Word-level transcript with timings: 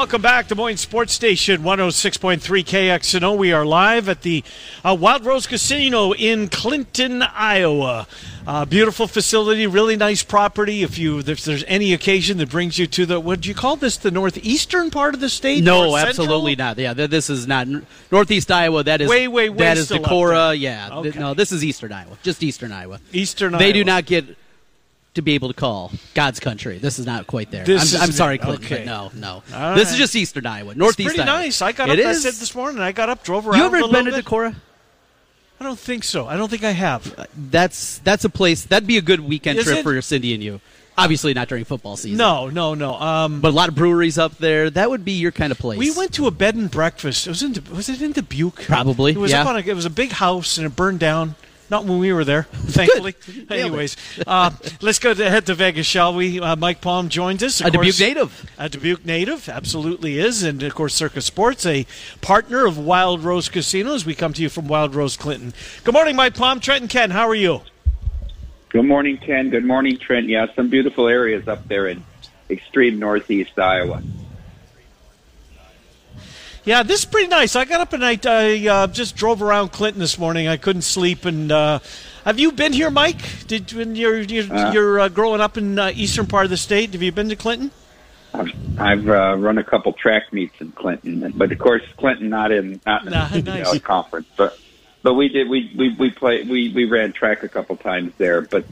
Welcome 0.00 0.22
back, 0.22 0.48
Des 0.48 0.54
Moines 0.54 0.78
Sports 0.78 1.12
Station 1.12 1.60
106.3 1.60 2.40
KXNO. 2.40 3.36
We 3.36 3.52
are 3.52 3.66
live 3.66 4.08
at 4.08 4.22
the 4.22 4.42
uh, 4.82 4.96
Wild 4.98 5.26
Rose 5.26 5.46
Casino 5.46 6.14
in 6.14 6.48
Clinton, 6.48 7.20
Iowa. 7.22 8.06
Uh, 8.46 8.64
beautiful 8.64 9.06
facility, 9.06 9.66
really 9.66 9.96
nice 9.96 10.22
property. 10.22 10.82
If 10.82 10.96
you 10.96 11.18
if 11.18 11.44
there's 11.44 11.64
any 11.64 11.92
occasion 11.92 12.38
that 12.38 12.48
brings 12.48 12.78
you 12.78 12.86
to 12.86 13.04
the 13.04 13.20
what 13.20 13.42
do 13.42 13.50
you 13.50 13.54
call 13.54 13.76
this 13.76 13.98
the 13.98 14.10
northeastern 14.10 14.90
part 14.90 15.12
of 15.12 15.20
the 15.20 15.28
state? 15.28 15.62
No, 15.62 15.94
absolutely 15.94 16.56
not. 16.56 16.78
Yeah, 16.78 16.94
this 16.94 17.28
is 17.28 17.46
not 17.46 17.68
northeast 18.10 18.50
Iowa. 18.50 18.82
That 18.82 19.02
is 19.02 19.10
way 19.10 19.28
way 19.28 19.50
way. 19.50 19.58
That 19.58 19.76
is 19.76 19.90
Decorah. 19.90 20.58
Yeah, 20.58 20.88
okay. 20.92 21.18
no, 21.18 21.34
this 21.34 21.52
is 21.52 21.62
eastern 21.62 21.92
Iowa, 21.92 22.16
just 22.22 22.42
eastern 22.42 22.72
Iowa. 22.72 23.00
Eastern. 23.12 23.52
Iowa. 23.52 23.58
They 23.58 23.66
Iowa. 23.66 23.74
do 23.74 23.84
not 23.84 24.06
get 24.06 24.24
to 25.14 25.22
be 25.22 25.34
able 25.34 25.48
to 25.48 25.54
call 25.54 25.92
God's 26.14 26.40
country. 26.40 26.78
This 26.78 26.98
is 26.98 27.06
not 27.06 27.26
quite 27.26 27.50
there. 27.50 27.64
This 27.64 27.94
I'm, 27.94 28.02
I'm 28.02 28.12
sorry, 28.12 28.38
Clinton, 28.38 28.64
okay. 28.64 28.84
but 28.84 28.86
no, 28.86 29.10
no. 29.14 29.42
All 29.54 29.74
this 29.74 29.86
right. 29.86 29.92
is 29.92 29.98
just 29.98 30.16
Eastern 30.16 30.46
Iowa, 30.46 30.74
Northeast. 30.74 31.08
It's 31.08 31.16
pretty 31.16 31.28
Iowa. 31.28 31.42
nice. 31.42 31.62
I 31.62 31.72
got 31.72 31.88
it 31.88 31.98
up. 31.98 32.12
Is. 32.12 32.24
I 32.24 32.30
said 32.30 32.40
this 32.40 32.54
morning. 32.54 32.80
I 32.80 32.92
got 32.92 33.08
up, 33.08 33.24
drove 33.24 33.46
around. 33.46 33.58
You 33.58 33.64
ever 33.64 33.88
been 33.88 34.04
to 34.06 34.12
Decorah? 34.12 34.54
I 35.60 35.64
don't 35.64 35.78
think 35.78 36.04
so. 36.04 36.26
I 36.26 36.36
don't 36.36 36.48
think 36.48 36.64
I 36.64 36.70
have. 36.70 37.28
That's 37.36 37.98
that's 37.98 38.24
a 38.24 38.30
place. 38.30 38.64
That'd 38.64 38.86
be 38.86 38.96
a 38.96 39.02
good 39.02 39.20
weekend 39.20 39.58
is 39.58 39.66
trip 39.66 39.78
it? 39.78 39.82
for 39.82 40.00
Cindy 40.00 40.32
and 40.32 40.42
you. 40.42 40.60
Obviously, 40.96 41.32
not 41.34 41.48
during 41.48 41.64
football 41.64 41.96
season. 41.96 42.18
No, 42.18 42.48
no, 42.48 42.74
no. 42.74 42.94
Um, 42.94 43.40
but 43.40 43.48
a 43.48 43.52
lot 43.52 43.68
of 43.68 43.74
breweries 43.74 44.18
up 44.18 44.36
there. 44.38 44.70
That 44.70 44.90
would 44.90 45.04
be 45.04 45.12
your 45.12 45.32
kind 45.32 45.52
of 45.52 45.58
place. 45.58 45.78
We 45.78 45.90
went 45.92 46.14
to 46.14 46.26
a 46.26 46.30
bed 46.30 46.56
and 46.56 46.70
breakfast. 46.70 47.26
It 47.26 47.30
was 47.30 47.42
in. 47.42 47.54
Was 47.74 47.88
it 47.88 48.00
in 48.00 48.12
Dubuque? 48.12 48.62
Probably. 48.62 49.12
It 49.12 49.18
was 49.18 49.32
yeah. 49.32 49.42
up 49.42 49.48
on 49.48 49.56
a, 49.56 49.60
It 49.60 49.74
was 49.74 49.84
a 49.84 49.90
big 49.90 50.12
house 50.12 50.56
and 50.56 50.66
it 50.66 50.76
burned 50.76 51.00
down. 51.00 51.36
Not 51.70 51.84
when 51.84 51.98
we 52.00 52.12
were 52.12 52.24
there, 52.24 52.42
thankfully. 52.52 53.14
Anyways, 53.48 53.96
uh, 54.26 54.50
let's 54.80 54.98
go 54.98 55.14
to 55.14 55.30
head 55.30 55.46
to 55.46 55.54
Vegas, 55.54 55.86
shall 55.86 56.12
we? 56.14 56.40
Uh, 56.40 56.56
Mike 56.56 56.80
Palm 56.80 57.08
joins 57.08 57.42
us. 57.44 57.60
A 57.60 57.70
course, 57.70 57.96
Dubuque 57.96 58.00
native. 58.00 58.50
A 58.58 58.68
Dubuque 58.68 59.06
native, 59.06 59.48
absolutely 59.48 60.18
is. 60.18 60.42
And, 60.42 60.62
of 60.62 60.74
course, 60.74 60.94
Circa 60.94 61.20
Sports, 61.20 61.64
a 61.64 61.86
partner 62.20 62.66
of 62.66 62.76
Wild 62.76 63.22
Rose 63.22 63.48
Casinos. 63.48 64.04
We 64.04 64.16
come 64.16 64.32
to 64.32 64.42
you 64.42 64.48
from 64.48 64.66
Wild 64.66 64.94
Rose 64.96 65.16
Clinton. 65.16 65.54
Good 65.84 65.94
morning, 65.94 66.16
Mike 66.16 66.34
Palm. 66.34 66.58
Trent 66.58 66.82
and 66.82 66.90
Ken, 66.90 67.10
how 67.10 67.28
are 67.28 67.34
you? 67.34 67.62
Good 68.70 68.84
morning, 68.84 69.18
Ken. 69.18 69.50
Good 69.50 69.64
morning, 69.64 69.96
Trent. 69.98 70.28
Yeah, 70.28 70.46
some 70.54 70.68
beautiful 70.68 71.08
areas 71.08 71.46
up 71.46 71.68
there 71.68 71.86
in 71.86 72.04
extreme 72.48 72.98
northeast 72.98 73.58
Iowa. 73.58 74.02
Yeah, 76.64 76.82
this 76.82 77.00
is 77.00 77.04
pretty 77.06 77.28
nice. 77.28 77.56
I 77.56 77.64
got 77.64 77.80
up 77.80 77.92
and 77.92 78.04
I, 78.04 78.18
I 78.24 78.68
uh, 78.68 78.86
just 78.86 79.16
drove 79.16 79.42
around 79.42 79.70
Clinton 79.72 80.00
this 80.00 80.18
morning. 80.18 80.46
I 80.46 80.56
couldn't 80.56 80.82
sleep. 80.82 81.24
And 81.24 81.50
uh, 81.50 81.78
have 82.24 82.38
you 82.38 82.52
been 82.52 82.72
here, 82.72 82.90
Mike? 82.90 83.46
Did 83.46 83.72
when 83.72 83.96
you're 83.96 84.20
you're, 84.20 84.52
uh, 84.52 84.72
you're 84.72 85.00
uh, 85.00 85.08
growing 85.08 85.40
up 85.40 85.56
in 85.56 85.78
uh, 85.78 85.90
eastern 85.94 86.26
part 86.26 86.44
of 86.44 86.50
the 86.50 86.58
state? 86.58 86.92
Have 86.92 87.02
you 87.02 87.12
been 87.12 87.30
to 87.30 87.36
Clinton? 87.36 87.70
I've, 88.34 88.52
I've 88.78 89.08
uh, 89.08 89.36
run 89.38 89.58
a 89.58 89.64
couple 89.64 89.92
track 89.94 90.32
meets 90.32 90.60
in 90.60 90.72
Clinton, 90.72 91.32
but 91.34 91.50
of 91.50 91.58
course 91.58 91.82
Clinton 91.96 92.28
not 92.28 92.52
in 92.52 92.80
not 92.86 93.04
in 93.04 93.12
nah, 93.12 93.28
the 93.28 93.42
nice. 93.42 93.78
conference, 93.80 94.28
but 94.36 94.58
but 95.02 95.14
we 95.14 95.28
did 95.28 95.48
we 95.48 95.72
we 95.76 95.94
we 95.94 96.10
play 96.10 96.42
we 96.42 96.72
we 96.72 96.84
ran 96.84 97.12
track 97.12 97.42
a 97.42 97.48
couple 97.48 97.76
times 97.76 98.12
there, 98.18 98.42
but 98.42 98.66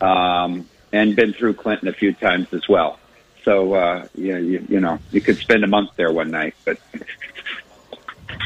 um, 0.00 0.68
and 0.92 1.14
been 1.14 1.32
through 1.32 1.54
Clinton 1.54 1.88
a 1.88 1.92
few 1.92 2.12
times 2.12 2.52
as 2.52 2.68
well. 2.68 2.98
So 3.44 3.74
uh, 3.74 4.06
you, 4.14 4.36
you 4.36 4.66
you 4.68 4.80
know 4.80 4.98
you 5.10 5.20
could 5.20 5.36
spend 5.36 5.64
a 5.64 5.66
month 5.66 5.90
there 5.96 6.12
one 6.12 6.30
night, 6.30 6.54
but 6.64 6.78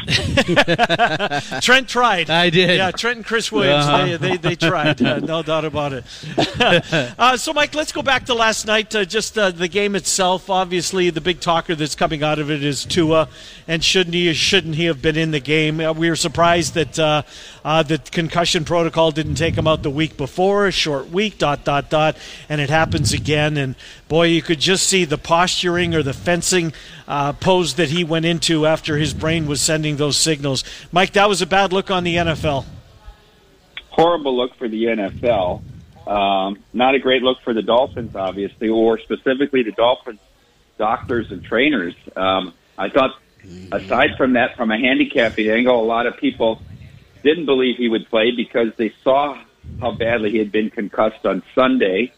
Trent 1.60 1.88
tried. 1.88 2.30
I 2.30 2.50
did. 2.50 2.76
Yeah, 2.76 2.90
Trent 2.92 3.18
and 3.18 3.26
Chris 3.26 3.50
Williams, 3.50 3.86
uh-huh. 3.86 4.04
they, 4.04 4.16
they, 4.16 4.36
they, 4.36 4.54
tried. 4.54 5.02
Uh, 5.02 5.18
no 5.20 5.42
doubt 5.42 5.64
about 5.64 5.92
it. 5.92 6.04
uh, 7.18 7.36
so, 7.36 7.52
Mike, 7.52 7.74
let's 7.74 7.92
go 7.92 8.02
back 8.02 8.26
to 8.26 8.34
last 8.34 8.66
night. 8.66 8.94
Uh, 8.94 9.04
just 9.04 9.36
uh, 9.36 9.50
the 9.50 9.68
game 9.68 9.96
itself. 9.96 10.48
Obviously, 10.48 11.10
the 11.10 11.20
big 11.20 11.40
talker 11.40 11.74
that's 11.74 11.94
coming 11.94 12.22
out 12.22 12.38
of 12.38 12.50
it 12.50 12.62
is 12.62 12.84
Tua, 12.84 13.28
and 13.66 13.82
shouldn't 13.82 14.14
he 14.14 14.32
shouldn't 14.32 14.76
he 14.76 14.84
have 14.84 15.02
been 15.02 15.16
in 15.16 15.32
the 15.32 15.40
game? 15.40 15.80
Uh, 15.80 15.92
we 15.92 16.08
were 16.08 16.16
surprised 16.16 16.74
that 16.74 16.98
uh, 16.98 17.82
the 17.82 18.00
concussion 18.12 18.64
protocol 18.64 19.10
didn't 19.10 19.34
take 19.34 19.54
him 19.54 19.66
out 19.66 19.82
the 19.82 19.90
week 19.90 20.16
before, 20.16 20.66
a 20.66 20.72
short 20.72 21.10
week. 21.10 21.38
Dot 21.38 21.64
dot 21.64 21.90
dot, 21.90 22.16
and 22.48 22.60
it 22.60 22.70
happens 22.70 23.12
again. 23.12 23.56
And 23.56 23.74
boy, 24.08 24.26
you 24.26 24.42
could 24.42 24.60
just 24.60 24.86
see 24.86 25.04
the 25.04 25.18
posturing 25.18 25.94
or 25.94 26.02
the 26.02 26.12
fencing 26.12 26.72
pose 27.40 27.74
that 27.74 27.90
he 27.90 28.04
went 28.04 28.24
into 28.24 28.66
after 28.66 28.96
his 28.96 29.14
brain 29.14 29.46
was 29.46 29.60
sending 29.60 29.96
those 29.96 30.16
signals. 30.16 30.64
Mike, 30.92 31.12
that 31.12 31.28
was 31.28 31.42
a 31.42 31.46
bad 31.46 31.72
look 31.72 31.90
on 31.90 32.04
the 32.04 32.16
NFL. 32.16 32.64
Horrible 33.90 34.36
look 34.36 34.54
for 34.56 34.68
the 34.68 34.84
NFL. 34.84 35.62
Um, 36.06 36.58
not 36.72 36.94
a 36.94 36.98
great 36.98 37.22
look 37.22 37.40
for 37.42 37.52
the 37.52 37.62
Dolphins, 37.62 38.14
obviously, 38.14 38.68
or 38.68 38.98
specifically 38.98 39.62
the 39.62 39.72
Dolphins 39.72 40.20
doctors 40.78 41.30
and 41.30 41.42
trainers. 41.42 41.94
Um, 42.14 42.54
I 42.78 42.90
thought, 42.90 43.18
aside 43.72 44.16
from 44.16 44.34
that, 44.34 44.56
from 44.56 44.70
a 44.70 44.78
handicapping 44.78 45.48
angle, 45.48 45.80
a 45.80 45.84
lot 45.84 46.06
of 46.06 46.16
people 46.16 46.60
didn't 47.22 47.46
believe 47.46 47.76
he 47.76 47.88
would 47.88 48.08
play 48.08 48.30
because 48.30 48.68
they 48.76 48.92
saw 49.02 49.42
how 49.80 49.92
badly 49.92 50.30
he 50.30 50.38
had 50.38 50.52
been 50.52 50.70
concussed 50.70 51.26
on 51.26 51.42
Sunday, 51.54 52.12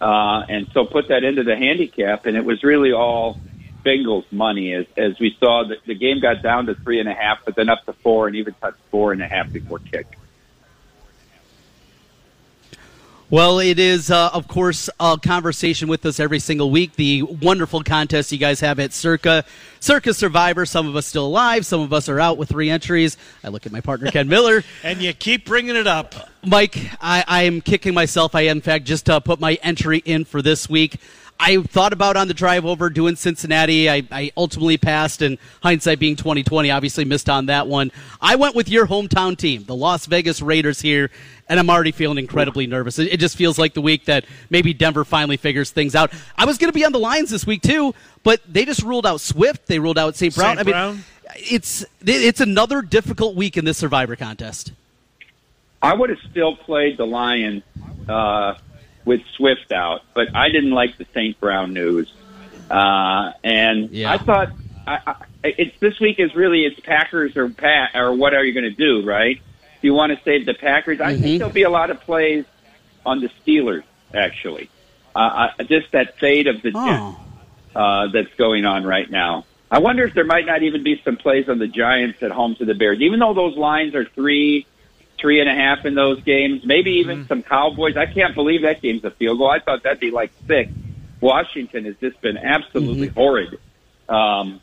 uh, 0.00 0.42
and 0.48 0.68
so 0.72 0.84
put 0.84 1.08
that 1.08 1.24
into 1.24 1.42
the 1.42 1.56
handicap, 1.56 2.26
and 2.26 2.36
it 2.36 2.44
was 2.44 2.62
really 2.62 2.92
all 2.92 3.38
Bengals 3.84 4.30
money 4.30 4.74
as 4.74 4.86
as 4.96 5.18
we 5.18 5.36
saw 5.40 5.64
that 5.68 5.78
the 5.86 5.94
game 5.94 6.20
got 6.20 6.42
down 6.42 6.66
to 6.66 6.74
three 6.74 7.00
and 7.00 7.08
a 7.08 7.14
half, 7.14 7.38
but 7.44 7.56
then 7.56 7.68
up 7.68 7.84
to 7.86 7.92
four 7.92 8.26
and 8.26 8.36
even 8.36 8.54
touched 8.54 8.78
four 8.90 9.12
and 9.12 9.22
a 9.22 9.26
half 9.26 9.52
before 9.52 9.78
kick. 9.78 10.06
Well, 13.30 13.60
it 13.60 13.78
is, 13.78 14.10
uh, 14.10 14.30
of 14.32 14.48
course, 14.48 14.90
a 14.98 15.16
conversation 15.22 15.86
with 15.86 16.04
us 16.04 16.18
every 16.18 16.40
single 16.40 16.68
week. 16.68 16.96
The 16.96 17.22
wonderful 17.22 17.84
contest 17.84 18.32
you 18.32 18.38
guys 18.38 18.58
have 18.58 18.80
at 18.80 18.92
Circa. 18.92 19.44
Circa 19.78 20.14
Survivor. 20.14 20.66
Some 20.66 20.88
of 20.88 20.96
us 20.96 21.06
still 21.06 21.26
alive. 21.26 21.64
Some 21.64 21.80
of 21.80 21.92
us 21.92 22.08
are 22.08 22.18
out 22.18 22.38
with 22.38 22.48
three 22.48 22.70
entries. 22.70 23.16
I 23.44 23.48
look 23.50 23.66
at 23.66 23.72
my 23.72 23.80
partner, 23.80 24.10
Ken 24.10 24.26
Miller. 24.28 24.64
and 24.82 25.00
you 25.00 25.12
keep 25.12 25.46
bringing 25.46 25.76
it 25.76 25.86
up. 25.86 26.16
Mike, 26.44 26.76
I, 27.00 27.22
I 27.28 27.42
am 27.44 27.60
kicking 27.60 27.94
myself. 27.94 28.34
I, 28.34 28.42
in 28.42 28.62
fact, 28.62 28.84
just 28.84 29.08
uh, 29.08 29.20
put 29.20 29.38
my 29.38 29.54
entry 29.62 29.98
in 29.98 30.24
for 30.24 30.42
this 30.42 30.68
week. 30.68 30.98
I 31.42 31.62
thought 31.62 31.94
about 31.94 32.18
on 32.18 32.28
the 32.28 32.34
drive 32.34 32.66
over 32.66 32.90
doing 32.90 33.16
Cincinnati. 33.16 33.88
I, 33.88 34.02
I, 34.12 34.30
ultimately 34.36 34.76
passed, 34.76 35.22
and 35.22 35.38
hindsight 35.62 35.98
being 35.98 36.14
2020, 36.14 36.70
obviously 36.70 37.06
missed 37.06 37.30
on 37.30 37.46
that 37.46 37.66
one. 37.66 37.92
I 38.20 38.36
went 38.36 38.54
with 38.54 38.68
your 38.68 38.86
hometown 38.86 39.38
team, 39.38 39.64
the 39.64 39.74
Las 39.74 40.04
Vegas 40.04 40.42
Raiders 40.42 40.82
here, 40.82 41.10
and 41.50 41.60
I'm 41.60 41.68
already 41.68 41.92
feeling 41.92 42.16
incredibly 42.16 42.66
nervous. 42.66 42.98
It, 42.98 43.12
it 43.12 43.20
just 43.20 43.36
feels 43.36 43.58
like 43.58 43.74
the 43.74 43.82
week 43.82 44.06
that 44.06 44.24
maybe 44.48 44.72
Denver 44.72 45.04
finally 45.04 45.36
figures 45.36 45.70
things 45.70 45.94
out. 45.94 46.12
I 46.38 46.46
was 46.46 46.56
going 46.56 46.72
to 46.72 46.74
be 46.74 46.84
on 46.84 46.92
the 46.92 46.98
Lions 46.98 47.28
this 47.28 47.46
week 47.46 47.60
too, 47.60 47.94
but 48.22 48.40
they 48.48 48.64
just 48.64 48.82
ruled 48.82 49.06
out 49.06 49.20
Swift. 49.20 49.66
They 49.66 49.78
ruled 49.78 49.98
out 49.98 50.16
St. 50.16 50.34
Brown. 50.34 50.56
St. 50.56 50.74
I 50.74 50.92
mean, 50.92 51.04
it's 51.36 51.84
it's 52.00 52.40
another 52.40 52.80
difficult 52.80 53.36
week 53.36 53.56
in 53.58 53.66
this 53.66 53.76
Survivor 53.76 54.16
contest. 54.16 54.72
I 55.82 55.94
would 55.94 56.10
have 56.10 56.18
still 56.30 56.56
played 56.56 56.96
the 56.96 57.06
Lions. 57.06 57.62
Uh, 58.08 58.54
with 59.04 59.22
Swift 59.36 59.72
out, 59.72 60.02
but 60.14 60.34
I 60.34 60.48
didn't 60.50 60.72
like 60.72 60.96
the 60.98 61.06
St. 61.14 61.38
Brown 61.40 61.72
news. 61.72 62.12
Uh, 62.70 63.32
and 63.42 63.90
yeah. 63.90 64.12
I 64.12 64.18
thought 64.18 64.52
I, 64.86 65.00
I, 65.06 65.14
it's 65.42 65.78
this 65.80 65.98
week 66.00 66.20
is 66.20 66.34
really 66.34 66.64
it's 66.64 66.78
Packers 66.80 67.36
or 67.36 67.48
Pat 67.48 67.90
or 67.94 68.12
what 68.14 68.34
are 68.34 68.44
you 68.44 68.52
going 68.52 68.64
to 68.64 68.70
do, 68.70 69.04
right? 69.04 69.40
Do 69.80 69.88
you 69.88 69.94
want 69.94 70.12
to 70.16 70.22
save 70.24 70.46
the 70.46 70.54
Packers? 70.54 71.00
I 71.00 71.12
mm-hmm. 71.12 71.22
think 71.22 71.38
there'll 71.38 71.52
be 71.52 71.62
a 71.62 71.70
lot 71.70 71.90
of 71.90 72.00
plays 72.00 72.44
on 73.04 73.20
the 73.20 73.30
Steelers 73.44 73.84
actually. 74.14 74.68
Uh, 75.14 75.50
uh, 75.58 75.64
just 75.64 75.90
that 75.92 76.18
fade 76.18 76.46
of 76.46 76.62
the 76.62 76.72
oh. 76.74 77.20
uh, 77.74 78.08
that's 78.12 78.32
going 78.36 78.64
on 78.64 78.84
right 78.84 79.10
now. 79.10 79.44
I 79.70 79.78
wonder 79.78 80.04
if 80.04 80.14
there 80.14 80.24
might 80.24 80.46
not 80.46 80.62
even 80.62 80.82
be 80.82 81.00
some 81.04 81.16
plays 81.16 81.48
on 81.48 81.58
the 81.58 81.68
Giants 81.68 82.22
at 82.22 82.30
home 82.30 82.56
to 82.56 82.64
the 82.64 82.74
Bears, 82.74 83.00
even 83.00 83.20
though 83.20 83.34
those 83.34 83.56
lines 83.56 83.94
are 83.94 84.04
three 84.04 84.66
three 85.20 85.40
and 85.40 85.50
a 85.50 85.54
half 85.54 85.84
in 85.84 85.94
those 85.94 86.22
games, 86.22 86.64
maybe 86.64 86.92
even 86.92 87.18
mm-hmm. 87.18 87.28
some 87.28 87.42
Cowboys. 87.42 87.96
I 87.96 88.06
can't 88.06 88.34
believe 88.34 88.62
that 88.62 88.80
game's 88.80 89.04
a 89.04 89.10
field 89.10 89.38
goal. 89.38 89.50
I 89.50 89.58
thought 89.58 89.82
that'd 89.82 90.00
be 90.00 90.10
like 90.10 90.32
six. 90.46 90.72
Washington 91.20 91.84
has 91.84 91.96
just 92.00 92.20
been 92.22 92.38
absolutely 92.38 93.08
mm-hmm. 93.08 93.20
horrid. 93.20 93.58
Um, 94.08 94.60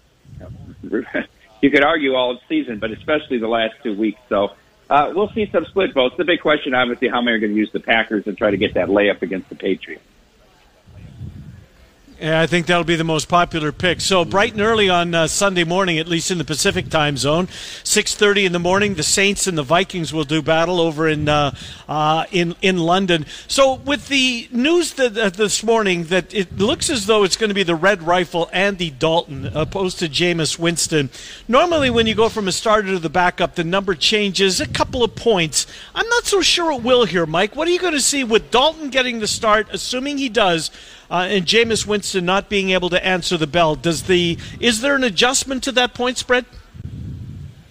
you 1.61 1.69
could 1.69 1.83
argue 1.83 2.15
all 2.15 2.39
season, 2.49 2.79
but 2.79 2.91
especially 2.91 3.37
the 3.37 3.47
last 3.47 3.75
two 3.83 3.95
weeks. 3.95 4.19
So 4.29 4.53
uh, 4.89 5.11
we'll 5.13 5.29
see 5.29 5.49
some 5.51 5.65
split 5.65 5.93
votes. 5.93 6.15
The 6.17 6.25
big 6.25 6.41
question, 6.41 6.73
obviously, 6.73 7.09
how 7.09 7.21
many 7.21 7.37
are 7.37 7.39
going 7.39 7.53
to 7.53 7.57
use 7.57 7.71
the 7.71 7.79
Packers 7.79 8.25
and 8.27 8.37
try 8.37 8.51
to 8.51 8.57
get 8.57 8.73
that 8.75 8.87
layup 8.87 9.21
against 9.21 9.49
the 9.49 9.55
Patriots. 9.55 10.03
Yeah, 12.19 12.41
I 12.41 12.47
think 12.47 12.65
that'll 12.65 12.83
be 12.83 12.95
the 12.95 13.03
most 13.03 13.29
popular 13.29 13.71
pick. 13.71 14.01
So 14.01 14.25
bright 14.25 14.53
and 14.53 14.61
early 14.61 14.89
on 14.89 15.13
uh, 15.13 15.27
Sunday 15.27 15.63
morning, 15.63 15.99
at 15.99 16.07
least 16.07 16.31
in 16.31 16.39
the 16.39 16.43
Pacific 16.43 16.89
time 16.89 17.15
zone, 17.15 17.47
six 17.83 18.15
thirty 18.15 18.43
in 18.43 18.53
the 18.53 18.59
morning, 18.59 18.95
the 18.95 19.03
Saints 19.03 19.45
and 19.45 19.55
the 19.55 19.61
Vikings 19.61 20.11
will 20.11 20.23
do 20.23 20.41
battle 20.41 20.79
over 20.79 21.07
in 21.07 21.29
uh, 21.29 21.53
uh, 21.87 22.25
in 22.31 22.55
in 22.63 22.79
London. 22.79 23.27
So 23.47 23.75
with 23.75 24.07
the 24.07 24.47
news 24.51 24.93
that 24.93 25.35
this 25.35 25.63
morning 25.63 26.05
that 26.05 26.33
it 26.33 26.57
looks 26.57 26.89
as 26.89 27.05
though 27.05 27.23
it's 27.23 27.37
going 27.37 27.51
to 27.51 27.53
be 27.53 27.61
the 27.61 27.75
Red 27.75 28.01
Rifle 28.01 28.49
Andy 28.51 28.89
Dalton 28.89 29.51
opposed 29.55 29.99
to 29.99 30.09
Jameis 30.09 30.57
Winston. 30.57 31.11
Normally, 31.47 31.91
when 31.91 32.07
you 32.07 32.15
go 32.15 32.29
from 32.29 32.47
a 32.47 32.51
starter 32.51 32.93
to 32.93 32.99
the 32.99 33.09
backup, 33.11 33.53
the 33.53 33.63
number 33.63 33.93
changes 33.93 34.59
a 34.59 34.67
couple 34.67 35.03
of 35.03 35.13
points. 35.13 35.67
I'm 35.93 36.09
not 36.09 36.25
so 36.25 36.41
sure 36.41 36.71
it 36.71 36.81
will 36.81 37.05
here, 37.05 37.27
Mike. 37.27 37.55
What 37.55 37.67
are 37.67 37.71
you 37.71 37.79
going 37.79 37.93
to 37.93 38.01
see 38.01 38.23
with 38.23 38.49
Dalton 38.49 38.89
getting 38.89 39.19
the 39.19 39.27
start, 39.27 39.67
assuming 39.71 40.17
he 40.17 40.29
does? 40.29 40.71
Uh, 41.09 41.27
and 41.29 41.45
Jameis 41.45 41.85
Winston 41.85 42.25
not 42.25 42.49
being 42.49 42.71
able 42.71 42.89
to 42.89 43.05
answer 43.05 43.37
the 43.37 43.47
bell. 43.47 43.75
Does 43.75 44.03
the 44.03 44.37
is 44.59 44.81
there 44.81 44.95
an 44.95 45.03
adjustment 45.03 45.63
to 45.63 45.71
that 45.73 45.93
point 45.93 46.17
spread? 46.17 46.45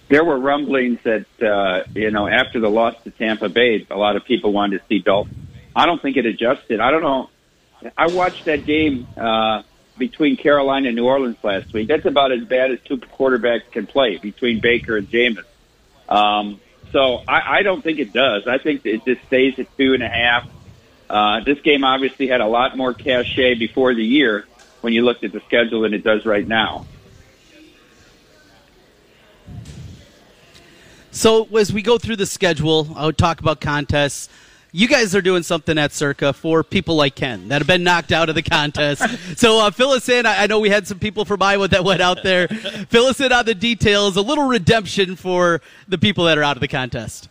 There 0.09 0.23
were 0.23 0.39
rumblings 0.39 0.99
that 1.03 1.25
uh, 1.41 1.83
you 1.93 2.11
know 2.11 2.27
after 2.27 2.59
the 2.59 2.69
loss 2.69 2.95
to 3.03 3.11
Tampa 3.11 3.49
Bay, 3.49 3.85
a 3.89 3.97
lot 3.97 4.15
of 4.15 4.25
people 4.25 4.53
wanted 4.53 4.79
to 4.79 4.85
see 4.87 4.99
Dalton. 4.99 5.47
I 5.75 5.85
don't 5.85 6.01
think 6.01 6.17
it 6.17 6.25
adjusted. 6.25 6.79
I 6.79 6.91
don't 6.91 7.03
know. 7.03 7.29
I 7.95 8.07
watched 8.07 8.45
that 8.45 8.65
game 8.65 9.07
uh, 9.15 9.61
between 9.97 10.37
Carolina 10.37 10.87
and 10.87 10.95
New 10.95 11.05
Orleans 11.05 11.37
last 11.43 11.71
week. 11.73 11.87
That's 11.87 12.05
about 12.05 12.31
as 12.31 12.43
bad 12.43 12.71
as 12.71 12.79
two 12.81 12.97
quarterbacks 12.97 13.69
can 13.71 13.85
play 13.85 14.17
between 14.17 14.59
Baker 14.59 14.97
and 14.97 15.07
Jameis. 15.09 15.43
Um, 16.09 16.59
so 16.91 17.21
I, 17.27 17.59
I 17.59 17.61
don't 17.63 17.83
think 17.83 17.99
it 17.99 18.13
does. 18.13 18.47
I 18.47 18.57
think 18.57 18.85
it 18.85 19.05
just 19.05 19.23
stays 19.27 19.59
at 19.59 19.75
two 19.77 19.93
and 19.93 20.01
a 20.01 20.09
half. 20.09 20.49
Uh, 21.09 21.41
this 21.41 21.59
game 21.61 21.83
obviously 21.83 22.27
had 22.27 22.41
a 22.41 22.47
lot 22.47 22.75
more 22.75 22.93
cachet 22.93 23.55
before 23.55 23.93
the 23.93 24.03
year 24.03 24.45
when 24.81 24.93
you 24.93 25.03
looked 25.03 25.23
at 25.23 25.31
the 25.31 25.41
schedule 25.41 25.81
than 25.81 25.93
it 25.93 26.03
does 26.03 26.25
right 26.25 26.47
now. 26.47 26.85
So 31.11 31.45
as 31.57 31.73
we 31.73 31.81
go 31.81 31.97
through 31.97 32.17
the 32.17 32.25
schedule, 32.25 32.89
I 32.95 33.05
would 33.05 33.17
talk 33.17 33.39
about 33.39 33.59
contests 33.61 34.29
you 34.71 34.87
guys 34.87 35.15
are 35.15 35.21
doing 35.21 35.43
something 35.43 35.77
at 35.77 35.91
Circa 35.91 36.33
for 36.33 36.63
people 36.63 36.95
like 36.95 37.15
Ken 37.15 37.47
that 37.47 37.61
have 37.61 37.67
been 37.67 37.83
knocked 37.83 38.11
out 38.11 38.29
of 38.29 38.35
the 38.35 38.43
contest. 38.43 39.01
so 39.37 39.59
uh, 39.59 39.71
fill 39.71 39.89
us 39.89 40.07
in. 40.09 40.25
I, 40.25 40.43
I, 40.43 40.47
know 40.47 40.59
we 40.59 40.69
had 40.69 40.87
some 40.87 40.99
people 40.99 41.25
from 41.25 41.41
Iowa 41.41 41.67
that 41.69 41.83
went 41.83 42.01
out 42.01 42.21
there. 42.23 42.47
fill 42.89 43.05
us 43.05 43.19
in 43.19 43.31
on 43.31 43.45
the 43.45 43.55
details. 43.55 44.17
A 44.17 44.21
little 44.21 44.45
redemption 44.45 45.15
for 45.15 45.61
the 45.87 45.97
people 45.97 46.25
that 46.25 46.37
are 46.37 46.43
out 46.43 46.57
of 46.57 46.61
the 46.61 46.67
contest. 46.67 47.29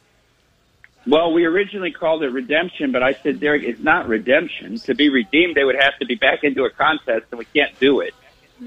Well, 1.07 1.33
we 1.33 1.45
originally 1.45 1.93
called 1.93 2.25
it 2.25 2.31
redemption, 2.31 2.91
but 2.91 3.03
I 3.03 3.13
said, 3.13 3.39
Derek, 3.39 3.63
it's 3.63 3.81
not 3.81 4.09
redemption. 4.09 4.79
To 4.81 4.95
be 4.95 5.09
redeemed, 5.09 5.55
they 5.55 5.65
would 5.65 5.77
have 5.77 5.97
to 6.01 6.07
be 6.07 6.17
back 6.17 6.43
into 6.43 6.65
a 6.65 6.71
contest, 6.71 7.27
and 7.31 7.39
we 7.39 7.45
can't 7.45 7.79
do 7.79 8.01
it. 8.01 8.15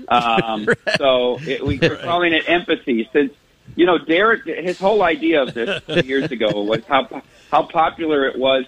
Um, 0.08 0.66
right. 0.68 0.78
So 0.98 1.40
it, 1.42 1.66
we, 1.66 1.80
are 1.82 1.98
calling 1.98 2.34
it 2.34 2.48
empathy. 2.48 3.10
Since 3.12 3.34
you 3.76 3.86
know, 3.86 3.98
Derek, 3.98 4.46
his 4.46 4.80
whole 4.80 5.04
idea 5.04 5.44
of 5.44 5.54
this 5.54 5.82
years 6.06 6.32
ago 6.32 6.62
was 6.64 6.86
how 6.86 7.22
how 7.52 7.64
popular 7.64 8.28
it 8.28 8.38
was. 8.38 8.66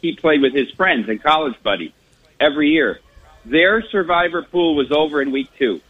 He 0.00 0.16
played 0.16 0.42
with 0.42 0.52
his 0.52 0.70
friends 0.72 1.08
and 1.08 1.22
college 1.22 1.54
buddies 1.62 1.92
every 2.40 2.70
year. 2.70 3.00
Their 3.44 3.82
survivor 3.82 4.42
pool 4.42 4.74
was 4.74 4.90
over 4.90 5.20
in 5.20 5.30
week 5.30 5.50
two. 5.58 5.80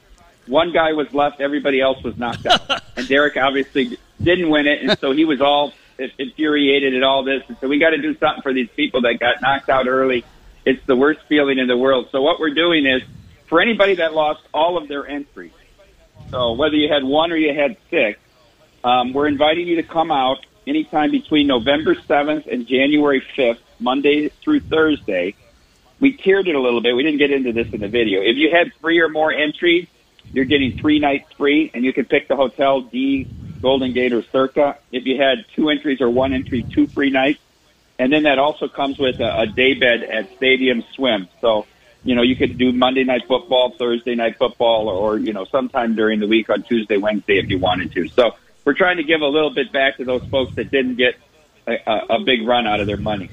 One 0.47 0.73
guy 0.73 0.93
was 0.93 1.13
left, 1.15 1.41
everybody 1.41 1.81
else 1.81 2.03
was 2.03 2.19
knocked 2.19 2.45
out. 2.45 2.83
and 2.97 3.09
Derek 3.09 3.37
obviously 3.37 3.97
didn't 4.23 4.51
win 4.51 4.67
it, 4.67 4.83
and 4.83 4.99
so 4.99 5.13
he 5.13 5.25
was 5.25 5.41
all 5.41 5.73
infuriated 5.99 6.95
at 6.95 7.03
all 7.03 7.25
this. 7.25 7.43
And 7.49 7.57
so 7.61 7.69
we 7.69 7.79
got 7.79 7.91
to 7.91 7.99
do 7.99 8.17
something 8.19 8.43
for 8.43 8.53
these 8.53 8.69
people 8.77 9.03
that 9.03 9.19
got 9.19 9.41
knocked 9.41 9.69
out 9.69 9.87
early. 9.87 10.25
It's 10.65 10.85
the 10.87 10.97
worst 10.97 11.21
feeling 11.29 11.59
in 11.59 11.67
the 11.67 11.77
world. 11.77 12.09
So 12.11 12.23
what 12.23 12.41
we're 12.41 12.55
doing 12.55 12.87
is 12.87 13.03
for 13.47 13.61
anybody 13.61 13.97
that 13.97 14.15
lost 14.15 14.43
all 14.53 14.77
of 14.79 14.89
their 14.89 15.07
entries. 15.07 15.53
So 16.31 16.53
whether 16.53 16.75
you 16.75 16.93
had 16.93 17.05
one 17.05 17.33
or 17.33 17.37
you 17.37 17.55
had 17.55 17.77
six, 17.91 18.19
um, 18.83 19.13
we're 19.13 19.29
inviting 19.29 19.67
you 19.67 19.77
to 19.77 19.83
come 19.83 20.11
out 20.11 20.45
anytime 20.67 21.11
between 21.11 21.47
November 21.47 21.95
7th 21.95 22.47
and 22.47 22.67
January 22.67 23.23
5th, 23.37 23.59
Monday 23.79 24.29
through 24.43 24.61
Thursday. 24.61 25.35
We 26.01 26.13
tiered 26.13 26.49
it 26.49 26.55
a 26.55 26.61
little 26.61 26.81
bit. 26.81 26.97
We 26.97 27.03
didn't 27.03 27.19
get 27.19 27.31
into 27.31 27.53
this 27.53 27.69
in 27.73 27.81
the 27.81 27.89
video. 27.89 28.21
If 28.21 28.37
you 28.37 28.51
had 28.51 28.73
three 28.81 29.01
or 29.01 29.09
more 29.09 29.33
entries, 29.33 29.87
you're 30.33 30.45
getting 30.45 30.77
three 30.79 30.99
nights 30.99 31.33
free, 31.37 31.71
and 31.73 31.85
you 31.85 31.93
can 31.93 32.05
pick 32.07 32.29
the 32.29 32.37
hotel 32.37 32.81
D, 32.81 33.29
Golden 33.65 33.95
Gate, 33.95 34.13
or 34.13 34.23
Circa. 34.23 34.77
If 34.93 35.07
you 35.07 35.17
had 35.21 35.47
two 35.57 35.71
entries 35.71 36.03
or 36.03 36.11
one 36.11 36.35
entry, 36.35 36.67
two 36.71 36.87
free 36.87 37.11
nights. 37.11 37.41
And 37.99 38.13
then 38.13 38.25
that 38.25 38.39
also 38.39 38.69
comes 38.69 38.99
with 38.99 39.21
a, 39.21 39.41
a 39.41 39.47
day 39.47 39.73
bed 39.73 40.03
at 40.03 40.37
Stadium 40.37 40.85
Swim. 40.95 41.29
So, 41.41 41.67
you 42.05 42.15
know, 42.15 42.21
you 42.21 42.37
could 42.37 42.59
do 42.59 42.73
Monday 42.73 43.05
night 43.05 43.23
football, 43.27 43.71
Thursday 43.71 44.15
night 44.15 44.37
football, 44.37 44.89
or, 44.89 45.17
you 45.17 45.33
know, 45.33 45.47
sometime 45.47 45.95
during 45.95 46.21
the 46.21 46.27
week 46.27 46.51
on 46.51 46.63
Tuesday, 46.63 46.99
Wednesday 46.99 47.39
if 47.39 47.49
you 47.49 47.59
wanted 47.59 47.93
to. 47.93 48.09
So 48.09 48.37
we're 48.67 48.75
trying 48.75 48.99
to 48.99 49.05
give 49.05 49.23
a 49.23 49.27
little 49.27 49.55
bit 49.55 49.73
back 49.73 49.97
to 49.97 50.05
those 50.05 50.25
folks 50.27 50.55
that 50.57 50.71
didn't 50.71 50.97
get 50.97 51.15
a, 51.67 51.77
a, 51.87 52.17
a 52.17 52.21
big 52.21 52.47
run 52.47 52.67
out 52.67 52.81
of 52.81 52.87
their 52.87 52.99
money. 52.99 53.31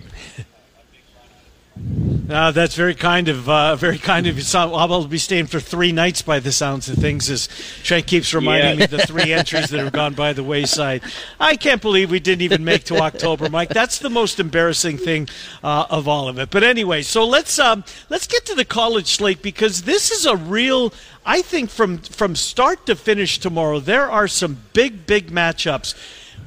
Uh, 2.31 2.49
that's 2.51 2.75
very 2.75 2.95
kind 2.95 3.27
of 3.27 3.49
uh, 3.49 3.75
very 3.75 3.97
kind 3.97 4.25
of 4.25 4.37
you. 4.37 4.43
I'll 4.53 5.05
be 5.05 5.17
staying 5.17 5.47
for 5.47 5.59
three 5.59 5.91
nights 5.91 6.21
by 6.21 6.39
the 6.39 6.53
sounds 6.53 6.87
of 6.87 6.95
things. 6.95 7.29
As 7.29 7.49
Trent 7.83 8.07
keeps 8.07 8.33
reminding 8.33 8.79
yeah. 8.79 8.79
me 8.79 8.85
the 8.85 8.99
three 8.99 9.33
entries 9.33 9.69
that 9.69 9.79
have 9.79 9.91
gone 9.91 10.13
by 10.13 10.31
the 10.31 10.43
wayside. 10.43 11.01
I 11.41 11.57
can't 11.57 11.81
believe 11.81 12.09
we 12.09 12.21
didn't 12.21 12.43
even 12.43 12.63
make 12.63 12.85
to 12.85 12.97
October, 12.99 13.49
Mike. 13.49 13.69
That's 13.69 13.99
the 13.99 14.09
most 14.09 14.39
embarrassing 14.39 14.97
thing 14.97 15.27
uh, 15.61 15.87
of 15.89 16.07
all 16.07 16.29
of 16.29 16.39
it. 16.39 16.51
But 16.51 16.63
anyway, 16.63 17.01
so 17.01 17.27
let's 17.27 17.59
um, 17.59 17.83
let's 18.09 18.27
get 18.27 18.45
to 18.45 18.55
the 18.55 18.65
college 18.65 19.07
slate 19.07 19.41
because 19.41 19.81
this 19.81 20.09
is 20.09 20.25
a 20.25 20.37
real. 20.37 20.93
I 21.25 21.41
think 21.41 21.69
from 21.69 21.97
from 21.97 22.37
start 22.37 22.85
to 22.85 22.95
finish 22.95 23.39
tomorrow, 23.39 23.81
there 23.81 24.09
are 24.09 24.29
some 24.29 24.61
big 24.71 25.05
big 25.05 25.31
matchups 25.31 25.95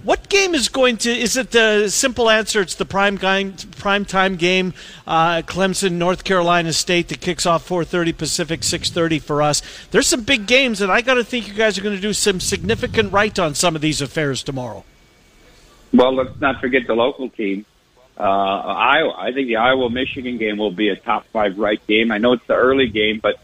what 0.05 0.29
game 0.29 0.55
is 0.55 0.69
going 0.69 0.99
to? 0.99 1.11
Is 1.11 1.37
it 1.37 1.51
the 1.51 1.89
simple 1.89 2.29
answer? 2.29 2.61
It's 2.61 2.75
the 2.75 2.85
prime 2.85 3.17
game, 3.17 3.55
prime 3.79 4.05
time 4.05 4.37
game, 4.37 4.75
uh, 5.07 5.43
Clemson, 5.43 5.93
North 5.93 6.25
Carolina 6.25 6.73
State 6.75 7.09
that 7.09 7.21
kicks 7.21 7.47
off 7.47 7.67
4:30 7.67 8.13
Pacific, 8.13 8.63
6:30 8.63 9.19
for 9.19 9.41
us. 9.41 9.63
There's 9.91 10.07
some 10.07 10.23
big 10.23 10.47
games, 10.47 10.83
and 10.83 10.93
I 10.93 11.01
got 11.01 11.15
to 11.15 11.25
think 11.25 11.49
you 11.49 11.55
guys 11.55 11.79
are 11.79 11.83
going 11.83 11.97
to 11.97 12.03
do 12.03 12.13
some 12.13 12.39
significant 12.39 13.13
right 13.13 13.37
on 13.39 13.55
some 13.55 13.75
of 13.75 13.81
these 13.81 14.03
affairs 14.03 14.43
tomorrow. 14.43 14.85
Well, 15.93 16.15
let's 16.15 16.39
not 16.41 16.61
forget 16.61 16.87
the 16.87 16.95
local 16.95 17.31
team. 17.31 17.65
Uh, 18.19 18.23
Iowa. 18.23 19.15
I 19.17 19.33
think 19.33 19.49
the 19.49 19.57
Iowa 19.57 19.89
Michigan 19.89 20.37
game 20.37 20.59
will 20.59 20.71
be 20.71 20.91
a 20.91 20.97
top 20.97 21.27
five 21.33 21.59
right 21.59 21.85
game. 21.87 22.13
I 22.13 22.19
know 22.19 22.35
it's 22.35 22.47
the 22.47 22.55
early 22.55 22.89
game, 22.89 23.21
but 23.21 23.41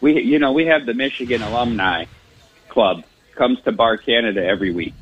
we, 0.00 0.20
you 0.20 0.38
know, 0.38 0.52
we 0.52 0.66
have 0.66 0.84
the 0.84 0.94
Michigan 0.94 1.42
Alumni 1.42 2.06
Club 2.68 3.04
comes 3.36 3.60
to 3.62 3.72
Bar 3.72 3.96
Canada 3.98 4.44
every 4.44 4.72
week 4.72 4.94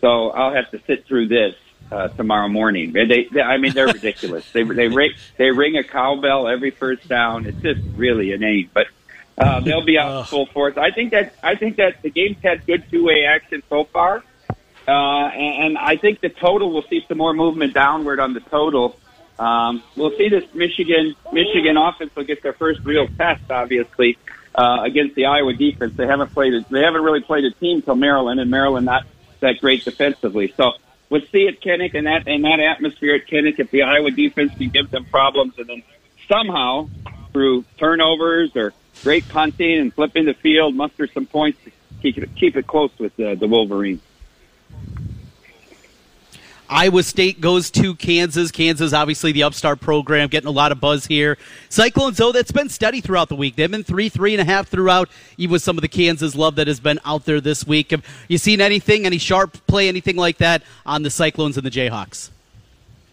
so 0.00 0.30
I'll 0.30 0.54
have 0.54 0.70
to 0.70 0.80
sit 0.86 1.06
through 1.06 1.28
this 1.28 1.54
uh, 1.90 2.08
tomorrow 2.08 2.48
morning. 2.48 2.92
They, 2.92 3.26
they, 3.30 3.40
I 3.40 3.58
mean, 3.58 3.72
they're 3.72 3.86
ridiculous. 3.92 4.50
they 4.52 4.62
they 4.62 4.88
ring 4.88 5.12
they 5.36 5.50
ring 5.50 5.76
a 5.76 5.84
cowbell 5.84 6.48
every 6.48 6.70
first 6.70 7.08
down. 7.08 7.46
It's 7.46 7.60
just 7.60 7.80
really 7.96 8.32
inane. 8.32 8.70
But 8.72 8.86
uh, 9.36 9.60
they'll 9.60 9.84
be 9.84 9.98
out 9.98 10.28
full 10.28 10.46
force. 10.46 10.76
I 10.76 10.90
think 10.90 11.12
that 11.12 11.34
I 11.42 11.54
think 11.54 11.76
that 11.76 12.02
the 12.02 12.10
game's 12.10 12.38
had 12.42 12.66
good 12.66 12.84
two 12.90 13.04
way 13.04 13.24
action 13.24 13.62
so 13.68 13.84
far, 13.84 14.22
uh, 14.86 14.90
and, 14.90 15.64
and 15.64 15.78
I 15.78 15.96
think 15.96 16.20
the 16.20 16.28
total 16.28 16.72
will 16.72 16.82
see 16.82 17.04
some 17.08 17.18
more 17.18 17.34
movement 17.34 17.74
downward 17.74 18.20
on 18.20 18.34
the 18.34 18.40
total. 18.40 18.98
Um, 19.38 19.82
we'll 19.96 20.16
see 20.18 20.28
this 20.28 20.44
Michigan 20.54 21.14
Michigan 21.32 21.76
offense 21.76 22.14
will 22.14 22.24
get 22.24 22.42
their 22.42 22.52
first 22.52 22.80
real 22.84 23.08
test, 23.08 23.50
obviously, 23.50 24.18
uh, 24.54 24.80
against 24.82 25.14
the 25.14 25.26
Iowa 25.26 25.54
defense. 25.54 25.94
They 25.96 26.06
haven't 26.06 26.34
played. 26.34 26.52
They 26.70 26.82
haven't 26.82 27.02
really 27.02 27.22
played 27.22 27.44
a 27.44 27.50
team 27.52 27.80
till 27.80 27.96
Maryland, 27.96 28.38
and 28.38 28.50
Maryland 28.50 28.86
not 28.86 29.06
that 29.40 29.60
great 29.60 29.84
defensively. 29.84 30.52
So 30.56 30.72
we'll 31.08 31.26
see 31.32 31.48
at 31.48 31.60
Kinnick 31.60 31.94
and 31.94 32.06
that 32.06 32.26
in 32.26 32.42
that 32.42 32.60
atmosphere 32.60 33.16
at 33.16 33.26
Kinnick 33.26 33.58
if 33.58 33.70
the 33.70 33.82
Iowa 33.82 34.10
defense 34.10 34.52
can 34.56 34.68
give 34.70 34.90
them 34.90 35.04
problems, 35.06 35.54
and 35.58 35.66
then 35.66 35.82
somehow 36.28 36.88
through 37.32 37.64
turnovers 37.78 38.54
or 38.56 38.72
great 39.02 39.28
punting 39.28 39.78
and 39.78 39.94
flipping 39.94 40.26
the 40.26 40.34
field, 40.34 40.74
muster 40.74 41.06
some 41.06 41.26
points 41.26 41.58
to 41.64 41.70
keep 42.02 42.18
it, 42.18 42.34
keep 42.36 42.56
it 42.56 42.66
close 42.66 42.90
with 42.98 43.14
the, 43.16 43.34
the 43.34 43.46
Wolverines. 43.46 44.00
Iowa 46.70 47.02
State 47.02 47.40
goes 47.40 47.68
to 47.72 47.96
Kansas. 47.96 48.52
Kansas, 48.52 48.92
obviously, 48.92 49.32
the 49.32 49.42
upstart 49.42 49.80
program, 49.80 50.28
getting 50.28 50.46
a 50.46 50.52
lot 50.52 50.70
of 50.70 50.80
buzz 50.80 51.04
here. 51.04 51.36
Cyclones, 51.68 52.16
though, 52.16 52.30
that's 52.30 52.52
been 52.52 52.68
steady 52.68 53.00
throughout 53.00 53.28
the 53.28 53.34
week. 53.34 53.56
They've 53.56 53.70
been 53.70 53.82
three, 53.82 54.08
three 54.08 54.34
and 54.34 54.40
a 54.40 54.44
half 54.44 54.68
throughout, 54.68 55.08
even 55.36 55.52
with 55.52 55.62
some 55.62 55.76
of 55.76 55.82
the 55.82 55.88
Kansas 55.88 56.36
love 56.36 56.54
that 56.54 56.68
has 56.68 56.78
been 56.78 57.00
out 57.04 57.24
there 57.24 57.40
this 57.40 57.66
week. 57.66 57.90
Have 57.90 58.04
you 58.28 58.38
seen 58.38 58.60
anything, 58.60 59.04
any 59.04 59.18
sharp 59.18 59.66
play, 59.66 59.88
anything 59.88 60.14
like 60.14 60.38
that 60.38 60.62
on 60.86 61.02
the 61.02 61.10
Cyclones 61.10 61.56
and 61.56 61.66
the 61.66 61.70
Jayhawks? 61.70 62.30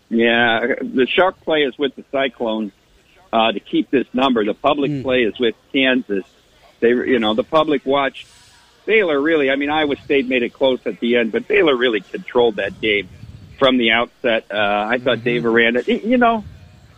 Yeah, 0.09 0.75
the 0.79 1.07
sharp 1.07 1.41
play 1.41 1.63
is 1.63 1.75
with 1.79 1.95
the 1.95 2.05
Cyclones 2.11 2.71
uh, 3.33 3.51
to 3.53 3.59
keep 3.59 3.89
this 3.89 4.05
number. 4.13 4.45
The 4.45 4.53
public 4.53 4.91
mm. 4.91 5.01
play 5.01 5.23
is 5.23 5.37
with 5.39 5.55
Kansas. 5.73 6.25
They, 6.79 6.89
you 6.89 7.17
know, 7.17 7.33
the 7.33 7.43
public 7.43 7.87
watch 7.87 8.27
Baylor 8.85 9.19
really. 9.19 9.49
I 9.49 9.55
mean, 9.55 9.71
Iowa 9.71 9.95
State 9.97 10.27
made 10.27 10.43
it 10.43 10.53
close 10.53 10.79
at 10.85 10.99
the 10.99 11.17
end, 11.17 11.31
but 11.31 11.47
Baylor 11.47 11.75
really 11.75 12.01
controlled 12.01 12.57
that 12.57 12.79
game 12.79 13.09
from 13.57 13.77
the 13.77 13.91
outset. 13.91 14.45
Uh, 14.51 14.87
I 14.89 14.97
thought 14.97 15.17
mm-hmm. 15.17 15.23
Dave 15.23 15.45
Aranda, 15.45 15.83
you 15.85 16.17
know, 16.17 16.43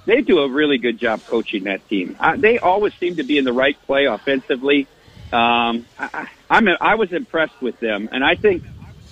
they 0.05 0.21
do 0.21 0.39
a 0.39 0.49
really 0.49 0.77
good 0.77 0.97
job 0.97 1.21
coaching 1.27 1.65
that 1.65 1.87
team. 1.87 2.15
Uh, 2.19 2.35
they 2.35 2.59
always 2.59 2.93
seem 2.95 3.17
to 3.17 3.23
be 3.23 3.37
in 3.37 3.45
the 3.45 3.53
right 3.53 3.77
play 3.85 4.05
offensively. 4.05 4.87
Um, 5.31 5.85
I, 5.99 6.27
I'm 6.49 6.67
I 6.81 6.95
was 6.95 7.13
impressed 7.13 7.61
with 7.61 7.79
them, 7.79 8.09
and 8.11 8.23
I 8.23 8.35
think 8.35 8.63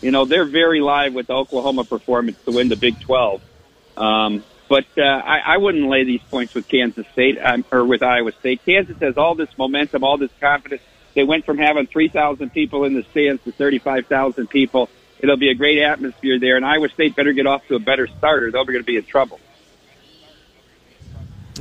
you 0.01 0.11
know 0.11 0.25
they're 0.25 0.45
very 0.45 0.81
live 0.81 1.13
with 1.13 1.27
the 1.27 1.33
Oklahoma 1.33 1.83
performance 1.83 2.37
to 2.45 2.51
win 2.51 2.69
the 2.69 2.75
Big 2.75 2.99
12. 2.99 3.41
Um, 3.95 4.43
but 4.69 4.85
uh, 4.97 5.01
I, 5.01 5.39
I 5.45 5.57
wouldn't 5.57 5.87
lay 5.87 6.03
these 6.03 6.21
points 6.29 6.53
with 6.53 6.67
Kansas 6.67 7.05
State 7.13 7.37
um, 7.39 7.63
or 7.71 7.85
with 7.85 8.03
Iowa 8.03 8.31
State. 8.33 8.65
Kansas 8.65 8.97
has 8.97 9.17
all 9.17 9.35
this 9.35 9.55
momentum, 9.57 10.03
all 10.03 10.17
this 10.17 10.31
confidence. 10.41 10.81
They 11.13 11.23
went 11.23 11.45
from 11.45 11.57
having 11.57 11.87
3,000 11.87 12.51
people 12.51 12.83
in 12.83 12.93
the 12.93 13.03
stands 13.03 13.43
to 13.45 13.51
35,000 13.51 14.47
people. 14.47 14.89
It'll 15.19 15.37
be 15.37 15.49
a 15.49 15.55
great 15.55 15.79
atmosphere 15.81 16.39
there, 16.39 16.57
and 16.57 16.65
Iowa 16.65 16.89
State 16.93 17.15
better 17.15 17.33
get 17.33 17.47
off 17.47 17.61
to 17.69 17.75
a 17.75 17.79
better 17.79 18.07
start, 18.17 18.43
or 18.43 18.51
they're 18.51 18.65
going 18.65 18.79
to 18.79 18.83
be 18.83 18.97
in 18.97 19.05
trouble. 19.09 19.41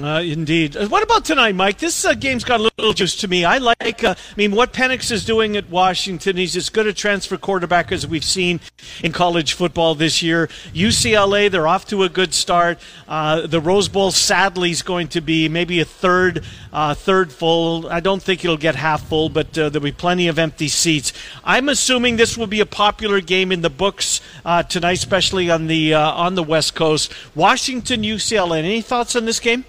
Uh, 0.03 0.21
indeed. 0.21 0.77
Uh, 0.77 0.87
what 0.89 1.03
about 1.03 1.25
tonight, 1.25 1.55
Mike? 1.55 1.79
This 1.79 2.05
uh, 2.05 2.13
game's 2.13 2.45
got 2.45 2.61
a 2.61 2.65
little 2.65 2.93
juice 2.93 3.17
to 3.17 3.29
me. 3.29 3.47
I 3.47 3.59
like, 3.59 4.05
uh, 4.05 4.15
I 4.19 4.35
mean, 4.37 4.53
what 4.53 4.75
Penix 4.75 5.11
is 5.11 5.25
doing 5.25 5.57
at 5.57 5.71
Washington. 5.71 6.37
He's 6.37 6.55
as 6.55 6.69
good 6.69 6.87
a 6.87 6.93
transfer 6.93 7.39
quarterback 7.39 7.91
as 7.93 8.07
we've 8.07 8.25
seen 8.25 8.61
in 9.03 9.13
college 9.13 9.55
football 9.55 9.95
this 9.95 10.23
year. 10.23 10.49
UCLA, 10.75 11.51
they're 11.51 11.67
off 11.67 11.87
to 11.87 12.03
a 12.03 12.11
good 12.11 12.35
start. 12.35 12.79
Uh, 13.09 13.47
the 13.47 13.59
Rose 13.61 13.89
Bowl, 13.89 14.11
sadly, 14.11 14.71
is 14.71 14.83
going 14.83 15.09
to 15.09 15.23
be 15.23 15.49
maybe 15.49 15.81
a 15.81 15.87
third, 15.87 16.45
uh, 16.75 16.93
third 16.93 17.33
full. 17.33 17.89
I 17.89 18.01
don't 18.01 18.23
think 18.23 18.45
it'll 18.45 18.59
get 18.59 18.75
half 18.75 19.09
full, 19.09 19.31
but 19.31 19.55
there'll 19.55 19.81
be 19.81 19.93
plenty 19.93 20.29
of 20.29 20.39
empty 20.39 20.69
seats. 20.69 21.15
I'm 21.43 21.71
assuming 21.71 22.17
this 22.17 22.37
will 22.37 22.47
be 22.47 22.61
a 22.61 22.67
popular 22.67 23.23
game 23.23 23.51
in 23.51 23.63
the 23.63 23.71
books 23.71 24.21
tonight, 24.69 24.99
especially 24.99 25.49
on 25.51 25.69
the 25.69 25.95
on 25.95 26.35
the 26.35 26.43
West 26.43 26.75
Coast. 26.75 27.13
Washington, 27.35 28.03
UCLA. 28.03 28.59
Any 28.59 28.83
thoughts 28.83 29.17
on 29.17 29.25
this 29.25 29.41
game? 29.41 29.65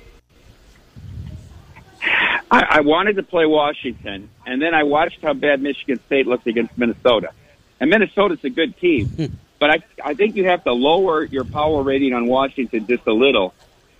I, 2.49 2.65
I 2.69 2.81
wanted 2.81 3.17
to 3.17 3.23
play 3.23 3.45
Washington, 3.45 4.29
and 4.45 4.61
then 4.61 4.73
I 4.73 4.83
watched 4.83 5.21
how 5.21 5.33
bad 5.33 5.61
Michigan 5.61 5.99
State 6.05 6.27
looked 6.27 6.47
against 6.47 6.77
Minnesota. 6.77 7.31
And 7.79 7.89
Minnesota's 7.89 8.43
a 8.43 8.49
good 8.49 8.77
team, 8.77 9.07
hmm. 9.07 9.25
but 9.59 9.69
I 9.69 9.83
I 10.03 10.13
think 10.13 10.35
you 10.35 10.45
have 10.45 10.63
to 10.63 10.73
lower 10.73 11.23
your 11.23 11.43
power 11.43 11.83
rating 11.83 12.13
on 12.13 12.25
Washington 12.25 12.87
just 12.87 13.05
a 13.05 13.13
little, 13.13 13.53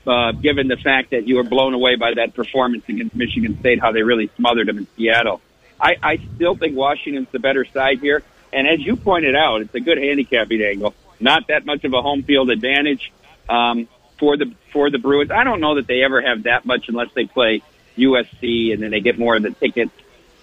uh, 0.08 0.32
given 0.32 0.68
the 0.68 0.78
fact 0.78 1.12
that 1.12 1.28
you 1.28 1.36
were 1.36 1.44
blown 1.44 1.74
away 1.74 1.96
by 1.96 2.14
that 2.16 2.34
performance 2.34 2.84
against 2.88 3.16
Michigan 3.16 3.60
State, 3.60 3.80
how 3.80 3.92
they 3.92 4.02
really 4.02 4.32
smothered 4.36 4.68
them 4.68 4.80
in 4.80 4.88
Seattle. 4.96 5.42
I, 5.80 5.96
I 6.02 6.20
still 6.36 6.56
think 6.56 6.76
Washington's 6.76 7.28
the 7.32 7.40
better 7.40 7.66
side 7.66 8.00
here, 8.00 8.24
and 8.52 8.68
as 8.68 8.80
you 8.80 8.96
pointed 8.96 9.36
out, 9.36 9.62
it's 9.62 9.76
a 9.76 9.80
good 9.80 10.00
handicapping 10.00 10.62
angle. 10.62 10.96
Not 11.20 11.48
that 11.48 11.66
much 11.66 11.84
of 11.84 11.94
a 11.94 12.02
home 12.02 12.24
field 12.24 12.50
advantage 12.50 13.12
um, 13.50 13.88
for 14.18 14.38
the 14.38 14.54
for 14.72 14.90
the 14.90 14.98
Bruins. 14.98 15.32
I 15.32 15.44
don't 15.44 15.60
know 15.60 15.76
that 15.76 15.86
they 15.86 16.02
ever 16.04 16.22
have 16.22 16.44
that 16.44 16.66
much 16.66 16.90
unless 16.90 17.10
they 17.14 17.26
play 17.26 17.62
USC, 17.98 18.74
and 18.74 18.82
then 18.82 18.92
they 18.92 19.00
get 19.00 19.20
more 19.20 19.36
of 19.36 19.44
the 19.44 19.52
tickets 19.52 19.92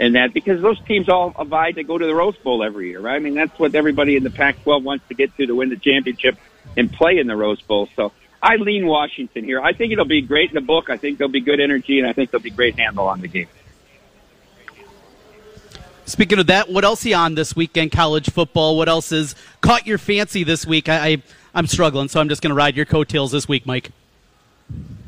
and 0.01 0.17
that 0.17 0.35
because 0.35 0.61
those 0.61 0.81
teams 0.87 1.09
all 1.09 1.33
abide 1.37 1.77
to 1.77 1.85
go 1.85 1.97
to 1.97 2.07
the 2.07 2.15
Rose 2.15 2.37
Bowl 2.37 2.65
every 2.65 2.91
year, 2.91 3.01
right? 3.01 3.17
I 3.17 3.19
mean, 3.21 3.35
that's 3.35 3.57
what 3.59 3.75
everybody 3.75 4.17
in 4.17 4.25
the 4.25 4.31
Pac-12 4.31 4.83
wants 4.83 5.07
to 5.09 5.15
get 5.15 5.37
to 5.37 5.47
to 5.47 5.55
win 5.55 5.69
the 5.69 5.77
championship 5.77 6.37
and 6.77 6.93
play 6.93 7.19
in 7.19 7.27
the 7.27 7.37
Rose 7.37 7.61
Bowl. 7.63 7.89
So 7.95 8.13
I 8.43 8.57
lean 8.57 8.87
Washington 8.87 9.45
here. 9.45 9.61
I 9.61 9.73
think 9.73 9.93
it'll 9.93 10.05
be 10.05 10.23
great 10.23 10.51
in 10.51 10.55
the 10.55 10.61
book. 10.61 10.91
I 10.91 10.97
think 10.97 11.19
there'll 11.19 11.31
be 11.31 11.41
good 11.41 11.61
energy, 11.61 11.99
and 12.01 12.09
I 12.09 12.13
think 12.13 12.31
there'll 12.31 12.43
be 12.43 12.51
great 12.51 12.79
handle 12.79 13.07
on 13.07 13.21
the 13.21 13.29
game. 13.29 13.49
Speaking 16.07 16.39
of 16.39 16.49
that, 16.49 16.71
what 16.71 16.85
else 16.85 17.07
is 17.07 17.15
on 17.15 17.35
this 17.35 17.57
weekend? 17.57 17.93
College 17.93 18.29
football. 18.29 18.77
What 18.77 18.89
else 18.89 19.11
has 19.11 19.35
caught 19.63 19.87
your 19.87 19.97
fancy 19.97 20.45
this 20.45 20.67
week? 20.67 20.89
I, 20.89 21.07
I 21.07 21.23
I'm 21.55 21.67
struggling, 21.67 22.09
so 22.09 22.21
I'm 22.21 22.29
just 22.29 22.43
going 22.43 22.51
to 22.51 22.57
ride 22.57 22.77
your 22.77 22.85
coattails 22.85 23.31
this 23.31 23.49
week, 23.49 23.65
Mike. 23.65 23.91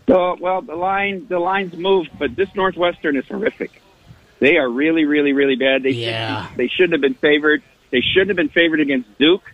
So, 0.08 0.36
well, 0.40 0.62
the 0.62 0.76
line 0.76 1.26
the 1.28 1.38
lines 1.38 1.74
moved, 1.74 2.10
but 2.18 2.36
this 2.36 2.54
Northwestern 2.54 3.16
is 3.16 3.26
horrific. 3.26 3.82
They 4.38 4.56
are 4.56 4.68
really, 4.68 5.04
really, 5.04 5.32
really 5.32 5.56
bad. 5.56 5.82
They 5.82 5.90
yeah. 5.90 6.48
should, 6.48 6.56
they 6.56 6.68
shouldn't 6.68 6.92
have 6.92 7.00
been 7.00 7.14
favored. 7.14 7.62
They 7.90 8.00
shouldn't 8.00 8.28
have 8.28 8.36
been 8.36 8.50
favored 8.50 8.80
against 8.80 9.18
Duke. 9.18 9.52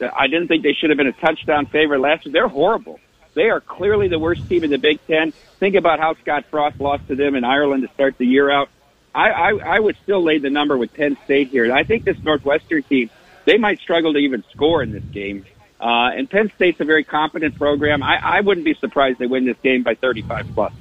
I 0.00 0.28
didn't 0.28 0.48
think 0.48 0.62
they 0.62 0.72
should 0.72 0.90
have 0.90 0.96
been 0.96 1.08
a 1.08 1.12
touchdown 1.12 1.66
favorite 1.66 2.00
last 2.00 2.24
year. 2.24 2.32
They're 2.32 2.48
horrible. 2.48 3.00
They 3.34 3.50
are 3.50 3.60
clearly 3.60 4.08
the 4.08 4.18
worst 4.18 4.48
team 4.48 4.64
in 4.64 4.70
the 4.70 4.78
Big 4.78 5.04
Ten. 5.06 5.32
Think 5.58 5.74
about 5.74 6.00
how 6.00 6.14
Scott 6.14 6.46
Frost 6.50 6.80
lost 6.80 7.06
to 7.08 7.14
them 7.14 7.34
in 7.34 7.44
Ireland 7.44 7.86
to 7.86 7.94
start 7.94 8.16
the 8.18 8.26
year 8.26 8.50
out. 8.50 8.70
I, 9.14 9.30
I, 9.30 9.76
I 9.76 9.78
would 9.78 9.96
still 10.02 10.22
lay 10.22 10.38
the 10.38 10.50
number 10.50 10.76
with 10.76 10.94
Penn 10.94 11.16
State 11.24 11.48
here. 11.48 11.72
I 11.72 11.84
think 11.84 12.04
this 12.04 12.16
Northwestern 12.22 12.82
team, 12.84 13.10
they 13.44 13.58
might 13.58 13.80
struggle 13.80 14.12
to 14.12 14.18
even 14.18 14.44
score 14.52 14.82
in 14.82 14.92
this 14.92 15.04
game. 15.04 15.44
Uh, 15.80 16.10
and 16.14 16.28
Penn 16.28 16.52
State's 16.56 16.78
a 16.80 16.84
very 16.84 17.04
competent 17.04 17.56
program. 17.56 18.02
I, 18.02 18.38
I 18.38 18.40
wouldn't 18.40 18.64
be 18.64 18.74
surprised 18.74 19.18
they 19.18 19.26
win 19.26 19.46
this 19.46 19.56
game 19.62 19.82
by 19.82 19.94
35 19.94 20.48
plus. 20.52 20.72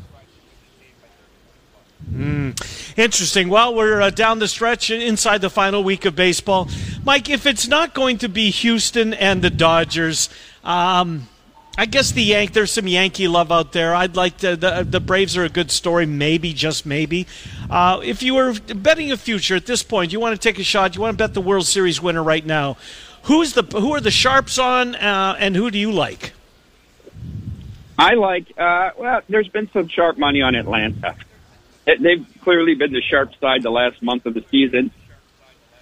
Mm, 2.12 2.98
interesting. 2.98 3.50
Well, 3.50 3.76
we're 3.76 4.02
uh, 4.02 4.10
down 4.10 4.40
the 4.40 4.48
stretch 4.48 4.90
inside 4.90 5.42
the 5.42 5.50
final 5.50 5.84
week 5.84 6.06
of 6.06 6.16
baseball. 6.16 6.68
Mike, 7.04 7.30
if 7.30 7.46
it's 7.46 7.68
not 7.68 7.94
going 7.94 8.18
to 8.20 8.30
be 8.30 8.50
Houston 8.50 9.14
and 9.14 9.42
the 9.42 9.50
Dodgers, 9.50 10.30
um, 10.64 11.28
I 11.78 11.86
guess 11.86 12.12
the 12.12 12.24
Yank. 12.24 12.52
There's 12.52 12.72
some 12.72 12.88
Yankee 12.88 13.30
love 13.30 13.54
out 13.54 13.72
there. 13.72 13.96
I'd 13.96 14.18
like 14.18 14.38
to. 14.40 14.58
The, 14.58 14.86
the 14.90 15.00
Braves 15.00 15.38
are 15.38 15.46
a 15.46 15.50
good 15.50 15.72
story, 15.72 16.06
maybe 16.06 16.52
just 16.52 16.86
maybe. 16.86 17.26
Uh, 17.70 18.02
if 18.04 18.22
you 18.22 18.36
were 18.36 18.54
betting 18.76 19.14
a 19.14 19.18
future 19.18 19.56
at 19.56 19.66
this 19.66 19.82
point, 19.82 20.12
you 20.12 20.20
want 20.20 20.36
to 20.36 20.42
take 20.42 20.60
a 20.60 20.64
shot. 20.64 20.96
You 20.96 21.02
want 21.02 21.18
to 21.18 21.24
bet 21.24 21.34
the 21.34 21.42
World 21.42 21.66
Series 21.66 22.02
winner 22.02 22.22
right 22.22 22.46
now. 22.46 22.76
Who's 23.30 23.54
the 23.54 23.62
who 23.62 23.94
are 23.94 24.02
the 24.02 24.10
sharps 24.10 24.58
on, 24.58 24.96
uh, 24.96 25.36
and 25.38 25.56
who 25.56 25.70
do 25.70 25.78
you 25.78 25.92
like? 25.92 26.34
I 27.96 28.16
like. 28.16 28.52
Uh, 28.58 28.90
well, 28.98 29.22
there's 29.30 29.48
been 29.50 29.70
some 29.72 29.88
sharp 29.88 30.18
money 30.18 30.42
on 30.42 30.56
Atlanta. 30.56 31.16
They've 31.86 32.26
clearly 32.42 32.74
been 32.74 32.92
the 32.92 33.04
sharp 33.04 33.36
side 33.40 33.62
the 33.62 33.70
last 33.70 34.02
month 34.02 34.26
of 34.26 34.34
the 34.34 34.44
season. 34.50 34.90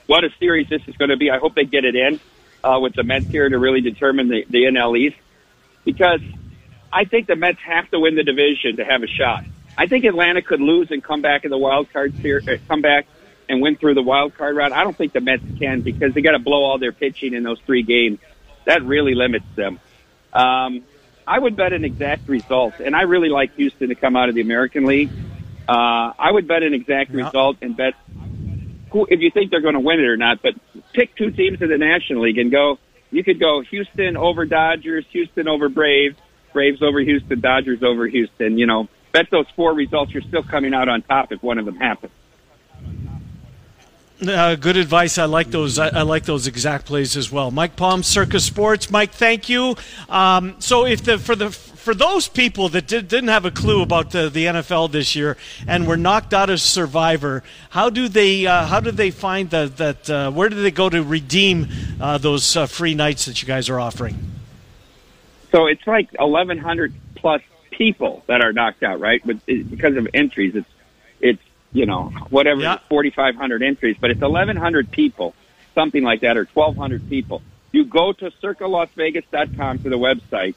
What 0.07 0.25
a 0.25 0.29
series 0.39 0.67
this 0.67 0.81
is 0.89 0.97
going 0.97 1.07
to 1.07 1.15
be! 1.15 1.31
I 1.31 1.37
hope 1.37 1.55
they 1.55 1.63
get 1.63 1.85
it 1.85 1.95
in 1.95 2.19
uh, 2.65 2.79
with 2.81 2.95
the 2.95 3.03
Mets 3.03 3.27
here 3.27 3.47
to 3.47 3.57
really 3.57 3.79
determine 3.79 4.27
the, 4.27 4.45
the 4.49 4.63
NL 4.63 4.99
East, 4.99 5.15
because 5.85 6.19
I 6.91 7.05
think 7.05 7.27
the 7.27 7.37
Mets 7.37 7.59
have 7.61 7.89
to 7.91 7.99
win 8.01 8.15
the 8.15 8.23
division 8.23 8.75
to 8.75 8.83
have 8.83 9.03
a 9.03 9.07
shot. 9.07 9.45
I 9.77 9.87
think 9.87 10.03
Atlanta 10.03 10.41
could 10.41 10.59
lose 10.59 10.91
and 10.91 11.01
come 11.01 11.21
back 11.21 11.45
in 11.45 11.51
the 11.51 11.57
wild 11.57 11.93
card 11.93 12.13
series, 12.21 12.45
uh, 12.45 12.57
come 12.67 12.81
back 12.81 13.07
and 13.49 13.61
win 13.61 13.75
through 13.75 13.93
the 13.93 14.01
wild 14.01 14.35
card 14.35 14.55
route. 14.55 14.71
I 14.71 14.83
don't 14.83 14.95
think 14.95 15.13
the 15.13 15.21
Mets 15.21 15.43
can 15.59 15.81
because 15.81 16.13
they 16.13 16.21
got 16.21 16.31
to 16.31 16.39
blow 16.39 16.63
all 16.63 16.77
their 16.77 16.91
pitching 16.91 17.33
in 17.33 17.43
those 17.43 17.59
three 17.65 17.83
games. 17.83 18.19
That 18.65 18.83
really 18.83 19.15
limits 19.15 19.45
them. 19.55 19.79
Um, 20.33 20.83
I 21.25 21.39
would 21.39 21.55
bet 21.55 21.73
an 21.73 21.83
exact 21.83 22.27
result, 22.29 22.79
and 22.79 22.95
I 22.95 23.01
really 23.03 23.29
like 23.29 23.55
Houston 23.55 23.89
to 23.89 23.95
come 23.95 24.15
out 24.15 24.29
of 24.29 24.35
the 24.35 24.41
American 24.41 24.85
League. 24.85 25.09
Uh, 25.67 26.13
I 26.17 26.31
would 26.31 26.47
bet 26.47 26.63
an 26.63 26.73
exact 26.73 27.11
yeah. 27.11 27.25
result 27.25 27.57
and 27.61 27.75
bet 27.75 27.93
who, 28.91 29.05
if 29.09 29.19
you 29.19 29.31
think 29.31 29.51
they're 29.51 29.61
going 29.61 29.73
to 29.73 29.81
win 29.81 29.99
it 29.99 30.05
or 30.05 30.17
not. 30.17 30.41
But 30.41 30.53
pick 30.93 31.15
two 31.15 31.31
teams 31.31 31.61
in 31.61 31.69
the 31.69 31.77
National 31.77 32.23
League 32.23 32.37
and 32.37 32.51
go. 32.51 32.79
You 33.09 33.23
could 33.23 33.39
go 33.39 33.61
Houston 33.61 34.17
over 34.17 34.45
Dodgers, 34.45 35.05
Houston 35.11 35.47
over 35.47 35.69
Braves, 35.69 36.17
Braves 36.51 36.81
over 36.81 36.99
Houston, 36.99 37.39
Dodgers 37.39 37.81
over 37.81 38.05
Houston. 38.05 38.57
You 38.57 38.65
know, 38.65 38.89
bet 39.13 39.27
those 39.31 39.45
four 39.55 39.73
results. 39.73 40.13
You're 40.13 40.23
still 40.23 40.43
coming 40.43 40.73
out 40.73 40.89
on 40.89 41.03
top 41.03 41.31
if 41.31 41.41
one 41.41 41.57
of 41.57 41.65
them 41.65 41.77
happens. 41.77 42.11
Uh, 44.25 44.55
good 44.55 44.77
advice. 44.77 45.19
I 45.19 45.25
like 45.25 45.51
those. 45.51 45.77
I, 45.77 45.89
I, 45.89 46.01
like 46.01 46.23
those 46.23 46.47
exact 46.47 46.85
plays 46.85 47.15
as 47.15 47.31
well. 47.31 47.51
Mike 47.51 47.75
Palm, 47.75 48.01
Circa 48.01 48.39
Sports. 48.39 48.89
Mike, 48.89 49.11
thank 49.11 49.47
you. 49.47 49.75
Um, 50.09 50.55
so, 50.59 50.85
if 50.87 51.03
the 51.03 51.19
for 51.19 51.35
the 51.35 51.51
for 51.51 51.93
those 51.93 52.27
people 52.27 52.67
that 52.69 52.87
did, 52.87 53.11
not 53.11 53.31
have 53.31 53.45
a 53.45 53.51
clue 53.51 53.83
about 53.83 54.11
the, 54.11 54.27
the 54.27 54.45
NFL 54.45 54.91
this 54.91 55.15
year 55.15 55.37
and 55.67 55.87
were 55.87 55.97
knocked 55.97 56.33
out 56.33 56.49
of 56.49 56.59
Survivor, 56.59 57.43
how 57.69 57.91
do 57.91 58.09
they 58.09 58.47
uh, 58.47 58.65
how 58.65 58.79
do 58.79 58.89
they 58.89 59.11
find 59.11 59.51
that 59.51 59.77
that 59.77 60.09
uh, 60.09 60.31
where 60.31 60.49
do 60.49 60.61
they 60.61 60.71
go 60.71 60.89
to 60.89 61.03
redeem 61.03 61.67
uh, 62.01 62.17
those 62.17 62.57
uh, 62.57 62.65
free 62.65 62.95
nights 62.95 63.25
that 63.25 63.41
you 63.41 63.47
guys 63.47 63.69
are 63.69 63.79
offering? 63.79 64.17
So 65.51 65.67
it's 65.67 65.85
like 65.85 66.11
1,100 66.19 66.93
plus 67.15 67.41
people 67.69 68.23
that 68.27 68.41
are 68.41 68.51
knocked 68.51 68.83
out, 68.83 68.99
right? 68.99 69.21
But 69.23 69.45
because 69.45 69.95
of 69.95 70.07
entries, 70.13 70.55
it's 70.55 70.67
you 71.73 71.85
know, 71.85 72.11
whatever, 72.29 72.61
yeah. 72.61 72.79
4,500 72.89 73.63
entries, 73.63 73.97
but 73.99 74.11
it's 74.11 74.21
1,100 74.21 74.91
people, 74.91 75.33
something 75.75 76.03
like 76.03 76.21
that, 76.21 76.37
or 76.37 76.45
1,200 76.45 77.09
people. 77.09 77.41
You 77.71 77.85
go 77.85 78.13
to 78.13 78.31
circalasvegas.com 78.31 79.79
to 79.79 79.89
the 79.89 79.97
website, 79.97 80.55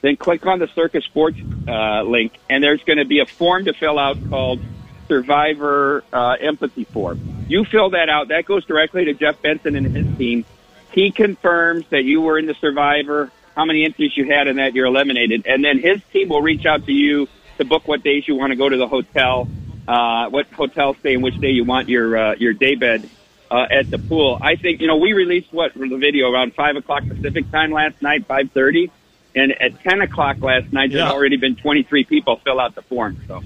then 0.00 0.16
click 0.16 0.46
on 0.46 0.58
the 0.58 0.68
Circa 0.68 1.02
Sports 1.02 1.38
uh, 1.68 2.02
link, 2.02 2.32
and 2.48 2.62
there's 2.62 2.82
going 2.84 2.98
to 2.98 3.04
be 3.04 3.20
a 3.20 3.26
form 3.26 3.66
to 3.66 3.72
fill 3.72 3.98
out 3.98 4.16
called 4.28 4.60
Survivor 5.08 6.04
uh, 6.12 6.36
Empathy 6.40 6.84
Form. 6.84 7.44
You 7.48 7.64
fill 7.64 7.90
that 7.90 8.08
out. 8.08 8.28
That 8.28 8.44
goes 8.44 8.64
directly 8.64 9.04
to 9.06 9.14
Jeff 9.14 9.42
Benson 9.42 9.76
and 9.76 9.86
his 9.94 10.16
team. 10.16 10.44
He 10.92 11.10
confirms 11.10 11.86
that 11.90 12.04
you 12.04 12.20
were 12.20 12.38
in 12.38 12.46
the 12.46 12.54
Survivor, 12.54 13.30
how 13.54 13.64
many 13.64 13.84
entries 13.84 14.16
you 14.16 14.24
had, 14.24 14.46
and 14.46 14.58
that 14.58 14.74
you're 14.74 14.86
eliminated. 14.86 15.46
And 15.46 15.64
then 15.64 15.78
his 15.78 16.00
team 16.12 16.28
will 16.28 16.42
reach 16.42 16.64
out 16.66 16.86
to 16.86 16.92
you 16.92 17.28
to 17.58 17.64
book 17.64 17.86
what 17.86 18.02
days 18.02 18.26
you 18.26 18.36
want 18.36 18.50
to 18.50 18.56
go 18.56 18.68
to 18.68 18.76
the 18.76 18.88
hotel 18.88 19.48
uh, 19.86 20.28
what 20.28 20.46
hotel 20.52 20.94
stay 20.94 21.14
and 21.14 21.22
which 21.22 21.38
day 21.38 21.50
you 21.50 21.64
want 21.64 21.88
your 21.88 22.16
uh, 22.16 22.34
your 22.34 22.52
day 22.52 22.74
bed 22.74 23.08
uh, 23.50 23.66
at 23.70 23.90
the 23.90 23.98
pool. 23.98 24.38
I 24.40 24.56
think 24.56 24.80
you 24.80 24.86
know 24.86 24.96
we 24.96 25.12
released 25.12 25.52
what 25.52 25.74
the 25.74 25.96
video 25.96 26.30
around 26.30 26.54
five 26.54 26.76
o'clock 26.76 27.04
Pacific 27.06 27.50
time 27.50 27.72
last 27.72 28.00
night, 28.00 28.26
five 28.26 28.50
thirty, 28.52 28.90
and 29.34 29.52
at 29.52 29.80
ten 29.80 30.00
o'clock 30.00 30.40
last 30.40 30.72
night, 30.72 30.92
there's 30.92 31.10
already 31.10 31.36
been 31.36 31.56
twenty 31.56 31.82
three 31.82 32.04
people 32.04 32.36
fill 32.36 32.60
out 32.60 32.74
the 32.74 32.82
form. 32.82 33.20
So. 33.26 33.42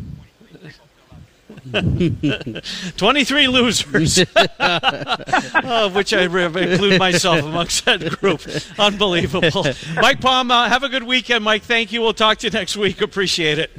23 2.96 3.48
losers, 3.48 4.18
uh, 4.36 5.90
which 5.90 6.12
I 6.12 6.22
include 6.22 6.98
myself 6.98 7.44
amongst 7.44 7.84
that 7.86 8.00
group. 8.20 8.40
Unbelievable. 8.78 9.64
Mike 9.96 10.20
Palm, 10.20 10.50
uh, 10.50 10.68
have 10.68 10.84
a 10.84 10.88
good 10.88 11.02
weekend, 11.02 11.44
Mike. 11.44 11.62
Thank 11.62 11.92
you. 11.92 12.02
We'll 12.02 12.14
talk 12.14 12.38
to 12.38 12.46
you 12.46 12.50
next 12.50 12.76
week. 12.76 13.00
Appreciate 13.00 13.58
it. 13.58 13.70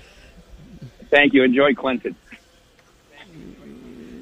Thank 1.10 1.34
you. 1.34 1.44
Enjoy 1.44 1.74
Clinton. 1.74 2.16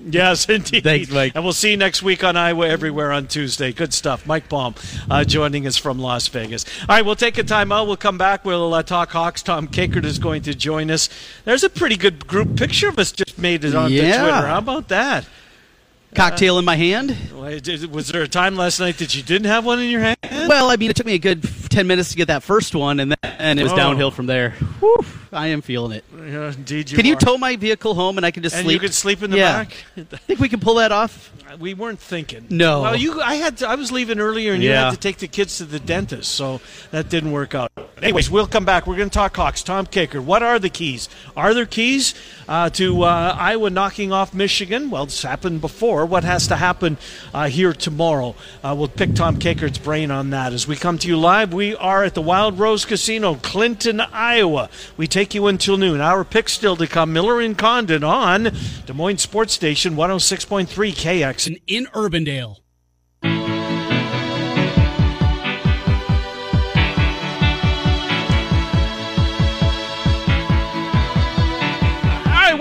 Yes, 0.16 0.48
indeed. 0.48 0.84
Thanks, 0.84 1.10
Mike. 1.10 1.34
And 1.36 1.44
we'll 1.44 1.54
see 1.54 1.72
you 1.72 1.78
next 1.78 2.04
week 2.04 2.24
on 2.24 2.38
Iowa 2.38 2.68
Everywhere 2.68 3.12
on 3.12 3.28
Tuesday. 3.28 3.74
Good 3.74 3.92
stuff. 3.92 4.28
Mike 4.28 4.48
Palm 4.48 4.76
uh, 5.10 5.24
joining 5.24 5.66
us 5.66 5.78
from 5.78 5.98
Las 5.98 6.28
Vegas. 6.28 6.64
All 6.82 6.96
right, 6.96 7.04
we'll 7.04 7.16
take 7.16 7.40
a 7.40 7.44
time 7.44 7.72
out. 7.72 7.88
We'll 7.88 7.98
come 7.98 8.18
back. 8.18 8.46
We'll 8.46 8.74
uh, 8.74 8.84
talk 8.84 9.12
Hawks. 9.12 9.42
Tom 9.42 9.68
Kakert 9.68 10.06
is 10.06 10.20
going 10.20 10.44
to 10.44 10.54
join 10.54 10.92
us. 10.92 11.10
There's 11.44 11.64
a 11.64 11.70
pretty 11.70 11.98
good 11.98 12.28
group 12.28 12.56
picture 12.56 12.88
of 12.88 13.00
us 13.00 13.12
just 13.12 13.40
made 13.40 13.66
it 13.66 13.74
on 13.74 13.92
yeah. 13.92 14.22
Twitter. 14.22 14.48
How 14.48 14.60
about 14.60 14.90
that? 14.90 15.26
Cocktail 16.16 16.58
in 16.60 16.66
my 16.66 16.76
hand. 16.76 17.16
Was 17.34 18.08
there 18.08 18.24
a 18.24 18.28
time 18.28 18.56
last 18.56 18.80
night 18.80 18.98
that 18.98 19.16
you 19.16 19.22
didn't 19.22 19.48
have 19.48 19.66
one 19.66 19.80
in 19.80 19.90
your 19.90 20.02
hand? 20.02 20.18
Well, 20.24 20.70
I 20.70 20.78
mean, 20.78 20.90
it 20.90 20.96
took 20.96 21.06
me 21.06 21.14
a 21.14 21.20
good 21.20 21.44
ten 21.70 21.88
minutes 21.88 22.12
to 22.12 22.18
get 22.18 22.28
that 22.28 22.44
first 22.44 22.74
one, 22.74 23.00
and 23.00 23.16
and 23.24 23.60
it 23.60 23.64
was 23.64 23.74
oh. 23.74 23.76
downhill 23.76 24.12
from 24.12 24.26
there. 24.26 24.52
Whew, 24.80 25.06
I 25.32 25.48
am 25.48 25.62
feeling 25.62 25.92
it. 25.92 26.06
Yeah, 26.16 26.52
indeed, 26.54 26.90
you 26.90 26.96
can 26.98 27.06
are. 27.06 27.10
you 27.10 27.16
tow 27.16 27.38
my 27.38 27.56
vehicle 27.56 27.94
home 27.94 28.18
and 28.18 28.26
I 28.26 28.32
can 28.32 28.42
just 28.42 28.56
and 28.56 28.66
sleep? 28.66 28.74
you 28.74 28.80
can 28.80 28.92
sleep 28.94 29.22
in 29.22 29.32
the 29.32 29.38
yeah. 29.38 29.64
back. 29.64 29.86
I 29.98 30.02
think 30.18 30.40
we 30.40 30.50
can 30.50 30.60
pull 30.60 30.76
that 30.76 30.92
off. 30.92 31.32
We 31.60 31.74
weren't 31.74 32.00
thinking. 32.00 32.48
No. 32.50 32.82
Well, 32.82 32.96
you, 32.96 33.22
I 33.22 33.36
had, 33.36 33.58
to, 33.58 33.68
I 33.70 33.76
was 33.76 33.92
leaving 33.92 34.20
earlier, 34.20 34.54
and 34.54 34.64
yeah. 34.64 34.70
you 34.70 34.76
had 34.86 34.92
to 34.92 34.98
take 34.98 35.18
the 35.18 35.28
kids 35.28 35.58
to 35.60 35.66
the 35.66 35.80
dentist, 35.80 36.32
so 36.32 36.60
that 36.92 37.10
didn't 37.10 37.32
work 37.32 37.54
out. 37.54 37.72
Anyways, 38.02 38.30
we'll 38.30 38.48
come 38.48 38.66
back. 38.66 38.88
We're 38.88 38.98
going 38.98 39.10
to 39.10 39.14
talk 39.14 39.36
Hawks. 39.36 39.64
Tom 39.64 39.86
Kakert, 39.86 40.24
what 40.24 40.44
are 40.44 40.60
the 40.60 40.70
keys? 40.70 41.08
Are 41.38 41.54
there 41.54 41.66
keys 41.66 42.14
uh, 42.48 42.70
to 42.72 43.04
uh, 43.04 43.36
Iowa 43.40 43.70
knocking 43.70 44.12
off 44.12 44.34
Michigan? 44.34 44.90
Well, 44.90 45.04
it's 45.04 45.22
happened 45.22 45.62
before. 45.62 46.05
What 46.06 46.24
has 46.24 46.48
to 46.48 46.56
happen 46.56 46.98
uh, 47.34 47.48
here 47.48 47.74
tomorrow? 47.74 48.36
Uh, 48.64 48.76
we'll 48.78 48.88
pick 48.88 49.16
Tom 49.16 49.38
Kakert's 49.38 49.78
brain 49.78 50.12
on 50.12 50.30
that 50.32 50.54
as 50.54 50.68
we 50.68 50.76
come 50.76 50.98
to 51.00 51.08
you 51.08 51.18
live. 51.18 51.54
We 51.54 51.76
are 51.76 52.04
at 52.04 52.14
the 52.14 52.22
Wild 52.22 52.60
Rose 52.60 52.86
Casino, 52.86 53.36
Clinton, 53.36 54.00
Iowa. 54.00 54.70
We 54.98 55.08
take 55.08 55.34
you 55.34 55.48
until 55.48 55.78
noon. 55.78 56.02
Our 56.02 56.24
pick 56.24 56.50
still 56.50 56.76
to 56.78 56.88
come. 56.88 57.14
Miller 57.14 57.42
and 57.42 57.58
Condon 57.58 58.04
on 58.04 58.52
Des 58.86 58.94
Moines 58.94 59.22
Sports 59.22 59.54
Station 59.54 59.96
106.3 59.96 60.68
KX 60.68 61.62
in 61.68 61.86
Urbandale. 61.88 62.65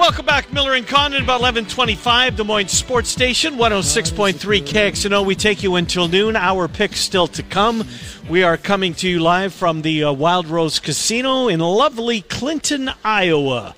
Welcome 0.05 0.27
back, 0.27 0.53
Miller 0.53 0.75
and 0.75 0.87
Condon, 0.87 1.23
about 1.23 1.41
1125, 1.41 2.37
Des 2.37 2.45
Moines 2.45 2.69
Sports 2.69 3.09
Station, 3.09 3.55
106.3 3.55 4.35
KXNO. 4.61 5.25
We 5.25 5.35
take 5.35 5.63
you 5.63 5.77
until 5.77 6.09
noon. 6.09 6.37
Our 6.37 6.69
pick 6.69 6.93
still 6.93 7.27
to 7.29 7.43
come. 7.43 7.89
We 8.29 8.43
are 8.43 8.59
coming 8.59 8.93
to 8.97 9.09
you 9.09 9.21
live 9.21 9.55
from 9.55 9.81
the 9.81 10.05
uh, 10.05 10.13
Wild 10.13 10.47
Rose 10.47 10.79
Casino 10.79 11.49
in 11.49 11.61
lovely 11.61 12.21
Clinton, 12.21 12.91
Iowa. 13.03 13.75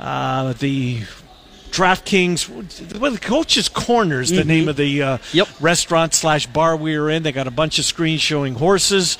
Uh, 0.00 0.54
the 0.54 1.02
DraftKings, 1.70 2.98
well, 2.98 3.12
the 3.12 3.18
Coach's 3.20 3.68
Corners, 3.68 4.30
the 4.30 4.38
mm-hmm. 4.38 4.48
name 4.48 4.68
of 4.68 4.74
the 4.74 5.00
uh, 5.00 5.18
yep. 5.32 5.46
restaurant 5.60 6.12
slash 6.12 6.48
bar 6.48 6.74
we 6.74 6.96
are 6.96 7.08
in. 7.08 7.22
They 7.22 7.30
got 7.30 7.46
a 7.46 7.52
bunch 7.52 7.78
of 7.78 7.84
screens 7.84 8.20
showing 8.20 8.56
horses. 8.56 9.16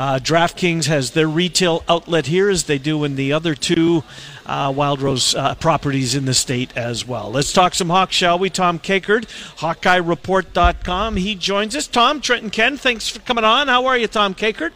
Uh, 0.00 0.18
DraftKings 0.18 0.86
has 0.86 1.10
their 1.10 1.28
retail 1.28 1.84
outlet 1.86 2.24
here, 2.24 2.48
as 2.48 2.64
they 2.64 2.78
do 2.78 3.04
in 3.04 3.16
the 3.16 3.34
other 3.34 3.54
two 3.54 4.02
uh, 4.46 4.72
Wild 4.74 5.02
Rose 5.02 5.34
uh, 5.34 5.54
properties 5.56 6.14
in 6.14 6.24
the 6.24 6.32
state 6.32 6.74
as 6.74 7.06
well. 7.06 7.30
Let's 7.30 7.52
talk 7.52 7.74
some 7.74 7.90
Hawks, 7.90 8.14
shall 8.14 8.38
we? 8.38 8.48
Tom 8.48 8.78
Kakert, 8.78 9.26
HawkeyeReport.com. 9.58 11.16
He 11.16 11.34
joins 11.34 11.76
us. 11.76 11.86
Tom, 11.86 12.22
Trenton 12.22 12.48
Ken, 12.48 12.78
thanks 12.78 13.10
for 13.10 13.18
coming 13.18 13.44
on. 13.44 13.68
How 13.68 13.84
are 13.84 13.98
you, 13.98 14.06
Tom 14.06 14.34
Kakert? 14.34 14.72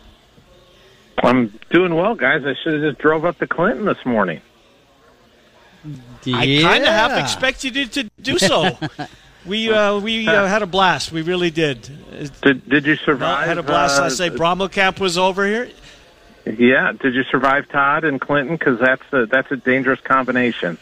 I'm 1.23 1.59
doing 1.71 1.95
well, 1.95 2.15
guys. 2.15 2.45
I 2.45 2.53
should 2.63 2.75
have 2.75 2.83
just 2.83 2.99
drove 2.99 3.25
up 3.25 3.39
to 3.39 3.47
Clinton 3.47 3.87
this 3.87 4.05
morning. 4.05 4.43
Yeah. 6.25 6.37
I 6.37 6.61
kind 6.61 6.85
of 6.85 6.91
half 6.91 7.19
expected 7.19 7.77
you 7.77 7.87
to 7.87 8.11
do 8.21 8.39
so. 8.39 8.77
we 9.47 9.71
uh, 9.71 9.99
we 9.99 10.27
uh, 10.27 10.47
had 10.47 10.63
a 10.63 10.67
blast. 10.67 11.13
We 11.13 11.23
really 11.23 11.51
did. 11.51 11.89
Did 12.43 12.69
Did 12.69 12.87
you 12.87 12.97
survive? 12.97 13.39
I 13.39 13.47
had 13.47 13.59
a 13.59 13.63
blast 13.63 13.99
uh, 13.99 14.03
last 14.03 14.19
night. 14.19 14.33
Brommelkamp 14.33 15.01
was 15.01 15.19
over 15.19 15.47
here. 15.47 15.71
Yeah. 16.47 16.93
Did 16.93 17.15
you 17.15 17.25
survive 17.25 17.69
Todd 17.69 18.05
and 18.05 18.21
Clinton? 18.21 18.57
Because 18.57 18.79
that's 18.79 19.03
a 19.13 19.27
that's 19.27 19.51
a 19.51 19.57
dangerous 19.57 20.01
combination. 20.01 20.79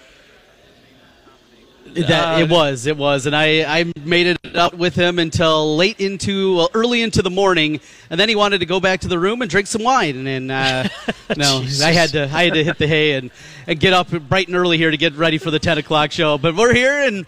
That 1.95 2.41
it 2.41 2.49
was, 2.49 2.87
it 2.87 2.97
was, 2.97 3.27
and 3.27 3.37
I, 3.37 3.81
I 3.81 3.93
made 4.03 4.27
it 4.27 4.57
up 4.57 4.73
with 4.73 4.95
him 4.95 5.19
until 5.19 5.77
late 5.77 6.01
into 6.01 6.57
well, 6.57 6.71
early 6.73 7.03
into 7.03 7.21
the 7.21 7.29
morning, 7.29 7.81
and 8.09 8.19
then 8.19 8.31
he 8.31 8.35
wanted 8.35 8.61
to 8.61 8.67
go 8.67 8.81
back 8.81 9.01
to 9.01 9.09
the 9.09 9.19
room 9.19 9.43
and 9.43 9.51
drink 9.51 9.67
some 9.67 9.83
wine, 9.83 10.17
and 10.17 10.27
then 10.27 10.51
uh, 10.51 10.89
no, 11.37 11.63
I 11.83 11.93
had 11.93 12.11
to 12.11 12.23
I 12.33 12.45
had 12.45 12.55
to 12.55 12.65
hit 12.65 12.79
the 12.79 12.87
hay 12.87 13.13
and, 13.15 13.31
and 13.67 13.79
get 13.79 13.93
up 13.93 14.09
bright 14.09 14.47
and 14.47 14.57
early 14.57 14.79
here 14.79 14.91
to 14.91 14.97
get 14.97 15.15
ready 15.17 15.37
for 15.37 15.51
the 15.51 15.59
ten 15.59 15.77
o'clock 15.77 16.13
show. 16.13 16.39
But 16.39 16.57
we're 16.57 16.73
here 16.73 16.99
and 16.99 17.27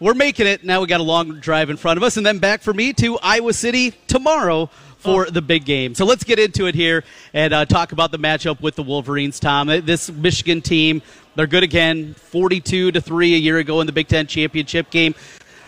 we're 0.00 0.14
making 0.14 0.46
it. 0.46 0.64
Now 0.64 0.80
we 0.80 0.86
got 0.86 1.00
a 1.00 1.04
long 1.04 1.40
drive 1.40 1.70
in 1.70 1.76
front 1.76 1.98
of 1.98 2.02
us, 2.02 2.16
and 2.16 2.26
then 2.26 2.38
back 2.38 2.62
for 2.62 2.72
me 2.72 2.92
to 2.94 3.18
Iowa 3.18 3.52
City 3.52 3.92
tomorrow 4.08 4.70
for 4.96 5.26
oh. 5.26 5.30
the 5.30 5.42
big 5.42 5.64
game. 5.64 5.94
So 5.94 6.04
let's 6.04 6.24
get 6.24 6.38
into 6.38 6.66
it 6.66 6.74
here 6.74 7.04
and 7.32 7.52
uh, 7.52 7.64
talk 7.66 7.92
about 7.92 8.10
the 8.10 8.18
matchup 8.18 8.60
with 8.60 8.76
the 8.76 8.82
Wolverines, 8.82 9.38
Tom. 9.38 9.68
This 9.68 10.10
Michigan 10.10 10.62
team, 10.62 11.02
they're 11.36 11.46
good 11.46 11.62
again, 11.62 12.14
42 12.14 12.92
to 12.92 13.00
3 13.00 13.34
a 13.34 13.38
year 13.38 13.58
ago 13.58 13.80
in 13.80 13.86
the 13.86 13.92
Big 13.92 14.08
Ten 14.08 14.26
championship 14.26 14.90
game. 14.90 15.14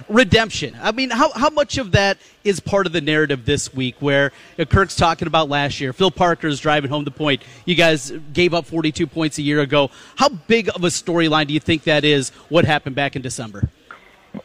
Redemption. 0.09 0.77
I 0.83 0.93
mean, 0.93 1.11
how, 1.11 1.31
how 1.31 1.49
much 1.49 1.79
of 1.79 1.93
that 1.93 2.19
is 2.43 2.59
part 2.59 2.87
of 2.87 2.93
the 2.93 3.01
narrative 3.01 3.45
this 3.45 3.73
week 3.73 3.95
where 4.01 4.33
you 4.57 4.65
know, 4.65 4.65
Kirk's 4.65 4.97
talking 4.97 5.29
about 5.29 5.49
last 5.49 5.81
year? 5.81 5.93
Phil 5.93 6.11
Parker 6.11 6.49
is 6.49 6.59
driving 6.59 6.91
home 6.91 7.05
the 7.05 7.11
point. 7.11 7.43
You 7.65 7.75
guys 7.75 8.11
gave 8.33 8.53
up 8.53 8.67
42 8.67 9.07
points 9.07 9.39
a 9.39 9.43
year 9.43 9.61
ago. 9.61 9.91
How 10.17 10.29
big 10.29 10.69
of 10.75 10.83
a 10.85 10.89
storyline 10.89 11.47
do 11.47 11.55
you 11.55 11.61
think 11.61 11.85
that 11.85 12.05
is, 12.05 12.31
what 12.49 12.65
happened 12.65 12.97
back 12.97 13.15
in 13.15 13.23
December? 13.23 13.71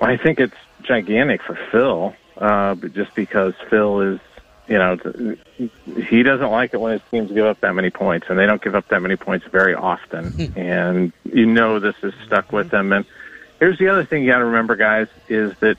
I 0.02 0.18
think 0.18 0.40
it's 0.40 0.56
gigantic 0.84 1.42
for 1.42 1.58
Phil, 1.72 2.16
uh, 2.38 2.76
but 2.76 2.94
just 2.94 3.14
because 3.16 3.54
Phil 3.70 4.02
is 4.02 4.20
you 4.68 4.78
know, 4.78 4.98
he 6.10 6.24
doesn't 6.24 6.52
like 6.52 6.74
it 6.74 6.82
when 6.82 6.92
his 6.94 7.02
teams 7.10 7.32
give 7.32 7.46
up 7.46 7.62
that 7.62 7.74
many 7.74 7.90
points, 7.90 8.28
and 8.30 8.38
they 8.38 8.46
don't 8.46 8.62
give 8.62 8.76
up 8.76 8.88
that 8.90 9.02
many 9.02 9.16
points 9.16 9.46
very 9.48 9.74
often. 9.74 10.32
Hmm. 10.32 10.60
and 10.60 11.14
you 11.24 11.46
know 11.46 11.80
this 11.80 11.96
is 12.04 12.14
stuck 12.26 12.52
with 12.52 12.70
them. 12.70 12.92
And 12.92 13.06
here's 13.60 13.80
the 13.80 13.88
other 13.88 14.04
thing 14.04 14.24
you 14.24 14.32
got 14.32 14.40
to 14.40 14.46
remember, 14.46 14.76
guys, 14.76 15.08
is 15.30 15.58
that 15.60 15.78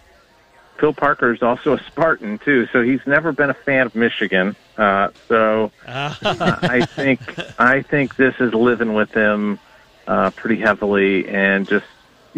Phil 0.78 0.94
Parker 0.94 1.32
is 1.32 1.42
also 1.42 1.74
a 1.74 1.82
Spartan 1.84 2.38
too, 2.38 2.66
so 2.72 2.82
he's 2.82 3.00
never 3.06 3.32
been 3.32 3.50
a 3.50 3.54
fan 3.54 3.86
of 3.86 3.94
Michigan. 3.94 4.56
Uh, 4.76 5.10
so 5.26 5.70
uh, 5.86 6.14
I 6.22 6.86
think 6.86 7.20
I 7.60 7.82
think 7.82 8.16
this 8.16 8.36
is 8.40 8.54
living 8.54 8.94
with 8.94 9.12
him 9.12 9.58
uh, 10.06 10.30
pretty 10.30 10.60
heavily, 10.60 11.28
and 11.28 11.68
just 11.68 11.86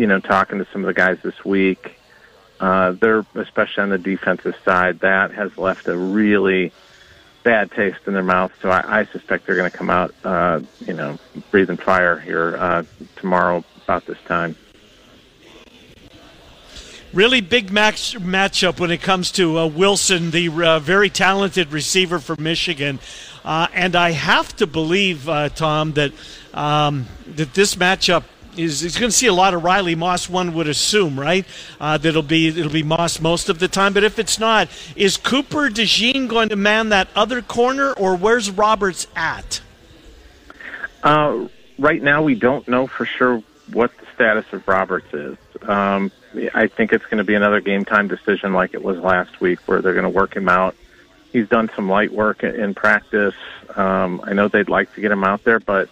you 0.00 0.06
know 0.06 0.18
talking 0.18 0.58
to 0.58 0.66
some 0.72 0.82
of 0.82 0.86
the 0.86 0.94
guys 0.94 1.18
this 1.22 1.44
week 1.44 1.96
uh, 2.58 2.92
they're 2.92 3.24
especially 3.34 3.82
on 3.82 3.90
the 3.90 3.98
defensive 3.98 4.54
side 4.64 5.00
that 5.00 5.30
has 5.32 5.56
left 5.58 5.86
a 5.88 5.96
really 5.96 6.72
bad 7.42 7.70
taste 7.70 8.00
in 8.06 8.12
their 8.12 8.22
mouth. 8.22 8.52
So 8.60 8.70
I, 8.70 9.00
I 9.00 9.04
suspect 9.06 9.46
they're 9.46 9.56
going 9.56 9.70
to 9.70 9.76
come 9.76 9.90
out, 9.90 10.14
uh, 10.24 10.60
you 10.80 10.92
know, 10.92 11.18
breathing 11.50 11.78
fire 11.78 12.18
here 12.18 12.56
uh, 12.58 12.82
tomorrow 13.16 13.64
about 13.84 14.04
this 14.06 14.18
time. 14.26 14.56
Really 17.12 17.40
big 17.40 17.72
match 17.72 18.16
matchup 18.18 18.78
when 18.78 18.90
it 18.90 19.02
comes 19.02 19.32
to 19.32 19.58
uh, 19.58 19.66
Wilson, 19.66 20.30
the 20.30 20.48
uh, 20.48 20.78
very 20.78 21.10
talented 21.10 21.72
receiver 21.72 22.20
for 22.20 22.36
Michigan, 22.36 23.00
uh, 23.44 23.66
and 23.74 23.96
I 23.96 24.12
have 24.12 24.54
to 24.56 24.66
believe, 24.66 25.28
uh, 25.28 25.48
Tom, 25.48 25.94
that 25.94 26.12
um, 26.54 27.06
that 27.26 27.54
this 27.54 27.74
matchup 27.74 28.22
is 28.56 28.80
he's 28.80 28.96
going 28.96 29.10
to 29.10 29.16
see 29.16 29.26
a 29.26 29.32
lot 29.32 29.54
of 29.54 29.64
Riley 29.64 29.94
Moss. 29.94 30.28
One 30.28 30.54
would 30.54 30.68
assume, 30.68 31.18
right? 31.18 31.44
Uh, 31.80 31.98
that 31.98 32.08
it'll 32.08 32.22
be 32.22 32.48
it'll 32.48 32.72
be 32.72 32.82
Moss 32.82 33.20
most 33.20 33.48
of 33.48 33.58
the 33.58 33.68
time. 33.68 33.92
But 33.92 34.04
if 34.04 34.18
it's 34.18 34.38
not, 34.38 34.68
is 34.96 35.16
Cooper 35.16 35.68
DeJean 35.68 36.28
going 36.28 36.48
to 36.48 36.56
man 36.56 36.90
that 36.90 37.08
other 37.14 37.42
corner, 37.42 37.92
or 37.92 38.16
where's 38.16 38.50
Roberts 38.50 39.06
at? 39.16 39.60
Uh, 41.02 41.48
right 41.78 42.02
now, 42.02 42.22
we 42.22 42.34
don't 42.34 42.66
know 42.68 42.86
for 42.86 43.06
sure 43.06 43.42
what 43.72 43.96
the 43.98 44.06
status 44.14 44.44
of 44.52 44.66
Roberts 44.66 45.12
is. 45.14 45.36
Um, 45.62 46.10
I 46.54 46.66
think 46.68 46.92
it's 46.92 47.04
going 47.04 47.18
to 47.18 47.24
be 47.24 47.34
another 47.34 47.60
game 47.60 47.84
time 47.84 48.08
decision 48.08 48.52
like 48.52 48.74
it 48.74 48.82
was 48.82 48.98
last 48.98 49.40
week, 49.40 49.60
where 49.66 49.82
they're 49.82 49.94
going 49.94 50.04
to 50.04 50.08
work 50.08 50.36
him 50.36 50.48
out. 50.48 50.74
He's 51.32 51.48
done 51.48 51.70
some 51.76 51.88
light 51.88 52.12
work 52.12 52.42
in 52.42 52.74
practice. 52.74 53.34
Um, 53.74 54.20
I 54.24 54.32
know 54.32 54.48
they'd 54.48 54.68
like 54.68 54.92
to 54.94 55.00
get 55.00 55.12
him 55.12 55.24
out 55.24 55.44
there, 55.44 55.60
but 55.60 55.88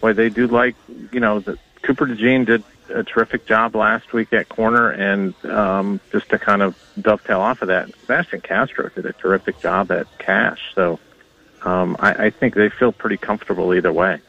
boy, 0.00 0.12
they 0.14 0.28
do 0.28 0.46
like 0.46 0.74
you 1.12 1.20
know 1.20 1.40
the 1.40 1.58
Cooper 1.82 2.06
DeJean 2.06 2.46
did 2.46 2.62
a 2.88 3.04
terrific 3.04 3.46
job 3.46 3.74
last 3.74 4.12
week 4.12 4.32
at 4.32 4.48
corner, 4.48 4.90
and 4.90 5.34
um, 5.44 6.00
just 6.12 6.28
to 6.30 6.38
kind 6.38 6.62
of 6.62 6.76
dovetail 7.00 7.40
off 7.40 7.62
of 7.62 7.68
that, 7.68 7.88
Sebastian 8.00 8.40
Castro 8.40 8.88
did 8.88 9.06
a 9.06 9.12
terrific 9.12 9.60
job 9.60 9.90
at 9.92 10.06
cash. 10.18 10.60
So 10.74 10.98
um, 11.62 11.96
I, 11.98 12.26
I 12.26 12.30
think 12.30 12.54
they 12.54 12.68
feel 12.68 12.92
pretty 12.92 13.16
comfortable 13.16 13.74
either 13.74 13.92
way. 13.92 14.20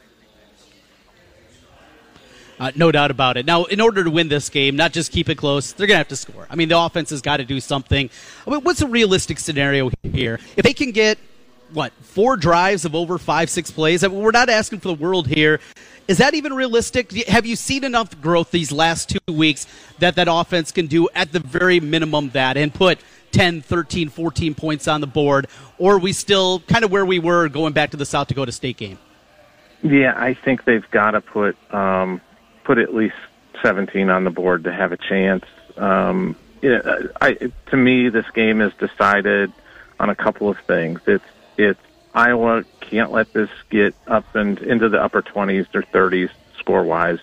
Uh, 2.60 2.70
no 2.76 2.92
doubt 2.92 3.10
about 3.10 3.36
it. 3.36 3.44
Now, 3.44 3.64
in 3.64 3.80
order 3.80 4.04
to 4.04 4.10
win 4.10 4.28
this 4.28 4.48
game, 4.48 4.76
not 4.76 4.92
just 4.92 5.10
keep 5.10 5.28
it 5.28 5.34
close, 5.34 5.72
they're 5.72 5.88
going 5.88 5.96
to 5.96 5.98
have 5.98 6.08
to 6.08 6.16
score. 6.16 6.46
I 6.48 6.54
mean, 6.54 6.68
the 6.68 6.78
offense 6.78 7.10
has 7.10 7.20
got 7.20 7.38
to 7.38 7.44
do 7.44 7.58
something. 7.58 8.08
I 8.46 8.50
mean, 8.50 8.60
what's 8.60 8.80
a 8.82 8.86
realistic 8.86 9.40
scenario 9.40 9.90
here? 10.04 10.38
If 10.56 10.62
they 10.62 10.72
can 10.72 10.92
get 10.92 11.18
what 11.72 11.92
four 11.94 12.36
drives 12.36 12.84
of 12.84 12.94
over 12.94 13.18
five 13.18 13.50
six 13.50 13.70
plays. 13.70 14.06
We're 14.06 14.30
not 14.30 14.48
asking 14.48 14.80
for 14.80 14.88
the 14.88 15.02
world 15.02 15.26
here. 15.26 15.60
Is 16.08 16.18
that 16.18 16.34
even 16.34 16.52
realistic? 16.52 17.12
Have 17.28 17.46
you 17.46 17.56
seen 17.56 17.84
enough 17.84 18.20
growth 18.20 18.50
these 18.50 18.72
last 18.72 19.08
two 19.08 19.32
weeks 19.32 19.66
that 20.00 20.16
that 20.16 20.28
offense 20.30 20.72
can 20.72 20.86
do 20.86 21.08
at 21.14 21.32
the 21.32 21.38
very 21.38 21.80
minimum 21.80 22.30
that 22.30 22.56
and 22.56 22.74
put 22.74 22.98
10, 23.30 23.62
13, 23.62 24.08
14 24.08 24.54
points 24.54 24.88
on 24.88 25.00
the 25.00 25.06
board? 25.06 25.46
Or 25.78 25.94
are 25.94 25.98
we 25.98 26.12
still 26.12 26.60
kind 26.60 26.84
of 26.84 26.90
where 26.90 27.06
we 27.06 27.18
were 27.18 27.48
going 27.48 27.72
back 27.72 27.90
to 27.90 27.96
the 27.96 28.04
South 28.04 28.28
Dakota 28.28 28.52
State 28.52 28.76
game? 28.76 28.98
Yeah, 29.82 30.14
I 30.16 30.34
think 30.34 30.64
they've 30.64 30.88
got 30.90 31.12
to 31.12 31.20
put 31.20 31.56
um, 31.72 32.20
put 32.64 32.78
at 32.78 32.94
least 32.94 33.16
17 33.62 34.10
on 34.10 34.24
the 34.24 34.30
board 34.30 34.64
to 34.64 34.72
have 34.72 34.92
a 34.92 34.96
chance. 34.96 35.44
Um, 35.76 36.36
yeah, 36.62 36.98
I, 37.20 37.50
to 37.66 37.76
me, 37.76 38.08
this 38.08 38.28
game 38.30 38.60
is 38.60 38.72
decided 38.74 39.52
on 39.98 40.10
a 40.10 40.14
couple 40.14 40.48
of 40.48 40.58
things. 40.60 41.00
It's 41.06 41.24
it's 41.64 41.80
Iowa 42.14 42.64
can't 42.80 43.12
let 43.12 43.32
this 43.32 43.50
get 43.70 43.94
up 44.06 44.34
and 44.34 44.58
into 44.58 44.88
the 44.88 45.02
upper 45.02 45.22
20s 45.22 45.74
or 45.74 45.82
30s 45.82 46.30
score 46.58 46.84
wise. 46.84 47.18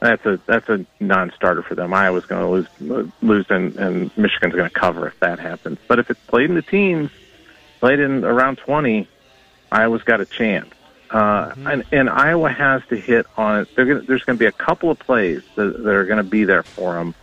That's 0.00 0.24
a 0.26 0.38
that's 0.46 0.68
a 0.68 0.86
non-starter 1.00 1.62
for 1.62 1.74
them. 1.74 1.92
Iowa's 1.92 2.24
going 2.24 2.40
to 2.40 2.48
lose 2.80 3.12
lose 3.20 3.46
and, 3.50 3.74
and 3.76 4.16
Michigan's 4.16 4.54
going 4.54 4.68
to 4.68 4.74
cover 4.74 5.08
if 5.08 5.18
that 5.20 5.40
happens. 5.40 5.78
But 5.88 5.98
if 5.98 6.08
it's 6.10 6.20
played 6.20 6.50
in 6.50 6.54
the 6.54 6.62
teens, 6.62 7.10
played 7.80 7.98
in 7.98 8.24
around 8.24 8.58
20, 8.58 9.08
Iowa's 9.72 10.04
got 10.04 10.20
a 10.20 10.26
chance. 10.26 10.72
Uh, 11.10 11.48
mm-hmm. 11.48 11.66
and, 11.66 11.84
and 11.90 12.10
Iowa 12.10 12.50
has 12.50 12.82
to 12.90 12.96
hit 12.96 13.26
on 13.36 13.60
it. 13.60 13.74
Gonna, 13.74 14.00
there's 14.02 14.22
going 14.22 14.36
to 14.36 14.40
be 14.40 14.46
a 14.46 14.52
couple 14.52 14.90
of 14.90 14.98
plays 14.98 15.42
that, 15.56 15.82
that 15.82 15.94
are 15.94 16.04
going 16.04 16.18
to 16.18 16.22
be 16.22 16.44
there 16.44 16.62
for 16.62 16.94
them 16.94 17.14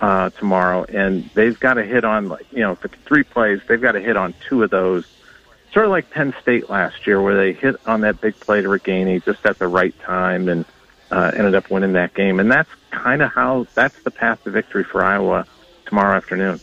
uh, 0.00 0.30
tomorrow, 0.30 0.84
and 0.84 1.30
they've 1.34 1.58
got 1.58 1.74
to 1.74 1.84
hit 1.84 2.04
on 2.04 2.28
like 2.28 2.46
you 2.52 2.60
know 2.60 2.72
if 2.72 2.84
it's 2.84 2.96
three 3.06 3.22
plays, 3.22 3.60
they've 3.68 3.80
got 3.80 3.92
to 3.92 4.00
hit 4.00 4.16
on 4.16 4.34
two 4.48 4.62
of 4.62 4.70
those. 4.70 5.06
Sort 5.72 5.86
of 5.86 5.90
like 5.90 6.10
Penn 6.10 6.34
State 6.42 6.68
last 6.68 7.06
year, 7.06 7.20
where 7.20 7.34
they 7.34 7.52
hit 7.52 7.76
on 7.86 8.02
that 8.02 8.20
big 8.20 8.38
play 8.38 8.60
to 8.60 8.68
Ragaini 8.68 9.24
just 9.24 9.44
at 9.46 9.58
the 9.58 9.68
right 9.68 9.98
time 10.00 10.48
and 10.48 10.64
uh, 11.10 11.30
ended 11.34 11.54
up 11.54 11.70
winning 11.70 11.94
that 11.94 12.14
game. 12.14 12.40
And 12.40 12.50
that's 12.50 12.68
kind 12.90 13.22
of 13.22 13.30
how 13.32 13.66
that's 13.74 14.02
the 14.02 14.10
path 14.10 14.44
to 14.44 14.50
victory 14.50 14.84
for 14.84 15.02
Iowa 15.02 15.46
tomorrow 15.86 16.16
afternoon. 16.16 16.60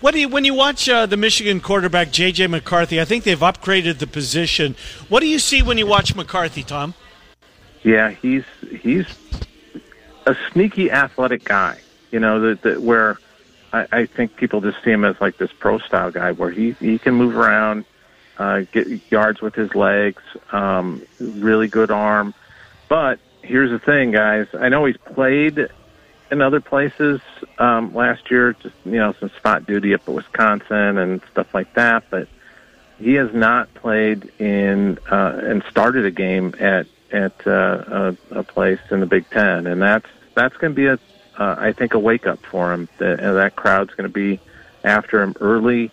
What 0.00 0.14
do 0.14 0.20
you 0.20 0.28
when 0.28 0.44
you 0.44 0.54
watch 0.54 0.88
uh, 0.88 1.04
the 1.06 1.18
Michigan 1.18 1.60
quarterback 1.60 2.10
J.J. 2.10 2.46
McCarthy? 2.46 3.00
I 3.00 3.04
think 3.04 3.24
they've 3.24 3.38
upgraded 3.38 3.98
the 3.98 4.06
position. 4.06 4.74
What 5.08 5.20
do 5.20 5.26
you 5.26 5.38
see 5.38 5.62
when 5.62 5.76
you 5.76 5.86
watch 5.86 6.14
McCarthy, 6.14 6.62
Tom? 6.62 6.94
Yeah, 7.82 8.10
he's 8.10 8.44
he's 8.80 9.06
a 10.26 10.34
sneaky 10.52 10.90
athletic 10.90 11.44
guy. 11.44 11.80
You 12.10 12.18
know, 12.18 12.40
that, 12.40 12.62
that 12.62 12.82
where 12.82 13.18
I, 13.72 13.86
I 13.92 14.06
think 14.06 14.36
people 14.36 14.60
just 14.60 14.82
see 14.84 14.90
him 14.90 15.04
as 15.04 15.20
like 15.20 15.36
this 15.38 15.50
pro 15.52 15.78
style 15.78 16.10
guy, 16.10 16.32
where 16.32 16.50
he 16.50 16.72
he 16.72 16.98
can 16.98 17.14
move 17.14 17.36
around, 17.36 17.84
uh, 18.38 18.60
get 18.72 18.88
yards 19.10 19.40
with 19.40 19.54
his 19.54 19.74
legs, 19.74 20.22
um, 20.52 21.02
really 21.20 21.68
good 21.68 21.90
arm. 21.90 22.34
But 22.88 23.20
here's 23.42 23.70
the 23.70 23.78
thing, 23.78 24.10
guys. 24.10 24.48
I 24.52 24.68
know 24.68 24.84
he's 24.84 24.96
played 24.96 25.68
in 26.30 26.40
other 26.40 26.60
places 26.60 27.20
um, 27.58 27.94
last 27.94 28.30
year, 28.30 28.52
just 28.54 28.74
you 28.84 28.98
know, 28.98 29.14
some 29.18 29.30
spot 29.30 29.66
duty 29.66 29.94
up 29.94 30.02
at 30.08 30.14
Wisconsin 30.14 30.98
and 30.98 31.20
stuff 31.30 31.52
like 31.54 31.74
that. 31.74 32.04
But 32.10 32.28
he 32.98 33.14
has 33.14 33.32
not 33.32 33.72
played 33.74 34.30
in 34.38 34.98
uh, 35.10 35.40
and 35.42 35.62
started 35.70 36.04
a 36.04 36.10
game 36.10 36.54
at 36.58 36.86
at 37.12 37.46
uh, 37.46 38.14
a, 38.30 38.38
a 38.38 38.42
place 38.42 38.80
in 38.90 39.00
the 39.00 39.06
Big 39.06 39.28
Ten, 39.30 39.66
and 39.66 39.80
that's 39.80 40.06
that's 40.34 40.56
going 40.56 40.72
to 40.72 40.76
be 40.76 40.86
a 40.86 40.98
uh, 41.40 41.56
I 41.58 41.72
think 41.72 41.94
a 41.94 41.98
wake 41.98 42.26
up 42.26 42.38
for 42.44 42.72
him. 42.72 42.88
That 42.98 43.18
that 43.18 43.56
crowd's 43.56 43.94
going 43.94 44.08
to 44.08 44.12
be 44.12 44.38
after 44.84 45.22
him 45.22 45.34
early, 45.40 45.90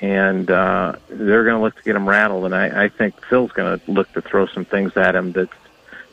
and 0.00 0.50
uh, 0.50 0.96
they're 1.08 1.44
going 1.44 1.56
to 1.56 1.62
look 1.62 1.76
to 1.76 1.82
get 1.84 1.94
him 1.94 2.08
rattled. 2.08 2.44
And 2.44 2.54
I, 2.54 2.84
I 2.84 2.88
think 2.88 3.24
Phil's 3.26 3.52
going 3.52 3.78
to 3.78 3.90
look 3.90 4.12
to 4.14 4.20
throw 4.20 4.46
some 4.46 4.64
things 4.64 4.96
at 4.96 5.14
him 5.14 5.32
that 5.32 5.48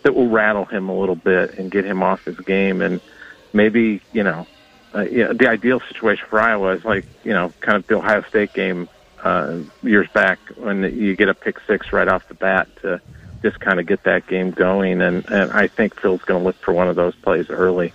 that 0.03 0.13
will 0.13 0.29
rattle 0.29 0.65
him 0.65 0.87
a 0.87 0.97
little 0.97 1.15
bit 1.15 1.57
and 1.57 1.71
get 1.71 1.83
him 1.83 2.03
off 2.03 2.25
his 2.25 2.39
game. 2.41 2.83
And 2.83 3.01
maybe 3.53 4.01
you 4.13 4.21
know, 4.21 4.45
uh, 4.93 5.01
yeah, 5.01 5.33
the 5.33 5.49
ideal 5.49 5.79
situation 5.79 6.27
for 6.29 6.39
Iowa 6.39 6.75
is 6.75 6.85
like 6.85 7.05
you 7.23 7.33
know, 7.33 7.51
kind 7.61 7.77
of 7.77 7.87
the 7.87 7.95
Ohio 7.95 8.21
State 8.21 8.53
game 8.53 8.87
uh, 9.23 9.61
years 9.81 10.07
back 10.13 10.37
when 10.57 10.83
you 10.83 11.15
get 11.15 11.27
a 11.27 11.33
pick 11.33 11.59
six 11.65 11.91
right 11.91 12.07
off 12.07 12.27
the 12.27 12.35
bat 12.35 12.67
to 12.83 13.01
just 13.41 13.59
kind 13.59 13.79
of 13.79 13.87
get 13.87 14.03
that 14.03 14.27
game 14.27 14.51
going. 14.51 15.01
And, 15.01 15.27
and 15.31 15.51
I 15.51 15.65
think 15.67 15.99
Phil's 15.99 16.21
going 16.21 16.39
to 16.39 16.45
look 16.45 16.55
for 16.57 16.71
one 16.71 16.87
of 16.87 16.95
those 16.95 17.15
plays 17.15 17.49
early. 17.49 17.91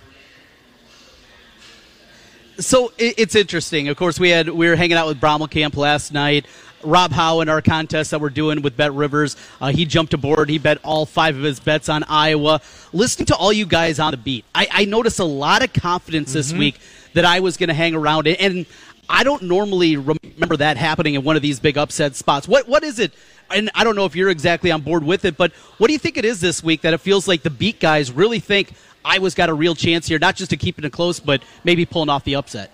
So 2.61 2.93
it's 2.97 3.35
interesting. 3.35 3.89
Of 3.89 3.97
course, 3.97 4.19
we 4.19 4.29
had 4.29 4.49
we 4.49 4.67
were 4.67 4.75
hanging 4.75 4.97
out 4.97 5.07
with 5.07 5.51
Camp 5.51 5.75
last 5.75 6.13
night. 6.13 6.45
Rob 6.83 7.11
Howe 7.11 7.41
in 7.41 7.49
our 7.49 7.61
contest 7.61 8.11
that 8.11 8.21
we're 8.21 8.29
doing 8.29 8.61
with 8.61 8.75
BetRivers, 8.75 9.35
uh, 9.61 9.67
he 9.67 9.85
jumped 9.85 10.15
aboard. 10.15 10.49
He 10.49 10.57
bet 10.57 10.79
all 10.83 11.05
five 11.05 11.37
of 11.37 11.43
his 11.43 11.59
bets 11.59 11.89
on 11.89 12.03
Iowa. 12.03 12.61
Listening 12.91 13.27
to 13.27 13.35
all 13.35 13.53
you 13.53 13.67
guys 13.67 13.99
on 13.99 14.11
the 14.11 14.17
beat, 14.17 14.45
I, 14.55 14.67
I 14.71 14.85
noticed 14.85 15.19
a 15.19 15.23
lot 15.25 15.63
of 15.63 15.73
confidence 15.73 16.29
mm-hmm. 16.29 16.37
this 16.37 16.53
week 16.53 16.79
that 17.13 17.25
I 17.25 17.39
was 17.39 17.57
going 17.57 17.69
to 17.69 17.75
hang 17.75 17.93
around. 17.93 18.27
And 18.27 18.65
I 19.09 19.23
don't 19.23 19.43
normally 19.43 19.97
remember 19.97 20.57
that 20.57 20.77
happening 20.77 21.15
in 21.15 21.23
one 21.23 21.35
of 21.35 21.41
these 21.41 21.59
big 21.59 21.77
upset 21.77 22.15
spots. 22.15 22.47
What 22.47 22.67
what 22.67 22.83
is 22.83 22.99
it? 22.99 23.11
And 23.49 23.69
I 23.75 23.83
don't 23.83 23.95
know 23.95 24.05
if 24.05 24.15
you're 24.15 24.29
exactly 24.29 24.71
on 24.71 24.81
board 24.81 25.03
with 25.03 25.25
it, 25.25 25.35
but 25.35 25.51
what 25.77 25.87
do 25.87 25.93
you 25.93 25.99
think 25.99 26.17
it 26.17 26.25
is 26.25 26.39
this 26.39 26.63
week 26.63 26.81
that 26.81 26.93
it 26.93 26.99
feels 26.99 27.27
like 27.27 27.43
the 27.43 27.49
beat 27.49 27.79
guys 27.79 28.11
really 28.11 28.39
think 28.39 28.73
Iowa's 29.03 29.35
got 29.35 29.49
a 29.49 29.53
real 29.53 29.75
chance 29.75 30.07
here, 30.07 30.19
not 30.19 30.35
just 30.35 30.51
to 30.51 30.57
keep 30.57 30.83
it 30.83 30.91
close, 30.91 31.19
but 31.19 31.41
maybe 31.63 31.85
pulling 31.85 32.09
off 32.09 32.23
the 32.23 32.35
upset? 32.35 32.71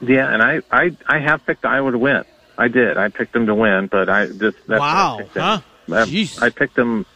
Yeah, 0.00 0.32
and 0.32 0.42
I 0.42 0.62
I, 0.70 0.96
I 1.06 1.18
have 1.18 1.44
picked 1.46 1.64
Iowa 1.64 1.92
to 1.92 1.98
win. 1.98 2.24
I 2.58 2.68
did. 2.68 2.96
I 2.96 3.08
picked 3.08 3.32
them 3.32 3.46
to 3.46 3.54
win, 3.54 3.86
but 3.86 4.08
I 4.08 4.26
just 4.26 4.58
that's 4.66 4.80
wow, 4.80 5.20
I 5.20 5.38
huh? 5.38 5.60
I, 5.92 6.28
I 6.40 6.50
picked 6.50 6.74
them 6.74 7.06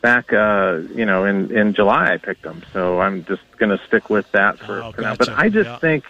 back, 0.00 0.32
uh, 0.32 0.80
you 0.94 1.04
know, 1.04 1.24
in 1.24 1.50
in 1.56 1.74
July. 1.74 2.12
I 2.12 2.16
picked 2.16 2.42
them, 2.42 2.62
so 2.72 3.00
I'm 3.00 3.24
just 3.24 3.42
going 3.58 3.76
to 3.76 3.84
stick 3.86 4.10
with 4.10 4.30
that 4.32 4.58
for, 4.58 4.82
oh, 4.82 4.92
for 4.92 5.02
now. 5.02 5.16
But 5.16 5.28
I 5.30 5.48
just 5.48 5.68
yeah. 5.68 5.78
think 5.78 6.04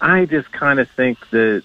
I 0.00 0.26
just 0.26 0.50
kind 0.52 0.78
of 0.80 0.90
think 0.90 1.18
that 1.30 1.64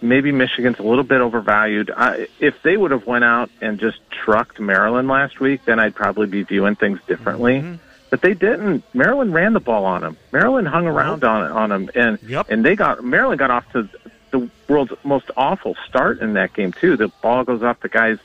maybe 0.00 0.32
Michigan's 0.32 0.78
a 0.78 0.82
little 0.82 1.04
bit 1.04 1.20
overvalued. 1.20 1.90
I, 1.96 2.28
if 2.40 2.62
they 2.62 2.76
would 2.76 2.90
have 2.90 3.06
went 3.06 3.24
out 3.24 3.50
and 3.60 3.78
just 3.78 3.98
trucked 4.10 4.58
Maryland 4.60 5.08
last 5.08 5.40
week, 5.40 5.64
then 5.64 5.78
I'd 5.78 5.94
probably 5.94 6.26
be 6.26 6.42
viewing 6.42 6.76
things 6.76 7.00
differently. 7.06 7.60
Mm-hmm. 7.60 7.74
But 8.12 8.20
they 8.20 8.34
didn't. 8.34 8.84
Maryland 8.92 9.32
ran 9.32 9.54
the 9.54 9.60
ball 9.60 9.86
on 9.86 10.02
them. 10.02 10.18
Maryland 10.32 10.68
hung 10.68 10.86
around 10.86 11.24
on 11.24 11.50
on 11.50 11.70
them, 11.70 11.90
and 11.94 12.18
yep. 12.22 12.50
and 12.50 12.62
they 12.62 12.76
got 12.76 13.02
Maryland 13.02 13.38
got 13.38 13.50
off 13.50 13.72
to 13.72 13.88
the 14.30 14.50
world's 14.68 14.92
most 15.02 15.30
awful 15.34 15.76
start 15.88 16.20
in 16.20 16.34
that 16.34 16.52
game 16.52 16.72
too. 16.72 16.98
The 16.98 17.08
ball 17.08 17.42
goes 17.44 17.62
off 17.62 17.80
the 17.80 17.88
guy's 17.88 18.18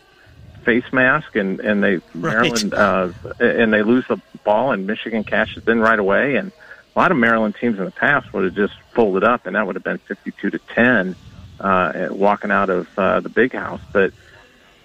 face 0.66 0.92
mask, 0.92 1.38
and 1.38 1.62
and 1.62 1.82
they 1.82 1.96
right. 2.16 2.34
Maryland 2.34 2.74
uh, 2.74 3.14
and 3.40 3.72
they 3.72 3.82
lose 3.82 4.06
the 4.10 4.18
ball, 4.44 4.74
and 4.74 4.86
Michigan 4.88 5.24
cashes 5.24 5.66
in 5.70 5.80
right 5.80 6.00
away, 6.00 6.36
and 6.36 6.52
a 6.94 7.00
lot 7.00 7.12
of 7.12 7.18
Maryland 7.18 7.56
teams 7.56 7.80
in 7.80 7.86
the 7.86 7.92
past 7.92 8.34
would 8.34 8.44
have 8.44 8.56
just 8.56 8.74
folded 8.92 9.24
up, 9.24 9.46
and 9.46 9.56
that 9.56 9.66
would 9.66 9.78
have 9.78 9.86
been 9.86 10.00
52 10.00 10.50
to 10.50 10.60
10, 10.60 11.16
uh, 11.62 12.10
walking 12.12 12.52
out 12.52 12.70
of 12.70 12.90
uh, 13.00 13.22
the 13.22 13.30
big 13.30 13.54
house. 13.54 13.80
But 13.94 14.12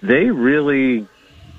they 0.01 0.29
really 0.29 1.05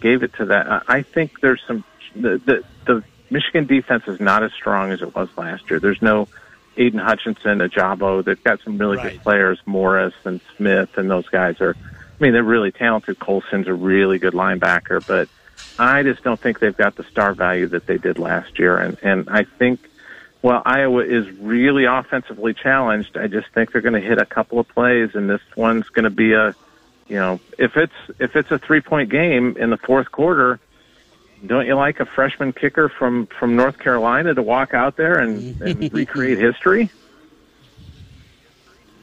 gave 0.00 0.22
it 0.22 0.32
to 0.36 0.46
that. 0.46 0.84
I 0.88 1.02
think 1.02 1.40
there's 1.40 1.60
some 1.66 1.84
the, 2.16 2.38
the 2.38 2.64
the 2.86 3.04
Michigan 3.34 3.66
defense 3.66 4.04
is 4.06 4.20
not 4.20 4.44
as 4.44 4.52
strong 4.52 4.92
as 4.92 5.02
it 5.02 5.12
was 5.12 5.28
last 5.36 5.68
year. 5.68 5.80
There's 5.80 6.00
no 6.00 6.28
Aidan 6.76 7.00
Hutchinson, 7.00 7.58
Ojabo. 7.58 8.24
They've 8.24 8.42
got 8.44 8.60
some 8.62 8.78
really 8.78 8.96
right. 8.96 9.12
good 9.12 9.22
players, 9.22 9.58
Morris 9.66 10.14
and 10.24 10.40
Smith, 10.56 10.96
and 10.96 11.10
those 11.10 11.28
guys 11.28 11.60
are. 11.60 11.74
I 11.76 12.22
mean, 12.22 12.32
they're 12.32 12.44
really 12.44 12.70
talented. 12.70 13.18
Colson's 13.18 13.66
a 13.66 13.74
really 13.74 14.20
good 14.20 14.34
linebacker, 14.34 15.04
but 15.04 15.28
I 15.80 16.04
just 16.04 16.22
don't 16.22 16.38
think 16.38 16.60
they've 16.60 16.76
got 16.76 16.94
the 16.94 17.02
star 17.02 17.34
value 17.34 17.66
that 17.66 17.86
they 17.86 17.98
did 17.98 18.20
last 18.20 18.56
year. 18.56 18.76
And 18.76 18.96
and 19.02 19.28
I 19.28 19.42
think 19.42 19.80
well, 20.42 20.62
Iowa 20.64 21.02
is 21.02 21.28
really 21.38 21.86
offensively 21.86 22.54
challenged. 22.54 23.16
I 23.16 23.26
just 23.26 23.48
think 23.48 23.72
they're 23.72 23.80
going 23.80 24.00
to 24.00 24.06
hit 24.06 24.18
a 24.18 24.26
couple 24.26 24.60
of 24.60 24.68
plays, 24.68 25.14
and 25.14 25.28
this 25.28 25.40
one's 25.56 25.88
going 25.88 26.04
to 26.04 26.10
be 26.10 26.34
a, 26.34 26.54
you 27.08 27.16
know, 27.16 27.40
if 27.58 27.76
it's 27.76 28.20
if 28.20 28.36
it's 28.36 28.52
a 28.52 28.58
three 28.60 28.80
point 28.80 29.10
game 29.10 29.56
in 29.58 29.70
the 29.70 29.76
fourth 29.76 30.12
quarter, 30.12 30.60
don't 31.46 31.66
you 31.66 31.74
like 31.74 32.00
a 32.00 32.06
freshman 32.06 32.52
kicker 32.52 32.88
from 32.88 33.26
from 33.38 33.56
North 33.56 33.78
Carolina 33.78 34.34
to 34.34 34.42
walk 34.42 34.74
out 34.74 34.96
there 34.96 35.18
and, 35.18 35.60
and 35.60 35.92
recreate 35.92 36.38
history? 36.38 36.90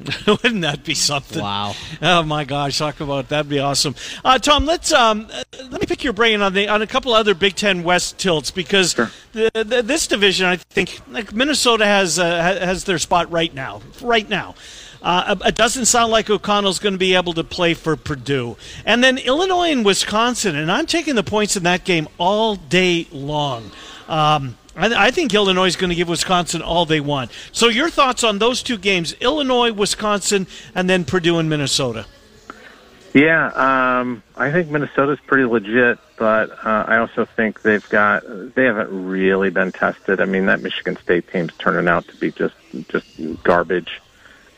Wouldn't 0.28 0.62
that 0.62 0.84
be 0.84 0.96
something? 0.96 1.42
Wow! 1.42 1.76
Oh 2.02 2.24
my 2.24 2.44
gosh, 2.44 2.78
talk 2.78 3.00
about 3.00 3.30
that'd 3.30 3.50
be 3.50 3.60
awesome. 3.60 3.96
Uh, 4.26 4.40
Tom, 4.40 4.66
let's 4.66 4.92
um, 4.92 5.28
let 5.70 5.80
me 5.80 5.86
pick 5.86 6.04
your 6.04 6.14
brain 6.14 6.42
on 6.42 6.54
the 6.54 6.68
on 6.68 6.82
a 6.82 6.88
couple 6.88 7.14
other 7.14 7.34
Big 7.34 7.56
Ten 7.56 7.84
West 7.84 8.18
tilts 8.18 8.52
because 8.52 8.94
sure. 8.94 9.12
the, 9.34 9.52
the, 9.54 9.84
this 9.84 10.08
division, 10.08 10.48
I 10.48 10.56
think, 10.56 11.00
like 11.10 11.34
Minnesota 11.34 11.86
has 11.86 12.18
uh, 12.18 12.26
has 12.26 12.86
their 12.86 12.98
spot 12.98 13.32
right 13.32 13.54
now. 13.54 13.82
Right 14.02 14.28
now. 14.28 14.56
Uh, 15.02 15.36
it 15.46 15.56
doesn't 15.56 15.86
sound 15.86 16.12
like 16.12 16.30
O'Connell's 16.30 16.80
going 16.80 16.94
to 16.94 17.00
be 17.00 17.16
able 17.16 17.34
to 17.34 17.44
play 17.44 17.74
for 17.74 17.96
Purdue. 17.96 18.56
And 18.86 19.04
then 19.04 19.18
Illinois 19.18 19.72
and 19.72 19.84
Wisconsin, 19.84 20.56
and 20.56 20.72
I'm 20.72 20.86
taking 20.86 21.16
the 21.16 21.24
points 21.24 21.58
in 21.58 21.64
that 21.64 21.84
game 21.84 22.08
all 22.20 22.56
day 22.56 23.08
long. 23.12 23.72
Um, 24.08 24.58
I, 24.76 25.08
I 25.08 25.12
think 25.12 25.34
Illinois 25.34 25.66
is 25.66 25.76
going 25.76 25.90
to 25.90 25.96
give 25.96 26.08
Wisconsin 26.08 26.62
all 26.62 26.86
they 26.86 27.00
want. 27.00 27.32
So, 27.52 27.68
your 27.68 27.90
thoughts 27.90 28.24
on 28.24 28.40
those 28.40 28.62
two 28.62 28.78
games 28.78 29.14
Illinois, 29.14 29.72
Wisconsin, 29.72 30.48
and 30.76 30.90
then 30.90 31.04
Purdue 31.04 31.40
and 31.40 31.50
Minnesota? 31.50 32.06
Yeah, 33.14 33.48
um, 33.48 34.24
I 34.38 34.52
think 34.52 34.70
Minnesota's 34.70 35.20
pretty 35.28 35.44
legit, 35.44 36.00
but 36.18 36.52
uh, 36.66 36.86
I 36.88 36.98
also 36.98 37.26
think 37.26 37.62
they've 37.62 37.88
got 37.90 38.24
they 38.56 38.64
haven't 38.64 39.10
really 39.10 39.50
been 39.50 39.74
tested. 39.74 40.22
I 40.22 40.26
mean, 40.26 40.46
that 40.46 40.62
Michigan 40.62 40.96
State 40.96 41.30
team's 41.30 41.52
turning 41.58 41.90
out 41.90 42.08
to 42.08 42.16
be 42.16 42.32
just 42.32 42.56
just 42.88 43.06
garbage 43.44 44.00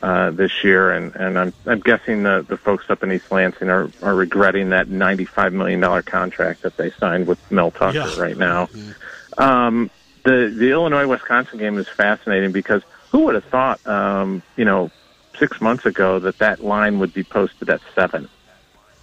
uh, 0.03 0.31
this 0.31 0.65
year, 0.65 0.91
and 0.91 1.15
and 1.15 1.39
I'm 1.39 1.53
I'm 1.65 1.79
guessing 1.79 2.23
the 2.23 2.45
the 2.45 2.57
folks 2.57 2.89
up 2.89 3.03
in 3.03 3.11
East 3.13 3.31
Lansing 3.31 3.69
are 3.69 3.89
are 4.01 4.13
regretting 4.13 4.71
that 4.71 4.89
95 4.89 5.53
million 5.53 5.79
dollar 5.79 6.01
contract 6.01 6.63
that 6.63 6.75
they 6.75 6.91
signed 6.91 7.25
with 7.25 7.39
Mel 7.49 7.71
Tucker 7.71 7.97
yeah. 7.97 8.19
right 8.19 8.37
now. 8.37 8.65
Mm-hmm. 8.65 9.41
Um, 9.41 9.89
the 10.23 10.53
the 10.53 10.71
Illinois 10.71 11.07
Wisconsin 11.07 11.57
game 11.57 11.77
is 11.77 11.87
fascinating 11.87 12.51
because 12.51 12.83
who 13.11 13.19
would 13.19 13.35
have 13.35 13.45
thought, 13.45 13.85
um, 13.87 14.43
you 14.57 14.65
know, 14.65 14.91
six 15.39 15.61
months 15.61 15.85
ago 15.85 16.19
that 16.19 16.37
that 16.39 16.61
line 16.61 16.99
would 16.99 17.13
be 17.13 17.23
posted 17.23 17.69
at 17.69 17.79
seven. 17.95 18.27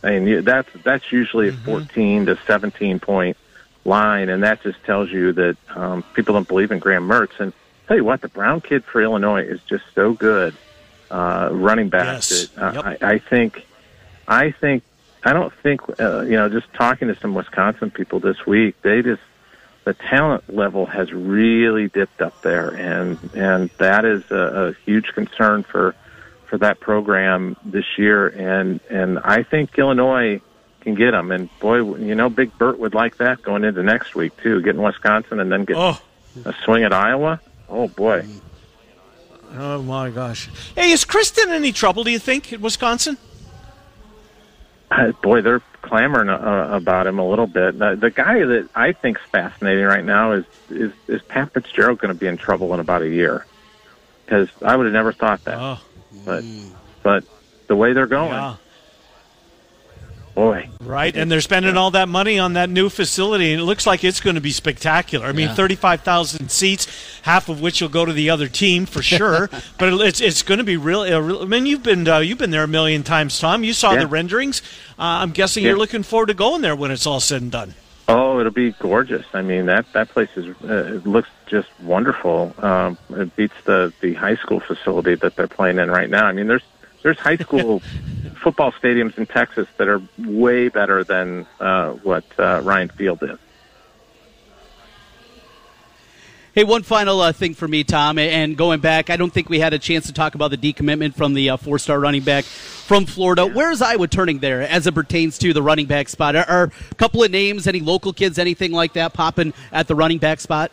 I 0.03 0.19
mean, 0.19 0.45
that's 0.45 0.69
that's 0.85 1.11
usually 1.11 1.49
a 1.49 1.53
mm-hmm. 1.53 1.65
14 1.65 2.27
to 2.27 2.39
17 2.47 3.01
point 3.01 3.39
line, 3.87 4.29
and 4.29 4.43
that 4.43 4.63
just 4.63 4.85
tells 4.85 5.11
you 5.11 5.33
that 5.33 5.57
um, 5.75 6.03
people 6.13 6.35
don't 6.35 6.47
believe 6.47 6.73
in 6.73 6.79
Graham 6.79 7.09
Mertz. 7.09 7.41
And 7.41 7.55
tell 7.89 7.97
you 7.97 8.05
what, 8.05 8.21
the 8.21 8.29
Brown 8.29 8.61
kid 8.61 8.85
for 8.85 9.01
Illinois 9.01 9.45
is 9.45 9.63
just 9.63 9.85
so 9.95 10.13
good, 10.13 10.55
uh, 11.11 11.49
running 11.53 11.89
back. 11.89 12.17
Yes. 12.17 12.49
That, 12.49 12.63
uh, 12.63 12.73
yep. 12.73 13.03
I, 13.03 13.13
I 13.15 13.19
think, 13.19 13.67
I 14.29 14.51
think, 14.53 14.83
I 15.25 15.33
don't 15.33 15.53
think, 15.63 15.83
uh, 16.01 16.23
you 16.23 16.33
know, 16.33 16.49
just 16.49 16.73
talking 16.75 17.09
to 17.09 17.19
some 17.19 17.35
Wisconsin 17.35 17.91
people 17.91 18.21
this 18.21 18.47
week, 18.47 18.81
they 18.83 19.03
just 19.03 19.23
the 19.85 19.95
talent 19.95 20.55
level 20.55 20.87
has 20.87 21.13
really 21.13 21.89
dipped 21.89 22.21
up 22.21 22.43
there, 22.43 22.69
and 22.69 23.19
and 23.35 23.71
that 23.79 24.05
is 24.05 24.31
a, 24.31 24.37
a 24.69 24.73
huge 24.85 25.09
concern 25.15 25.63
for 25.63 25.95
for 26.47 26.59
that 26.59 26.81
program 26.81 27.57
this 27.65 27.87
year, 27.97 28.29
and 28.29 28.81
and 28.91 29.19
I 29.21 29.43
think 29.43 29.79
Illinois 29.79 30.41
can 30.81 30.95
get 30.95 31.13
them. 31.13 31.31
And 31.31 31.49
boy, 31.61 31.97
you 31.97 32.15
know, 32.15 32.29
Big 32.29 32.57
Bert 32.59 32.79
would 32.79 32.95
like 32.95 33.17
that 33.19 33.43
going 33.43 33.65
into 33.65 33.83
next 33.83 34.15
week 34.15 34.37
too, 34.43 34.61
getting 34.63 34.83
Wisconsin 34.83 35.41
and 35.41 35.51
then 35.51 35.65
get 35.65 35.77
oh. 35.77 36.01
a 36.45 36.55
swing 36.65 36.85
at 36.85 36.93
Iowa. 36.93 37.41
Oh 37.69 37.89
boy. 37.89 38.27
Oh 39.53 39.83
my 39.83 40.11
gosh! 40.11 40.49
Hey, 40.75 40.91
is 40.91 41.05
Kristen 41.05 41.49
in 41.49 41.55
any 41.55 41.73
trouble? 41.73 42.05
Do 42.05 42.11
you 42.11 42.19
think 42.19 42.53
in 42.53 42.61
Wisconsin? 42.61 43.19
Uh, 44.91 45.13
boy, 45.23 45.41
they're 45.41 45.63
clamoring 45.83 46.29
uh, 46.29 46.69
about 46.73 47.07
him 47.07 47.19
a 47.19 47.29
little 47.29 47.47
bit. 47.47 47.79
The, 47.79 47.97
the 47.97 48.11
guy 48.11 48.45
that 48.45 48.69
I 48.75 48.93
think's 48.93 49.21
fascinating 49.31 49.85
right 49.85 50.05
now 50.05 50.33
is 50.33 50.45
is, 50.69 50.93
is 51.09 51.23
Pat 51.23 51.53
Fitzgerald 51.53 51.99
going 51.99 52.13
to 52.13 52.19
be 52.19 52.27
in 52.27 52.37
trouble 52.37 52.73
in 52.75 52.81
about 52.81 53.03
a 53.03 53.09
year? 53.09 53.47
Because 54.25 54.49
I 54.63 54.77
would 54.77 54.87
have 54.87 54.93
never 54.93 55.13
thought 55.13 55.45
that. 55.45 55.59
Oh. 55.59 55.81
But 56.25 56.45
but 57.03 57.25
the 57.67 57.77
way 57.77 57.93
they're 57.93 58.07
going, 58.07 58.33
yeah. 58.33 58.57
Boy, 60.35 60.69
right? 60.81 61.15
And 61.17 61.31
they're 61.31 61.41
spending 61.41 61.77
all 61.77 61.91
that 61.93 62.09
money 62.09 62.39
on 62.39 62.55
that 62.55 62.71
new 62.71 62.89
facility, 62.89 63.53
and 63.53 63.61
it 63.61 63.65
looks 63.65 63.87
like 63.87 64.05
it's 64.05 64.21
going 64.21 64.37
to 64.37 64.41
be 64.41 64.53
spectacular. 64.53 65.27
I 65.27 65.33
mean, 65.33 65.49
yeah. 65.49 65.55
thirty-five 65.55 66.03
thousand 66.03 66.51
seats, 66.51 66.87
half 67.23 67.49
of 67.49 67.61
which 67.61 67.81
will 67.81 67.89
go 67.89 68.05
to 68.05 68.13
the 68.13 68.31
other 68.31 68.49
team 68.49 68.87
for 68.87 69.03
sure. 69.03 69.49
but 69.79 69.93
it's 70.01 70.21
it's 70.21 70.43
going 70.43 70.59
to 70.59 70.65
be 70.65 70.77
real. 70.77 71.01
I 71.03 71.45
mean, 71.45 71.67
you've 71.67 71.83
been 71.83 72.07
uh, 72.07 72.19
you've 72.19 72.39
been 72.39 72.51
there 72.51 72.65
a 72.65 72.69
million 72.69 73.03
times, 73.03 73.39
Tom. 73.39 73.65
You 73.65 73.73
saw 73.73 73.93
yeah. 73.93 74.01
the 74.01 74.07
renderings. 74.07 74.63
Uh, 74.99 75.23
I'm 75.23 75.31
guessing 75.31 75.65
you're 75.65 75.79
looking 75.79 76.03
forward 76.03 76.27
to 76.27 76.35
going 76.35 76.63
there 76.63 76.77
when 76.77 76.91
it's 76.91 77.07
all 77.07 77.21
said 77.21 77.43
and 77.43 77.51
done. 77.51 77.75
Oh, 78.09 78.41
it'll 78.41 78.51
be 78.51 78.73
gorgeous. 78.73 79.25
I 79.33 79.43
mean, 79.43 79.67
that 79.67 79.87
that 79.93 80.09
place 80.09 80.31
is 80.35 80.47
uh, 80.65 80.97
it 80.97 81.07
looks 81.07 81.29
just 81.47 81.69
wonderful. 81.81 82.53
Um, 82.59 82.99
it 83.11 83.37
beats 83.37 83.55
the 83.65 83.93
the 84.01 84.15
high 84.15 84.35
school 84.35 84.59
facility 84.59 85.15
that 85.15 85.37
they're 85.37 85.47
playing 85.47 85.79
in 85.79 85.91
right 85.91 86.11
now. 86.11 86.27
I 86.27 86.33
mean, 86.33 86.49
there's 86.49 86.65
there's 87.03 87.19
high 87.19 87.37
school 87.37 87.81
football 88.43 88.73
stadiums 88.73 89.17
in 89.19 89.27
Texas 89.27 89.69
that 89.77 89.89
are 89.89 90.03
way 90.19 90.69
better 90.69 91.05
than 91.05 91.47
uh, 91.59 91.93
what 91.93 92.25
uh, 92.39 92.61
Ryan 92.63 92.89
Field 92.89 93.23
is. 93.23 93.39
Hey, 96.53 96.65
one 96.65 96.83
final 96.83 97.21
uh, 97.21 97.33
thing 97.33 97.55
for 97.55 97.69
me, 97.69 97.85
Tom, 97.85 98.19
and 98.19 98.57
going 98.57 98.81
back, 98.81 99.09
I 99.09 99.17
don't 99.17 99.33
think 99.33 99.49
we 99.49 99.61
had 99.61 99.73
a 99.73 99.79
chance 99.79 100.09
to 100.09 100.13
talk 100.13 100.35
about 100.35 100.51
the 100.51 100.57
decommitment 100.57 101.15
from 101.15 101.33
the 101.33 101.51
uh, 101.51 101.57
four-star 101.57 102.01
running 102.01 102.23
back 102.23 102.45
from 102.45 103.07
Florida. 103.07 103.47
Yeah. 103.47 103.55
Where's 103.55 103.81
Iowa 103.81 104.09
turning 104.09 104.41
there 104.41 104.63
as 104.63 104.89
it 104.89 104.95
pertains 104.95 105.39
to 105.39 105.53
the 105.53 105.63
running 105.63 105.87
back 105.87 106.09
spot? 106.09 106.35
Are, 106.35 106.45
are, 106.49 106.73
a 106.91 106.95
couple 106.97 107.23
of 107.23 107.31
names, 107.31 107.69
any 107.69 107.79
local 107.79 108.13
kids, 108.13 108.37
anything 108.37 108.73
like 108.73 108.95
that, 108.95 109.13
popping 109.13 109.55
at 109.71 109.87
the 109.87 109.95
running 109.95 110.19
back 110.19 110.41
spot? 110.41 110.73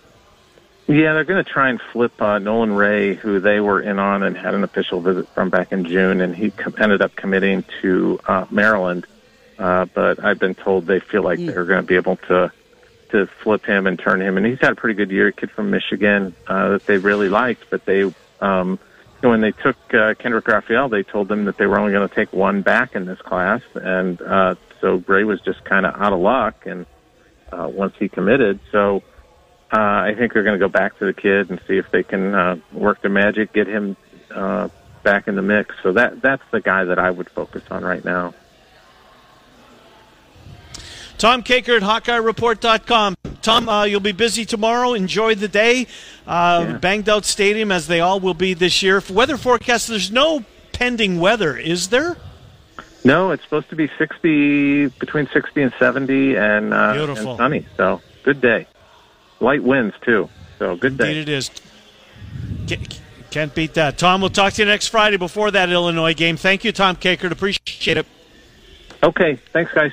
Yeah, 0.87 1.13
they're 1.13 1.25
going 1.25 1.43
to 1.43 1.49
try 1.49 1.69
and 1.69 1.81
flip 1.91 2.21
uh, 2.21 2.39
Nolan 2.39 2.73
Ray, 2.73 3.13
who 3.13 3.41
they 3.41 3.59
were 3.59 3.81
in 3.81 3.99
on 3.99 4.23
and 4.23 4.37
had 4.37 4.53
an 4.53 4.63
official 4.63 5.01
visit 5.01 5.27
from 5.29 5.49
back 5.49 5.73
in 5.73 5.83
June, 5.83 6.21
and 6.21 6.33
he 6.33 6.49
com- 6.49 6.75
ended 6.77 7.01
up 7.01 7.13
committing 7.13 7.65
to 7.81 8.19
uh, 8.25 8.45
Maryland. 8.49 9.05
Uh, 9.59 9.85
but 9.85 10.23
I've 10.23 10.39
been 10.39 10.55
told 10.55 10.85
they 10.85 11.01
feel 11.01 11.23
like 11.23 11.39
mm. 11.39 11.47
they're 11.47 11.65
going 11.65 11.81
to 11.81 11.87
be 11.87 11.95
able 11.95 12.15
to 12.27 12.51
to 13.09 13.25
flip 13.25 13.65
him 13.65 13.87
and 13.87 13.97
turn 13.97 14.21
him. 14.21 14.37
And 14.37 14.45
he's 14.45 14.59
had 14.59 14.73
a 14.73 14.75
pretty 14.75 14.95
good 14.95 15.11
year. 15.11 15.31
kid 15.31 15.49
from 15.51 15.71
Michigan 15.71 16.35
uh, 16.45 16.69
that 16.71 16.85
they 16.85 16.97
really 16.97 17.29
liked, 17.29 17.69
but 17.69 17.85
they 17.85 18.13
um, 18.41 18.79
when 19.21 19.41
they 19.41 19.51
took 19.51 19.75
uh, 19.93 20.13
Kendrick 20.13 20.47
Raphael, 20.47 20.89
they 20.89 21.03
told 21.03 21.27
them 21.27 21.45
that 21.45 21.57
they 21.57 21.65
were 21.65 21.79
only 21.79 21.91
going 21.91 22.07
to 22.07 22.13
take 22.13 22.31
one 22.31 22.61
back 22.61 22.95
in 22.95 23.05
this 23.05 23.19
class, 23.19 23.61
and 23.75 24.21
uh, 24.21 24.55
so 24.79 25.03
Ray 25.07 25.23
was 25.23 25.41
just 25.41 25.63
kind 25.65 25.85
of 25.85 25.99
out 25.99 26.13
of 26.13 26.19
luck. 26.19 26.65
And 26.65 26.85
uh, 27.51 27.67
once 27.71 27.95
he 27.97 28.09
committed, 28.09 28.59
so 28.71 29.03
uh, 29.71 29.77
I 29.77 30.15
think 30.17 30.33
they're 30.33 30.43
going 30.43 30.59
to 30.59 30.65
go 30.65 30.69
back 30.69 30.97
to 30.99 31.05
the 31.05 31.13
kid 31.13 31.49
and 31.49 31.59
see 31.67 31.77
if 31.77 31.91
they 31.91 32.03
can 32.03 32.33
uh, 32.33 32.57
work 32.71 33.01
the 33.01 33.09
magic, 33.09 33.53
get 33.53 33.67
him 33.67 33.97
uh, 34.31 34.69
back 35.03 35.27
in 35.27 35.35
the 35.35 35.41
mix. 35.41 35.75
So 35.83 35.91
that 35.93 36.21
that's 36.21 36.43
the 36.51 36.61
guy 36.61 36.85
that 36.85 36.99
I 36.99 37.11
would 37.11 37.29
focus 37.29 37.63
on 37.69 37.83
right 37.83 38.03
now. 38.03 38.33
Tom 41.17 41.41
Kakert 41.41 41.81
at 41.81 42.03
HawkeyeReport.com. 42.03 43.15
Tom, 43.41 43.69
uh, 43.69 43.83
you'll 43.85 43.99
be 43.99 44.11
busy 44.11 44.45
tomorrow. 44.45 44.93
Enjoy 44.93 45.33
the 45.33 45.47
day. 45.47 45.87
Uh, 46.27 46.65
yeah. 46.67 46.77
Banged 46.77 47.09
out 47.09 47.25
stadium, 47.25 47.71
as 47.71 47.87
they 47.87 48.01
all 48.01 48.19
will 48.19 48.35
be 48.35 48.53
this 48.53 48.83
year. 48.83 49.01
For 49.01 49.13
weather 49.13 49.37
forecast, 49.37 49.87
there's 49.87 50.11
no 50.11 50.43
pending 50.73 51.19
weather, 51.19 51.57
is 51.57 51.89
there? 51.89 52.17
No, 53.03 53.31
it's 53.31 53.41
supposed 53.43 53.69
to 53.69 53.75
be 53.75 53.89
60, 53.97 54.87
between 54.99 55.27
60 55.27 55.61
and 55.61 55.73
70, 55.79 56.35
and, 56.35 56.73
uh, 56.73 56.93
Beautiful. 56.93 57.31
and 57.31 57.37
sunny. 57.37 57.65
So, 57.77 58.01
good 58.23 58.41
day. 58.41 58.67
Light 59.39 59.63
winds, 59.63 59.95
too. 60.01 60.29
So, 60.59 60.75
good 60.75 60.93
Indeed 60.93 61.13
day. 61.13 61.19
it 61.21 61.29
is. 61.29 61.51
Can't 63.29 63.53
beat 63.53 63.73
that. 63.75 63.97
Tom, 63.97 64.21
we'll 64.21 64.29
talk 64.29 64.53
to 64.53 64.61
you 64.61 64.65
next 64.65 64.87
Friday 64.87 65.17
before 65.17 65.51
that 65.51 65.69
Illinois 65.69 66.13
game. 66.13 66.37
Thank 66.37 66.63
you, 66.63 66.71
Tom 66.71 66.95
Kakert. 66.95 67.31
Appreciate 67.31 67.97
it. 67.97 68.05
Okay. 69.03 69.37
Thanks, 69.53 69.71
guys. 69.73 69.91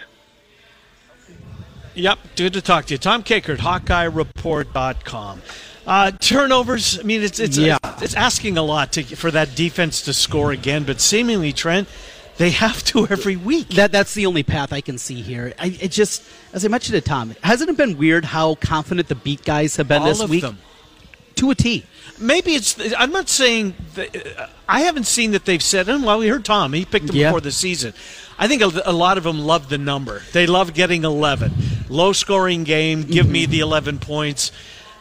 Yep, 1.94 2.18
good 2.36 2.52
to 2.54 2.62
talk 2.62 2.86
to 2.86 2.94
you. 2.94 2.98
Tom 2.98 3.22
Kakert, 3.22 3.58
HawkeyeReport.com. 3.58 5.42
Uh, 5.86 6.10
turnovers. 6.12 6.98
I 6.98 7.02
mean, 7.02 7.22
it's 7.22 7.38
it's 7.38 7.58
yeah. 7.58 7.76
it's 8.00 8.14
asking 8.14 8.56
a 8.56 8.62
lot 8.62 8.92
to, 8.92 9.02
for 9.02 9.30
that 9.30 9.54
defense 9.54 10.02
to 10.02 10.14
score 10.14 10.50
again, 10.50 10.84
but 10.84 11.00
seemingly 11.00 11.52
Trent, 11.52 11.88
they 12.36 12.50
have 12.50 12.82
to 12.84 13.06
every 13.06 13.36
week. 13.36 13.68
That 13.70 13.92
that's 13.92 14.14
the 14.14 14.26
only 14.26 14.42
path 14.42 14.72
I 14.72 14.80
can 14.80 14.98
see 14.98 15.22
here. 15.22 15.54
I, 15.58 15.76
it 15.80 15.90
just, 15.90 16.22
as 16.52 16.64
I 16.64 16.68
mentioned 16.68 16.94
to 16.94 17.00
Tom, 17.00 17.34
hasn't 17.42 17.70
it 17.70 17.76
been 17.76 17.96
weird 17.96 18.24
how 18.24 18.56
confident 18.56 19.08
the 19.08 19.14
beat 19.14 19.44
guys 19.44 19.76
have 19.76 19.88
been 19.88 20.02
All 20.02 20.08
this 20.08 20.26
week? 20.28 20.42
Them. 20.42 20.58
To 21.36 21.50
a 21.50 21.54
T. 21.54 21.84
Maybe 22.20 22.54
it's. 22.54 22.78
I'm 22.96 23.10
not 23.10 23.28
saying. 23.28 23.74
That, 23.94 24.50
I 24.68 24.82
haven't 24.82 25.04
seen 25.04 25.32
that 25.32 25.44
they've 25.44 25.62
said. 25.62 25.88
And 25.88 26.04
Well, 26.04 26.18
we 26.18 26.28
heard 26.28 26.44
Tom. 26.44 26.72
He 26.72 26.84
picked 26.84 27.08
them 27.08 27.16
yeah. 27.16 27.30
before 27.30 27.40
the 27.40 27.50
season. 27.50 27.92
I 28.38 28.48
think 28.48 28.62
a, 28.62 28.82
a, 28.84 28.92
lot 28.92 29.18
of 29.18 29.24
them 29.24 29.40
love 29.40 29.68
the 29.68 29.78
number. 29.78 30.22
They 30.32 30.46
love 30.46 30.74
getting 30.74 31.04
11. 31.04 31.52
Low 31.88 32.12
scoring 32.12 32.64
game, 32.64 33.02
give 33.02 33.26
mm-hmm. 33.26 33.32
me 33.32 33.46
the 33.46 33.60
11 33.60 33.98
points. 33.98 34.52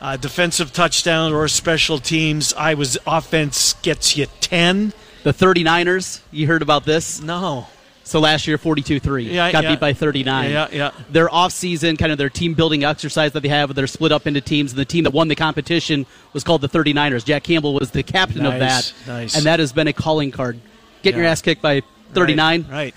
Uh, 0.02 0.18
defensive 0.18 0.74
touchdown 0.74 1.34
or 1.34 1.48
special 1.48 1.98
teams. 1.98 2.54
I 2.54 2.74
was 2.74 2.98
offense 3.08 3.74
gets 3.82 4.18
you 4.18 4.28
10. 4.42 4.94
The 5.24 5.34
39ers, 5.34 6.22
you 6.32 6.48
heard 6.48 6.62
about 6.62 6.86
this? 6.86 7.22
No. 7.22 7.68
So 8.04 8.20
last 8.20 8.48
year, 8.48 8.58
42-3. 8.58 9.32
Yeah, 9.32 9.52
got 9.52 9.64
yeah. 9.64 9.72
beat 9.72 9.80
by 9.80 9.94
39. 9.94 10.52
Yeah, 10.52 10.68
yeah. 10.72 10.92
Their 11.10 11.34
off-season, 11.34 11.96
kind 11.96 12.12
of 12.12 12.18
their 12.18 12.30
team-building 12.30 12.84
exercise 12.84 13.32
that 13.32 13.40
they 13.40 13.50
have, 13.50 13.74
they're 13.74 13.88
split 13.88 14.12
up 14.12 14.28
into 14.28 14.42
teams, 14.42 14.74
and 14.74 14.80
the 14.80 14.86
team 14.86 15.06
that 15.06 15.14
won 15.14 15.30
the 15.30 15.36
competition 15.36 16.06
was 16.34 16.44
called 16.44 16.60
the 16.60 16.68
39ers. 16.68 17.24
Jack 17.24 17.44
Campbell 17.44 17.74
was 17.74 17.92
the 17.92 18.04
captain 18.04 18.44
nice, 18.44 18.54
of 18.54 18.60
that. 18.60 18.94
Nice. 19.08 19.38
And 19.38 19.46
that 19.46 19.60
has 19.60 19.72
been 19.72 19.88
a 19.88 19.94
calling 19.94 20.32
card. 20.32 20.60
Getting 21.02 21.20
yeah. 21.20 21.24
your 21.24 21.32
ass 21.32 21.42
kicked 21.42 21.62
by 21.62 21.82
39. 22.14 22.64
Right, 22.64 22.72
right 22.72 22.96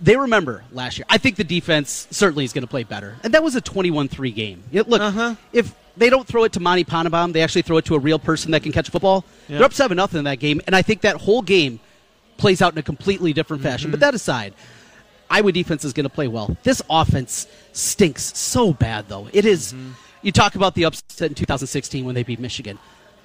they 0.00 0.16
remember 0.16 0.64
last 0.72 0.98
year. 0.98 1.06
I 1.08 1.18
think 1.18 1.36
the 1.36 1.44
defense 1.44 2.08
certainly 2.10 2.44
is 2.44 2.52
going 2.52 2.62
to 2.62 2.68
play 2.68 2.82
better. 2.82 3.16
And 3.22 3.32
that 3.34 3.42
was 3.42 3.54
a 3.54 3.60
21 3.60 4.08
3 4.08 4.30
game. 4.32 4.62
Look, 4.72 5.00
uh-huh. 5.00 5.36
if 5.52 5.74
they 5.96 6.10
don't 6.10 6.26
throw 6.26 6.44
it 6.44 6.52
to 6.52 6.60
Monte 6.60 6.84
Pottebaum, 6.84 7.32
they 7.32 7.42
actually 7.42 7.62
throw 7.62 7.76
it 7.76 7.84
to 7.86 7.94
a 7.94 7.98
real 7.98 8.18
person 8.18 8.50
that 8.52 8.62
can 8.62 8.72
catch 8.72 8.88
a 8.88 8.90
football. 8.90 9.24
Yeah. 9.48 9.58
They're 9.58 9.66
up 9.66 9.72
7 9.72 9.96
nothing 9.96 10.18
in 10.18 10.24
that 10.24 10.38
game. 10.38 10.60
And 10.66 10.74
I 10.74 10.82
think 10.82 11.02
that 11.02 11.16
whole 11.16 11.42
game 11.42 11.80
plays 12.36 12.60
out 12.60 12.72
in 12.72 12.78
a 12.78 12.82
completely 12.82 13.32
different 13.32 13.62
fashion. 13.62 13.86
Mm-hmm. 13.86 13.92
But 13.92 14.00
that 14.00 14.14
aside, 14.14 14.54
Iowa 15.30 15.52
defense 15.52 15.84
is 15.84 15.92
going 15.92 16.04
to 16.04 16.10
play 16.10 16.28
well. 16.28 16.56
This 16.62 16.82
offense 16.90 17.46
stinks 17.72 18.36
so 18.36 18.72
bad, 18.72 19.08
though. 19.08 19.28
It 19.32 19.44
is, 19.44 19.72
mm-hmm. 19.72 19.92
You 20.24 20.32
talk 20.32 20.54
about 20.54 20.74
the 20.74 20.86
upset 20.86 21.28
in 21.30 21.34
2016 21.34 22.02
when 22.02 22.14
they 22.14 22.22
beat 22.22 22.40
Michigan. 22.40 22.78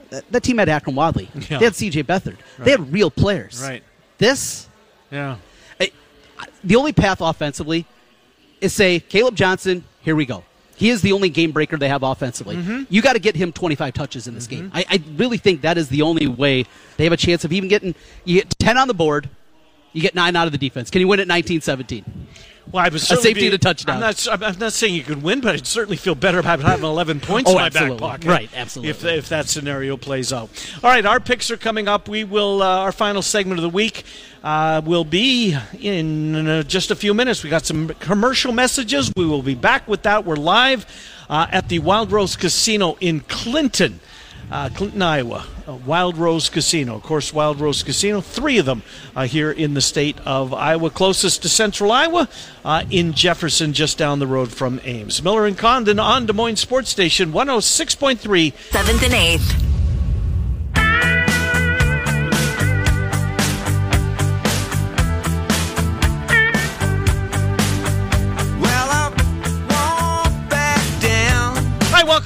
That, 0.09 0.29
that 0.31 0.43
team 0.43 0.57
had 0.57 0.67
Akrum 0.67 0.95
Wadley. 0.95 1.29
Yeah. 1.49 1.57
They 1.59 1.65
had 1.65 1.75
C.J. 1.75 2.03
Beathard. 2.03 2.35
Right. 2.57 2.65
They 2.65 2.71
had 2.71 2.91
real 2.91 3.09
players. 3.09 3.61
Right. 3.63 3.83
This, 4.17 4.67
yeah. 5.09 5.37
I, 5.79 5.91
the 6.61 6.75
only 6.75 6.91
path 6.91 7.21
offensively 7.21 7.85
is 8.59 8.73
say 8.73 8.99
Caleb 8.99 9.35
Johnson. 9.35 9.85
Here 10.01 10.15
we 10.15 10.25
go. 10.25 10.43
He 10.79 10.89
is 10.89 11.01
the 11.01 11.11
only 11.11 11.29
game 11.29 11.51
breaker 11.51 11.75
they 11.75 11.89
have 11.89 12.03
offensively. 12.03 12.55
Mm-hmm. 12.55 12.83
You 12.89 13.01
got 13.01 13.13
to 13.13 13.19
get 13.19 13.35
him 13.35 13.51
25 13.51 13.93
touches 13.93 14.27
in 14.27 14.33
this 14.33 14.47
mm-hmm. 14.47 14.69
game. 14.69 14.71
I, 14.73 14.85
I, 14.89 15.03
really 15.17 15.37
think 15.37 15.61
that 15.61 15.77
is 15.77 15.89
the 15.89 16.03
only 16.03 16.25
way 16.25 16.65
they 16.95 17.03
have 17.03 17.11
a 17.11 17.17
chance 17.17 17.43
of 17.43 17.51
even 17.51 17.67
getting. 17.67 17.95
You 18.23 18.35
get 18.41 18.57
10 18.59 18.77
on 18.77 18.87
the 18.87 18.93
board, 18.93 19.29
you 19.91 20.01
get 20.01 20.15
nine 20.15 20.37
out 20.37 20.45
of 20.47 20.53
the 20.53 20.57
defense. 20.57 20.89
Can 20.89 21.01
you 21.01 21.09
win 21.09 21.19
at 21.19 21.27
19-17? 21.27 22.05
Well, 22.71 22.85
I 22.85 22.89
was 22.89 23.09
a 23.09 23.15
safety 23.17 23.45
and 23.47 23.55
a 23.55 23.57
touchdown. 23.57 23.95
I'm 23.95 24.01
not, 24.01 24.27
I'm 24.43 24.59
not 24.59 24.73
saying 24.73 24.93
you 24.93 25.03
could 25.03 25.23
win, 25.23 25.41
but 25.41 25.55
I'd 25.55 25.65
certainly 25.65 25.97
feel 25.97 26.13
better 26.13 26.39
about 26.39 26.59
having 26.59 26.85
11 26.89 27.19
points 27.19 27.49
oh, 27.49 27.53
in 27.53 27.57
my 27.59 27.65
absolutely. 27.65 27.97
back 27.97 27.99
pocket. 27.99 28.27
Right, 28.27 28.49
absolutely. 28.55 28.89
If, 28.91 29.03
if 29.05 29.29
that 29.29 29.47
scenario 29.47 29.97
plays 29.97 30.31
out. 30.31 30.49
All 30.83 30.89
right, 30.89 31.05
our 31.05 31.19
picks 31.19 31.49
are 31.49 31.57
coming 31.57 31.87
up. 31.87 32.07
We 32.07 32.23
will, 32.23 32.61
uh, 32.61 32.79
our 32.79 32.91
final 32.91 33.21
segment 33.21 33.59
of 33.59 33.63
the 33.63 33.69
week 33.69 34.03
uh, 34.43 34.81
will 34.85 35.03
be 35.03 35.57
in 35.79 36.47
uh, 36.47 36.63
just 36.63 36.91
a 36.91 36.95
few 36.95 37.13
minutes. 37.13 37.43
We 37.43 37.49
got 37.49 37.65
some 37.65 37.89
commercial 37.99 38.53
messages. 38.53 39.11
We 39.15 39.25
will 39.25 39.43
be 39.43 39.55
back 39.55 39.87
with 39.87 40.03
that. 40.03 40.25
We're 40.25 40.35
live 40.35 40.85
uh, 41.27 41.47
at 41.51 41.69
the 41.69 41.79
Wild 41.79 42.11
Rose 42.11 42.35
Casino 42.35 42.97
in 43.01 43.21
Clinton 43.21 43.99
uh, 44.51 44.69
Clinton, 44.69 45.01
Iowa, 45.01 45.45
uh, 45.67 45.73
Wild 45.73 46.17
Rose 46.17 46.49
Casino. 46.49 46.95
Of 46.95 47.03
course, 47.03 47.33
Wild 47.33 47.59
Rose 47.59 47.83
Casino, 47.83 48.21
three 48.21 48.57
of 48.57 48.65
them 48.65 48.81
uh, 49.15 49.25
here 49.25 49.51
in 49.51 49.73
the 49.73 49.81
state 49.81 50.17
of 50.25 50.53
Iowa, 50.53 50.89
closest 50.89 51.41
to 51.43 51.49
central 51.49 51.91
Iowa, 51.91 52.27
uh, 52.65 52.83
in 52.89 53.13
Jefferson, 53.13 53.73
just 53.73 53.97
down 53.97 54.19
the 54.19 54.27
road 54.27 54.51
from 54.51 54.79
Ames. 54.83 55.21
Miller 55.21 55.45
and 55.45 55.57
Condon 55.57 55.99
on 55.99 56.25
Des 56.25 56.33
Moines 56.33 56.57
Sports 56.57 56.89
Station, 56.89 57.31
106.3. 57.31 58.53
7th 58.71 59.03
and 59.03 59.13
8th. 59.13 59.68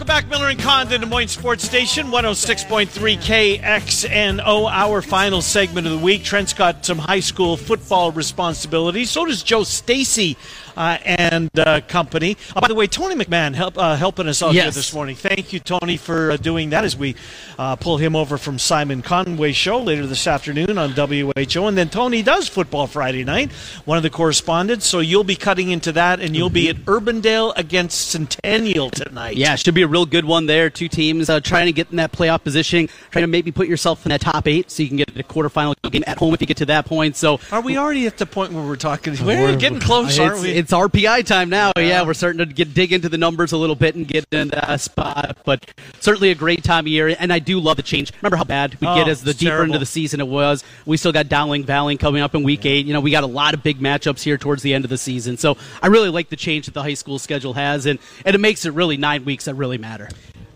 Welcome 0.06 0.28
back. 0.28 0.30
Miller 0.30 0.50
and 0.50 0.60
Condon, 0.60 1.00
Des 1.00 1.08
Moines 1.08 1.30
Sports 1.30 1.64
Station, 1.64 2.08
106.3 2.08 2.90
KXNO, 3.18 4.70
our 4.70 5.02
final 5.02 5.42
segment 5.42 5.88
of 5.88 5.94
the 5.94 6.00
week. 6.00 6.26
Trent's 6.26 6.52
got 6.52 6.86
some 6.86 6.98
high 6.98 7.22
school 7.22 7.56
football 7.56 8.12
responsibilities. 8.12 9.12
So 9.12 9.26
does 9.26 9.44
Joe 9.44 9.64
Stacy 9.64 10.36
uh, 10.76 10.98
and 11.04 11.50
uh, 11.58 11.82
company. 11.88 12.38
Uh, 12.56 12.62
by 12.62 12.68
the 12.68 12.76
way, 12.76 12.88
Tony 12.88 13.16
McMahon 13.16 13.54
help, 13.54 13.78
uh, 13.78 13.96
helping 13.96 14.28
us 14.28 14.42
out 14.42 14.54
yes. 14.54 14.64
here 14.64 14.72
this 14.72 14.94
morning. 14.94 15.16
Thank 15.16 15.54
you, 15.54 15.60
Tony, 15.60 15.98
for 15.98 16.32
uh, 16.32 16.38
doing 16.38 16.72
that 16.72 16.84
as 16.84 16.96
we 16.96 17.16
uh, 17.58 17.76
pull 17.76 17.98
him 17.98 18.16
over 18.16 18.38
from 18.38 18.60
Simon 18.60 19.02
Conway's 19.02 19.56
show 19.56 19.80
later 19.80 20.08
this 20.08 20.28
afternoon 20.28 20.78
on 20.78 20.92
WHO. 20.92 21.68
And 21.68 21.78
then 21.78 21.90
Tony 21.90 22.22
does 22.22 22.48
Football 22.48 22.88
Friday 22.88 23.24
night, 23.24 23.52
one 23.86 23.98
of 23.98 24.04
the 24.04 24.10
correspondents. 24.10 24.86
So 24.86 25.00
you'll 25.00 25.24
be 25.24 25.36
cutting 25.36 25.70
into 25.70 25.92
that, 25.94 26.20
and 26.20 26.36
you'll 26.36 26.50
mm-hmm. 26.50 26.54
be 26.54 26.70
at 26.70 26.78
Urbandale 26.78 27.54
against 27.56 28.10
Centennial 28.10 28.90
tonight. 28.90 29.38
Yeah, 29.38 29.56
should 29.56 29.76
be 29.76 29.82
a 29.82 29.88
real 29.94 30.06
good 30.06 30.26
one 30.26 30.48
there. 30.48 30.70
Two 30.70 30.88
teams 30.88 31.30
uh, 31.30 31.40
trying 31.40 31.68
to 31.68 31.72
get 31.72 31.90
in 31.92 31.98
that 31.98 32.12
playoff 32.12 32.44
position, 32.44 32.90
trying 33.12 33.24
to 33.24 33.28
maybe 33.28 33.52
put 33.52 33.68
yourself 33.68 34.06
in 34.06 34.10
that 34.10 34.22
top 34.22 34.48
eight 34.48 34.72
so 34.72 34.82
you 34.82 34.90
can 34.90 34.98
get 34.98 35.10
a 35.10 35.24
quarterfinal 35.24 35.76
game 35.92 36.04
at 36.08 36.18
home 36.18 36.34
if 36.34 36.42
you 36.42 36.48
get 36.48 36.58
to 36.58 36.66
that 36.66 36.86
point. 36.86 37.16
So 37.16 37.40
are 37.52 37.62
we 37.62 37.78
already 37.78 38.08
at 38.08 38.18
the 38.18 38.26
point 38.26 38.52
where 38.52 38.66
we're 38.66 38.76
talking? 38.76 39.14
We're, 39.24 39.42
we're 39.42 39.58
getting 39.58 39.80
close, 39.80 40.18
aren't 40.18 40.42
we? 40.42 40.52
it's 40.52 40.72
RPI 40.72 41.26
time 41.26 41.50
now. 41.50 41.72
Yeah. 41.78 41.84
yeah, 41.84 42.06
we're 42.06 42.16
starting 42.16 42.40
to 42.40 42.46
get 42.46 42.74
dig 42.74 42.92
into 42.92 43.08
the 43.08 43.18
numbers 43.18 43.52
a 43.52 43.58
little 43.58 43.76
bit 43.76 43.96
and 43.96 44.08
get 44.08 44.26
in 44.32 44.50
that 44.50 44.82
spot. 44.82 45.38
But 45.46 45.72
certainly 46.00 46.32
a 46.32 46.36
great 46.36 46.64
time 46.64 46.86
of 46.86 46.88
year, 46.88 47.16
and 47.20 47.32
I 47.32 47.40
do 47.40 47.60
love 47.60 47.78
the 47.78 47.84
change. 47.84 48.12
Remember 48.22 48.38
how 48.38 48.44
bad 48.44 48.76
we 48.82 48.88
oh, 48.88 48.96
get 48.96 49.08
as 49.08 49.24
the 49.24 49.34
deeper 49.34 49.52
terrible. 49.52 49.66
into 49.66 49.80
the 49.80 49.86
season 49.86 50.20
it 50.20 50.28
was. 50.28 50.64
We 50.86 50.98
still 50.98 51.12
got 51.12 51.30
Dowling 51.30 51.64
Valley 51.64 51.98
coming 51.98 52.22
up 52.22 52.34
in 52.34 52.44
week 52.44 52.66
yeah. 52.66 52.72
eight. 52.72 52.86
You 52.86 52.94
know, 52.94 53.02
we 53.02 53.12
got 53.12 53.24
a 53.24 53.28
lot 53.28 53.54
of 53.54 53.62
big 53.62 53.80
matchups 53.80 54.24
here 54.24 54.38
towards 54.38 54.64
the 54.64 54.74
end 54.74 54.86
of 54.86 54.90
the 54.90 54.98
season. 54.98 55.38
So 55.38 55.58
I 55.82 55.88
really 55.88 56.10
like 56.10 56.30
the 56.30 56.36
change 56.36 56.66
that 56.66 56.74
the 56.74 56.82
high 56.82 56.96
school 56.96 57.20
schedule 57.20 57.54
has, 57.54 57.86
and 57.86 58.00
and 58.26 58.34
it 58.36 58.40
makes 58.40 58.66
it 58.66 58.74
really 58.74 58.98
nine 58.98 59.26
weeks 59.26 59.46
that 59.46 59.56
really 59.56 59.78
matter. 59.84 60.08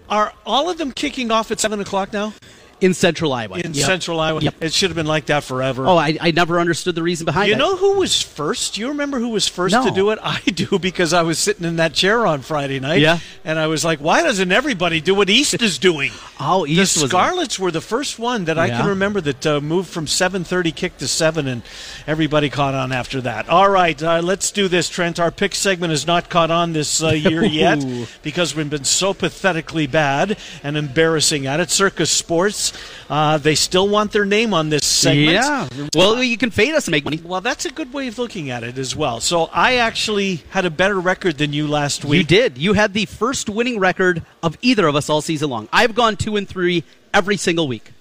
Are 0.10 0.32
all 0.46 0.70
of 0.70 0.78
them 0.78 0.94
kicking 0.94 1.32
off 1.32 1.52
at 1.52 1.60
seven 1.60 1.82
o'clock 1.82 2.13
now? 2.13 2.34
In 2.80 2.94
central 2.94 3.34
Iowa. 3.34 3.58
In 3.58 3.74
yep. 3.74 3.86
central 3.86 4.20
Iowa. 4.20 4.42
Yep. 4.42 4.56
It 4.62 4.74
should 4.74 4.90
have 4.90 4.96
been 4.96 5.08
like 5.08 5.28
that 5.28 5.44
forever. 5.44 5.88
Oh, 5.88 5.98
I, 5.98 6.18
I 6.22 6.32
never 6.32 6.60
understood 6.60 6.94
the 6.94 7.02
reason 7.02 7.26
behind 7.26 7.50
it. 7.50 7.54
You 7.54 7.58
know 7.58 7.76
who 7.76 7.98
was 7.98 8.22
first? 8.22 8.76
Do 8.76 8.82
you 8.82 8.90
remember 8.90 9.20
who 9.20 9.30
was 9.30 9.48
first 9.48 9.74
no. 9.74 9.84
to 9.86 9.92
do 9.92 10.12
it? 10.12 10.20
I 10.24 10.40
do 10.42 10.78
because 10.78 11.12
I 11.12 11.24
was 11.24 11.40
sitting 11.40 11.66
in 11.66 11.78
that 11.78 11.94
chair 11.94 12.28
on 12.28 12.42
Friday 12.42 12.80
night. 12.80 13.02
Yeah. 13.02 13.20
And 13.44 13.58
I 13.58 13.68
was 13.68 13.84
like, 13.84 14.00
why 14.00 14.22
doesn't 14.22 14.52
everybody 14.52 15.02
do 15.02 15.16
what 15.16 15.30
East 15.30 15.62
is 15.62 15.80
doing? 15.80 16.12
oh, 16.40 16.68
East 16.68 17.00
The 17.00 17.08
Scarlets 17.08 17.58
were 17.58 17.72
the 17.72 17.82
first 17.82 18.20
one 18.20 18.46
that 18.46 18.60
I 18.60 18.70
can 18.70 18.88
remember 18.88 19.22
that 19.22 19.46
uh, 19.46 19.60
moved 19.60 19.90
from 19.90 20.06
7.30 20.06 20.76
kick 20.76 20.98
to 20.98 21.08
7, 21.08 21.48
and 21.48 21.63
everybody 22.06 22.50
caught 22.50 22.74
on 22.76 22.92
after 22.92 23.22
that. 23.22 23.50
All 23.50 23.70
right, 23.70 24.02
uh, 24.02 24.22
let's 24.22 24.52
do 24.52 24.68
this, 24.68 24.90
Trent. 24.90 25.20
Our 25.20 25.32
pick 25.32 25.56
segment 25.56 25.92
has 25.92 26.06
not 26.06 26.30
caught 26.30 26.52
on 26.52 26.74
this 26.74 27.02
uh, 27.02 27.10
year 27.10 27.44
yet 27.44 27.84
because 28.22 28.56
we've 28.56 28.70
been 28.70 28.84
so 28.84 29.13
pathetically 29.13 29.88
bad 29.88 30.38
and 30.63 30.78
embarrassing 30.78 31.48
at 31.48 31.60
it. 31.60 31.72
Circa 31.72 32.06
Sports 32.06 32.67
uh, 33.10 33.38
they 33.38 33.56
still 33.56 33.88
want 33.88 34.12
their 34.12 34.26
name 34.26 34.54
on 34.54 34.70
this 34.70 34.86
segment. 34.86 35.32
Yeah. 35.32 35.68
Well, 35.96 36.22
you 36.24 36.38
can 36.38 36.52
fade 36.52 36.74
us 36.76 36.88
and 36.88 36.92
make 36.92 37.04
money. 37.04 37.22
Well, 37.24 37.42
that's 37.42 37.66
a 37.66 37.72
good 37.72 37.94
way 37.94 38.08
of 38.08 38.18
looking 38.18 38.50
at 38.50 38.64
it 38.64 38.78
as 38.78 38.96
well. 38.96 39.20
So 39.20 39.50
I 39.54 39.76
actually 39.76 40.44
had 40.50 40.66
a 40.66 40.70
better 40.70 41.00
record 41.00 41.38
than 41.38 41.54
you 41.54 41.68
last 41.68 42.06
week. 42.06 42.18
You 42.20 42.24
did. 42.24 42.58
You 42.58 42.74
had 42.74 42.94
the 42.94 43.06
first 43.06 43.50
winning 43.50 43.80
record 43.80 44.24
of 44.44 44.58
either 44.62 44.88
of 44.88 44.96
us 44.96 45.10
all 45.10 45.22
season 45.22 45.50
long. 45.50 45.68
I've 45.72 45.96
gone 45.96 46.16
two 46.18 46.36
and 46.36 46.48
three 46.48 46.84
every 47.14 47.38
single 47.38 47.68
week. 47.68 47.92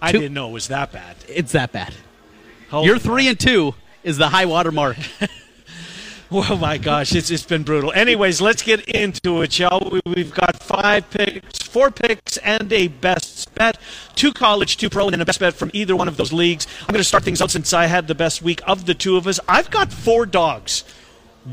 I 0.00 0.12
did 0.12 0.20
didn't 0.20 0.34
know 0.34 0.48
it 0.48 0.52
was 0.52 0.68
that 0.68 0.92
bad. 0.92 1.16
It's 1.28 1.52
that 1.52 1.72
bad. 1.72 1.94
Holy 2.70 2.86
You're 2.86 2.98
three 2.98 3.24
man. 3.24 3.30
and 3.30 3.40
two 3.40 3.74
is 4.04 4.16
the 4.18 4.28
high 4.28 4.46
water 4.46 4.70
mark. 4.70 4.96
Oh 6.30 6.58
my 6.58 6.76
gosh, 6.76 7.14
it's 7.14 7.30
it's 7.30 7.44
been 7.44 7.62
brutal. 7.62 7.90
Anyways, 7.92 8.42
let's 8.42 8.62
get 8.62 8.86
into 8.86 9.40
it, 9.40 9.50
shall 9.50 9.88
we? 9.90 10.00
We've 10.04 10.34
got 10.34 10.62
five 10.62 11.08
picks, 11.08 11.60
four 11.60 11.90
picks, 11.90 12.36
and 12.38 12.70
a 12.70 12.88
best 12.88 13.54
bet. 13.54 13.78
Two 14.14 14.34
college, 14.34 14.76
two 14.76 14.90
pro, 14.90 15.06
and 15.06 15.14
then 15.14 15.22
a 15.22 15.24
best 15.24 15.40
bet 15.40 15.54
from 15.54 15.70
either 15.72 15.96
one 15.96 16.06
of 16.06 16.18
those 16.18 16.30
leagues. 16.30 16.66
I'm 16.82 16.92
going 16.92 16.98
to 16.98 17.04
start 17.04 17.24
things 17.24 17.40
out 17.40 17.50
since 17.50 17.72
I 17.72 17.86
had 17.86 18.08
the 18.08 18.14
best 18.14 18.42
week 18.42 18.60
of 18.66 18.84
the 18.84 18.92
two 18.92 19.16
of 19.16 19.26
us. 19.26 19.40
I've 19.48 19.70
got 19.70 19.90
four 19.90 20.26
dogs. 20.26 20.84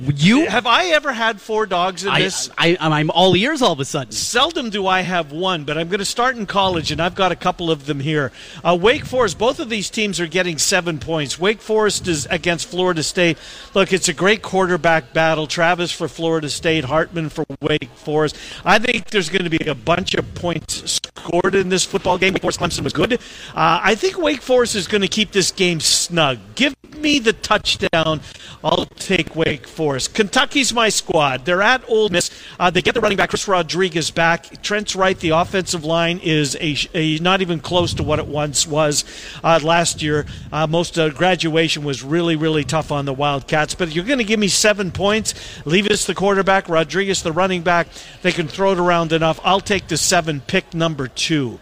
You 0.01 0.47
have 0.47 0.67
I 0.67 0.87
ever 0.87 1.13
had 1.13 1.39
four 1.39 1.65
dogs 1.65 2.03
in 2.03 2.09
I, 2.09 2.21
this? 2.21 2.49
I, 2.57 2.77
am 2.79 3.09
all 3.11 3.35
ears 3.35 3.61
all 3.61 3.71
of 3.71 3.79
a 3.79 3.85
sudden. 3.85 4.11
Seldom 4.11 4.69
do 4.69 4.87
I 4.87 5.01
have 5.01 5.31
one, 5.31 5.63
but 5.63 5.77
I'm 5.77 5.87
going 5.87 5.99
to 5.99 6.05
start 6.05 6.35
in 6.35 6.45
college, 6.45 6.91
and 6.91 7.01
I've 7.01 7.15
got 7.15 7.31
a 7.31 7.35
couple 7.35 7.71
of 7.71 7.85
them 7.85 8.01
here. 8.01 8.31
Uh, 8.63 8.77
Wake 8.79 9.05
Forest. 9.05 9.37
Both 9.37 9.59
of 9.59 9.69
these 9.69 9.89
teams 9.89 10.19
are 10.19 10.27
getting 10.27 10.57
seven 10.57 10.99
points. 10.99 11.39
Wake 11.39 11.61
Forest 11.61 12.07
is 12.07 12.25
against 12.25 12.67
Florida 12.67 13.03
State. 13.03 13.37
Look, 13.73 13.93
it's 13.93 14.09
a 14.09 14.13
great 14.13 14.41
quarterback 14.41 15.13
battle. 15.13 15.47
Travis 15.47 15.91
for 15.91 16.09
Florida 16.09 16.49
State, 16.49 16.83
Hartman 16.83 17.29
for 17.29 17.45
Wake 17.61 17.89
Forest. 17.95 18.35
I 18.65 18.79
think 18.79 19.11
there's 19.11 19.29
going 19.29 19.49
to 19.49 19.49
be 19.49 19.65
a 19.65 19.75
bunch 19.75 20.13
of 20.15 20.35
points 20.35 20.99
scored 21.15 21.55
in 21.55 21.69
this 21.69 21.85
football 21.85 22.17
game. 22.17 22.33
Wake 22.33 22.41
Forest 22.41 22.59
Clemson 22.59 22.83
was 22.83 22.93
good. 22.93 23.13
Uh, 23.13 23.19
I 23.55 23.95
think 23.95 24.17
Wake 24.17 24.41
Forest 24.41 24.75
is 24.75 24.87
going 24.87 25.03
to 25.03 25.07
keep 25.07 25.31
this 25.31 25.51
game 25.51 25.79
snug. 25.79 26.39
Give 26.55 26.75
me 26.97 27.19
the 27.19 27.33
touchdown. 27.33 28.19
I'll 28.63 28.85
take 28.97 29.35
Wake 29.35 29.67
Forest. 29.67 29.84
Kentucky's 30.13 30.73
my 30.73 30.89
squad. 30.89 31.45
They're 31.45 31.61
at 31.61 31.87
Ole 31.87 32.09
Miss. 32.09 32.31
Uh, 32.59 32.69
they 32.69 32.81
get 32.81 32.93
the 32.93 33.01
running 33.01 33.17
back 33.17 33.29
Chris 33.29 33.47
Rodriguez 33.47 34.11
back. 34.11 34.61
Trent's 34.61 34.95
right. 34.95 35.17
The 35.17 35.29
offensive 35.29 35.85
line 35.85 36.19
is 36.19 36.57
a, 36.59 36.75
a 36.93 37.19
not 37.19 37.41
even 37.41 37.59
close 37.59 37.93
to 37.95 38.03
what 38.03 38.19
it 38.19 38.27
once 38.27 38.65
was 38.65 39.05
uh, 39.43 39.59
last 39.63 40.01
year. 40.01 40.25
Uh, 40.51 40.67
most 40.67 40.97
uh, 40.97 41.09
graduation 41.09 41.83
was 41.83 42.03
really 42.03 42.35
really 42.35 42.63
tough 42.63 42.91
on 42.91 43.05
the 43.05 43.13
Wildcats. 43.13 43.75
But 43.75 43.93
you're 43.93 44.05
going 44.05 44.17
to 44.17 44.23
give 44.23 44.39
me 44.39 44.47
seven 44.47 44.91
points. 44.91 45.33
Levis 45.65 46.05
the 46.05 46.15
quarterback, 46.15 46.67
Rodriguez 46.67 47.21
the 47.21 47.31
running 47.31 47.61
back. 47.61 47.87
They 48.21 48.31
can 48.31 48.47
throw 48.47 48.71
it 48.71 48.79
around 48.79 49.11
enough. 49.11 49.39
I'll 49.43 49.61
take 49.61 49.87
the 49.87 49.97
seven. 49.97 50.41
Pick 50.41 50.73
number 50.73 51.07
two. 51.07 51.59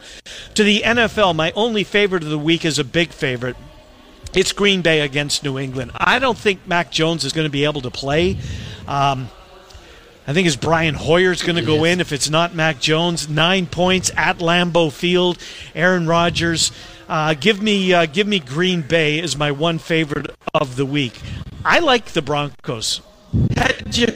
To 0.56 0.64
the 0.64 0.82
NFL, 0.82 1.36
my 1.36 1.52
only 1.52 1.84
favorite 1.84 2.24
of 2.24 2.30
the 2.30 2.40
week 2.40 2.64
is 2.64 2.80
a 2.80 2.84
big 2.84 3.10
favorite. 3.10 3.56
It's 4.36 4.52
Green 4.52 4.82
Bay 4.82 5.02
against 5.02 5.43
New 5.43 5.60
England. 5.60 5.91
I 5.96 6.19
don't 6.19 6.38
think 6.38 6.67
Mac 6.67 6.91
Jones 6.91 7.24
is 7.24 7.34
going 7.34 7.46
to 7.46 7.52
be 7.52 7.65
able 7.65 7.82
to 7.82 7.91
play. 7.91 8.38
Um, 8.88 9.30
I 10.26 10.34
think 10.34 10.48
it's 10.48 10.56
Brian 10.56 10.96
Hoyer's 10.96 11.43
going 11.43 11.58
to 11.58 11.62
go 11.65 11.84
in 11.84 12.00
if 12.00 12.12
it's 12.12 12.30
not 12.30 12.56
Mac 12.56 12.80
Jones. 12.80 13.28
Nine 13.28 13.65
points 13.65 14.10
at 14.15 14.39
Lambeau 14.39 14.91
Field. 14.91 15.38
Aaron 15.76 16.08
Rodgers. 16.08 16.72
Uh, 17.10 17.34
give 17.34 17.62
me 17.62 17.93
uh, 17.93 18.06
give 18.06 18.26
me 18.26 18.39
Green 18.39 18.82
Bay 18.82 19.19
as 19.22 19.36
my 19.38 19.52
one 19.52 19.78
favorite 19.78 20.34
of 20.54 20.78
the 20.78 20.86
week. 20.86 21.19
I 21.65 21.80
like 21.80 22.13
the 22.13 22.22
Broncos. 22.22 23.02
Did 23.50 23.98
you, 23.98 24.08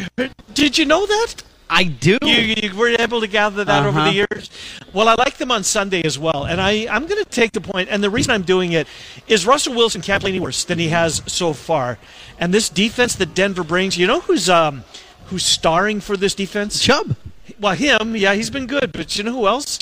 did 0.53 0.77
you 0.77 0.85
know 0.85 1.05
that? 1.05 1.43
I 1.69 1.83
do. 1.83 2.17
You, 2.21 2.55
you 2.61 2.75
were 2.75 2.89
able 2.89 3.21
to 3.21 3.27
gather 3.27 3.63
that 3.63 3.79
uh-huh. 3.79 3.87
over 3.87 3.99
the 3.99 4.21
uh-huh. 4.21 4.27
years. 4.31 4.49
Well, 4.93 5.07
I 5.07 5.15
like 5.15 5.37
them 5.37 5.51
on 5.51 5.63
Sunday 5.63 6.03
as 6.03 6.17
well, 6.17 6.45
and 6.45 6.61
I 6.61 6.87
I'm 6.89 7.07
going 7.07 7.23
to 7.23 7.29
take 7.29 7.51
the 7.51 7.61
point. 7.61 7.89
And 7.89 8.03
the 8.03 8.09
reason 8.09 8.31
I'm 8.31 8.43
doing 8.43 8.71
it 8.71 8.87
is 9.27 9.45
Russell 9.45 9.75
Wilson 9.75 10.01
can't 10.01 10.21
play 10.21 10.31
any 10.31 10.39
worse 10.39 10.63
than 10.63 10.79
he 10.79 10.89
has 10.89 11.21
so 11.27 11.53
far, 11.53 11.97
and 12.39 12.53
this 12.53 12.69
defense 12.69 13.15
that 13.15 13.35
Denver 13.35 13.63
brings. 13.63 13.97
You 13.97 14.07
know 14.07 14.21
who's 14.21 14.49
um 14.49 14.83
who's 15.25 15.45
starring 15.45 15.99
for 15.99 16.15
this 16.15 16.33
defense? 16.33 16.79
Chubb. 16.79 17.15
Well, 17.59 17.73
him, 17.73 18.15
yeah, 18.15 18.33
he's 18.33 18.49
been 18.49 18.67
good. 18.67 18.91
But 18.91 19.17
you 19.17 19.23
know 19.23 19.33
who 19.33 19.47
else? 19.47 19.79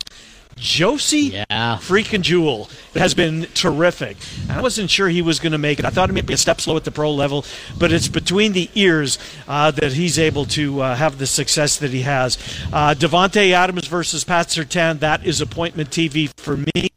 Josey 0.58 1.34
yeah. 1.34 1.78
freaking 1.82 2.22
Jewell 2.22 2.70
has 2.94 3.14
been 3.14 3.44
terrific. 3.54 4.18
I 4.50 4.62
wasn't 4.62 4.90
sure 4.90 5.10
he 5.10 5.22
was 5.22 5.40
going 5.40 5.52
to 5.52 5.58
make 5.58 5.80
it. 5.80 5.86
I 5.86 5.90
thought 5.90 6.10
it 6.10 6.14
might 6.14 6.26
be 6.26 6.34
a 6.34 6.38
step 6.38 6.62
slow 6.62 6.78
at 6.78 6.86
the 6.86 6.92
pro 6.92 7.12
level, 7.12 7.46
but 7.78 7.92
it's 7.92 8.08
between 8.08 8.54
the 8.54 8.70
ears 8.74 9.20
uh, 9.48 9.72
that 9.72 9.94
he's 9.94 10.18
able 10.18 10.46
to 10.46 10.82
uh, 10.82 10.96
have 10.96 11.18
the 11.18 11.28
success 11.28 11.78
that 11.80 11.92
he 11.92 12.02
has. 12.04 12.38
Uh, 12.72 12.96
Davante 12.98 13.52
Adams 13.52 13.88
versus 13.88 14.24
Pat 14.24 14.48
Surtain, 14.48 15.00
that 15.00 15.26
is 15.26 15.42
appointment 15.42 15.90
TV 15.90 16.32
for 16.38 16.56
me. 16.56 16.92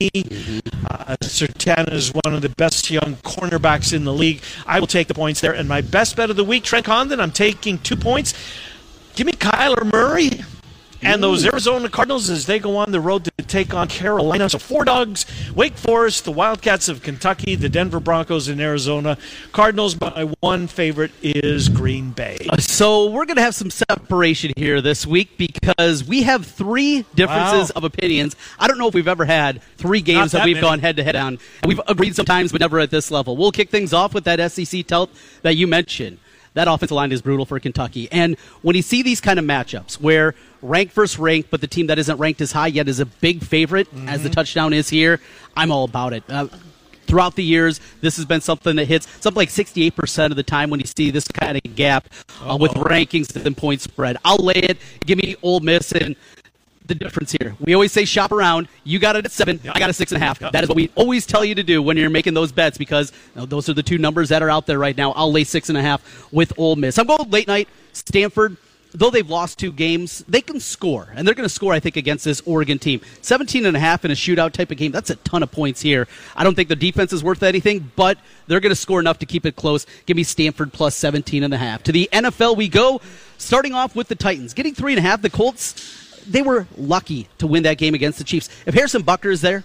Uh, 0.88 1.16
Surtain 1.22 1.92
is 1.92 2.12
one 2.12 2.34
of 2.34 2.42
the 2.42 2.48
best 2.50 2.90
young 2.90 3.16
cornerbacks 3.16 3.92
in 3.92 4.04
the 4.04 4.12
league. 4.12 4.40
I 4.66 4.78
will 4.78 4.86
take 4.86 5.09
the 5.09 5.14
points 5.14 5.40
there. 5.40 5.52
And 5.52 5.68
my 5.68 5.80
best 5.80 6.16
bet 6.16 6.30
of 6.30 6.36
the 6.36 6.44
week, 6.44 6.62
Trent 6.62 6.86
Condon, 6.86 7.20
I'm 7.20 7.32
taking 7.32 7.78
two 7.78 7.96
points. 7.96 8.34
Give 9.16 9.26
me 9.26 9.32
Kyler 9.32 9.90
Murray 9.90 10.44
and 11.03 11.22
those 11.22 11.44
Arizona 11.44 11.88
Cardinals 11.88 12.30
as 12.30 12.46
they 12.46 12.59
go 12.59 12.76
on 12.76 12.92
the 12.92 13.01
road 13.01 13.24
to 13.24 13.30
take 13.46 13.74
on 13.74 13.88
Carolina. 13.88 14.49
So 14.49 14.59
four 14.59 14.84
dogs: 14.84 15.26
Wake 15.55 15.76
Forest, 15.76 16.24
the 16.24 16.32
Wildcats 16.32 16.88
of 16.88 17.03
Kentucky, 17.03 17.55
the 17.55 17.68
Denver 17.68 18.01
Broncos 18.01 18.49
in 18.49 18.61
Arizona. 18.61 19.18
Cardinals. 19.53 19.99
My 20.01 20.30
one 20.40 20.66
favorite 20.66 21.12
is 21.22 21.68
Green 21.68 22.11
Bay. 22.11 22.38
Uh, 22.49 22.57
so 22.59 23.11
we're 23.11 23.26
going 23.26 23.36
to 23.36 23.42
have 23.42 23.55
some 23.55 23.70
separation 23.70 24.53
here 24.57 24.80
this 24.80 25.07
week 25.07 25.38
because 25.38 26.05
we 26.05 26.22
have 26.22 26.46
three 26.46 27.05
differences 27.14 27.72
wow. 27.74 27.78
of 27.78 27.84
opinions. 27.84 28.36
I 28.59 28.68
don't 28.68 28.78
know 28.78 28.88
if 28.88 28.94
we've 28.94 29.09
ever 29.09 29.24
had 29.24 29.62
three 29.76 30.01
games 30.01 30.32
that, 30.32 30.38
that, 30.38 30.44
we've 30.44 30.57
many. 30.57 30.66
gone 30.66 30.80
head 30.80 30.96
to 30.96 31.05
head 31.05 31.16
on. 31.16 31.38
We've 31.64 31.80
agreed 31.86 32.16
sometimes, 32.16 32.53
but 32.53 32.61
never 32.61 32.78
at 32.78 32.90
this 32.90 33.11
level. 33.11 33.36
We'll 33.36 33.53
kick 33.53 33.70
things 33.70 33.92
off 33.92 34.14
with 34.14 34.24
that 34.24 34.53
SEC 34.53 34.86
tilt 34.86 35.11
that 35.42 35.57
you 35.57 35.66
mentioned 35.66 36.18
that 36.59 36.66
offensive 36.66 36.96
line 36.96 37.12
is 37.12 37.22
brutal 37.22 37.46
for 37.46 37.61
Kentucky. 37.61 38.09
And 38.11 38.36
when 38.62 38.74
you 38.74 38.82
see 38.82 39.02
these 39.02 39.20
kind 39.20 39.38
of 39.38 39.44
matchups 39.44 40.00
where 40.00 40.34
ranked 40.61 40.92
versus 40.92 41.16
ranked, 41.16 41.52
but 41.52 41.61
the 41.61 41.68
team 41.68 41.86
that 41.86 42.00
isn't 42.00 42.18
ranked 42.18 42.40
as 42.40 42.50
high 42.50 42.66
yet 42.66 42.88
is 42.88 42.98
a 42.98 43.06
big 43.06 43.44
favorite, 43.44 43.88
mm-hmm. 43.94 44.09
as 44.09 44.24
the 44.24 44.28
touchdown 44.28 44.72
is 44.72 44.88
here, 44.88 45.20
I'm 45.56 45.70
all 45.70 45.84
about 45.84 46.12
it. 46.12 46.24
Uh, 46.28 46.48
throughout 47.06 47.36
the 47.36 47.44
years, 47.44 47.80
this 48.00 48.16
has 48.16 48.24
been 48.24 48.40
something 48.40 48.74
that 48.74 48.86
hits 48.86 49.06
something 49.20 49.38
like 49.40 49.50
68% 49.50 50.30
of 50.30 50.36
the 50.36 50.42
time 50.42 50.68
when 50.68 50.80
you 50.80 50.86
see 50.86 51.12
this 51.12 51.28
kind 51.28 51.61
of 51.64 51.76
gap 51.76 52.09
uh, 52.42 52.59
with 52.61 52.72
rankings 52.72 53.34
and 53.46 53.56
point 53.56 53.80
spread. 53.80 54.16
I'll 54.24 54.38
lay 54.38 54.54
it. 54.54 54.78
Give 55.06 55.16
me 55.16 55.36
Ole 55.42 55.61
Miss 55.61 55.92
and 55.92 56.16
the 56.89 56.95
difference 56.95 57.32
here. 57.32 57.55
We 57.61 57.74
always 57.74 57.93
say 57.93 58.05
shop 58.05 58.32
around. 58.32 58.68
You 58.84 58.99
got 58.99 59.16
it 59.16 59.24
at 59.24 59.30
seven. 59.30 59.61
I 59.72 59.78
got 59.78 59.91
a 59.91 59.93
six 59.93 60.12
and 60.12 60.22
a 60.22 60.24
half. 60.24 60.39
That 60.41 60.62
is 60.62 60.68
what 60.68 60.76
we 60.76 60.91
always 60.95 61.26
tell 61.26 61.45
you 61.45 61.55
to 61.55 61.62
do 61.62 61.82
when 61.82 61.97
you're 61.97 62.11
making 62.11 62.34
those 62.34 62.51
bets 62.51 62.76
because 62.76 63.12
you 63.34 63.41
know, 63.41 63.47
those 63.47 63.68
are 63.68 63.74
the 63.74 63.82
two 63.82 63.99
numbers 63.99 64.30
that 64.30 64.43
are 64.43 64.51
out 64.51 64.66
there 64.66 64.78
right 64.78 64.97
now. 64.97 65.12
I'll 65.12 65.30
lay 65.30 65.45
six 65.45 65.68
and 65.68 65.78
a 65.78 65.82
half 65.82 66.32
with 66.32 66.53
Ole 66.59 66.76
Miss. 66.76 66.99
I'm 66.99 67.07
going 67.07 67.30
late 67.30 67.47
night. 67.47 67.68
Stanford 67.93 68.57
though 68.93 69.11
they've 69.11 69.28
lost 69.28 69.59
two 69.59 69.72
games, 69.72 70.24
they 70.28 70.41
can 70.41 70.61
score. 70.61 71.09
And 71.14 71.26
they're 71.26 71.34
going 71.34 71.49
to 71.49 71.55
score, 71.55 71.72
I 71.72 71.80
think, 71.80 71.97
against 71.97 72.24
this 72.24 72.41
Oregon 72.47 72.78
team. 72.78 73.01
17 73.22 73.66
and 73.66 73.76
a 73.76 73.80
half 73.80 74.05
in 74.05 74.11
a 74.11 74.14
shootout 74.14 74.53
type 74.53 74.70
of 74.70 74.76
game. 74.76 74.93
That's 74.93 75.11
a 75.11 75.16
ton 75.16 75.43
of 75.43 75.51
points 75.51 75.80
here. 75.80 76.09
I 76.36 76.45
don't 76.45 76.55
think 76.55 76.68
the 76.68 76.76
defense 76.76 77.12
is 77.12 77.22
worth 77.22 77.43
anything, 77.43 77.91
but 77.97 78.18
they're 78.47 78.61
going 78.61 78.70
to 78.70 78.76
score 78.76 79.01
enough 79.01 79.18
to 79.18 79.26
keep 79.26 79.47
it 79.47 79.57
close. 79.57 79.86
Give 80.07 80.16
me 80.16 80.22
Stanford 80.22 80.72
plus 80.72 80.95
17 80.95 81.43
and 81.43 81.53
a 81.53 81.59
half. 81.59 81.82
To 81.84 81.93
the 81.93 82.09
NFL 82.12 82.57
we 82.57 82.68
go, 82.68 83.01
starting 83.36 83.74
off 83.74 83.95
with 83.95 84.09
the 84.09 84.14
Titans. 84.14 84.55
Getting 84.55 84.74
three 84.74 84.93
and 84.93 84.99
a 84.99 85.03
half. 85.03 85.22
The 85.22 85.30
Colts 85.30 86.07
they 86.28 86.42
were 86.42 86.66
lucky 86.76 87.28
to 87.38 87.46
win 87.46 87.62
that 87.64 87.78
game 87.78 87.94
against 87.94 88.18
the 88.18 88.24
Chiefs. 88.24 88.48
If 88.66 88.74
Harrison 88.74 89.02
Butker 89.02 89.32
is 89.32 89.40
there, 89.40 89.64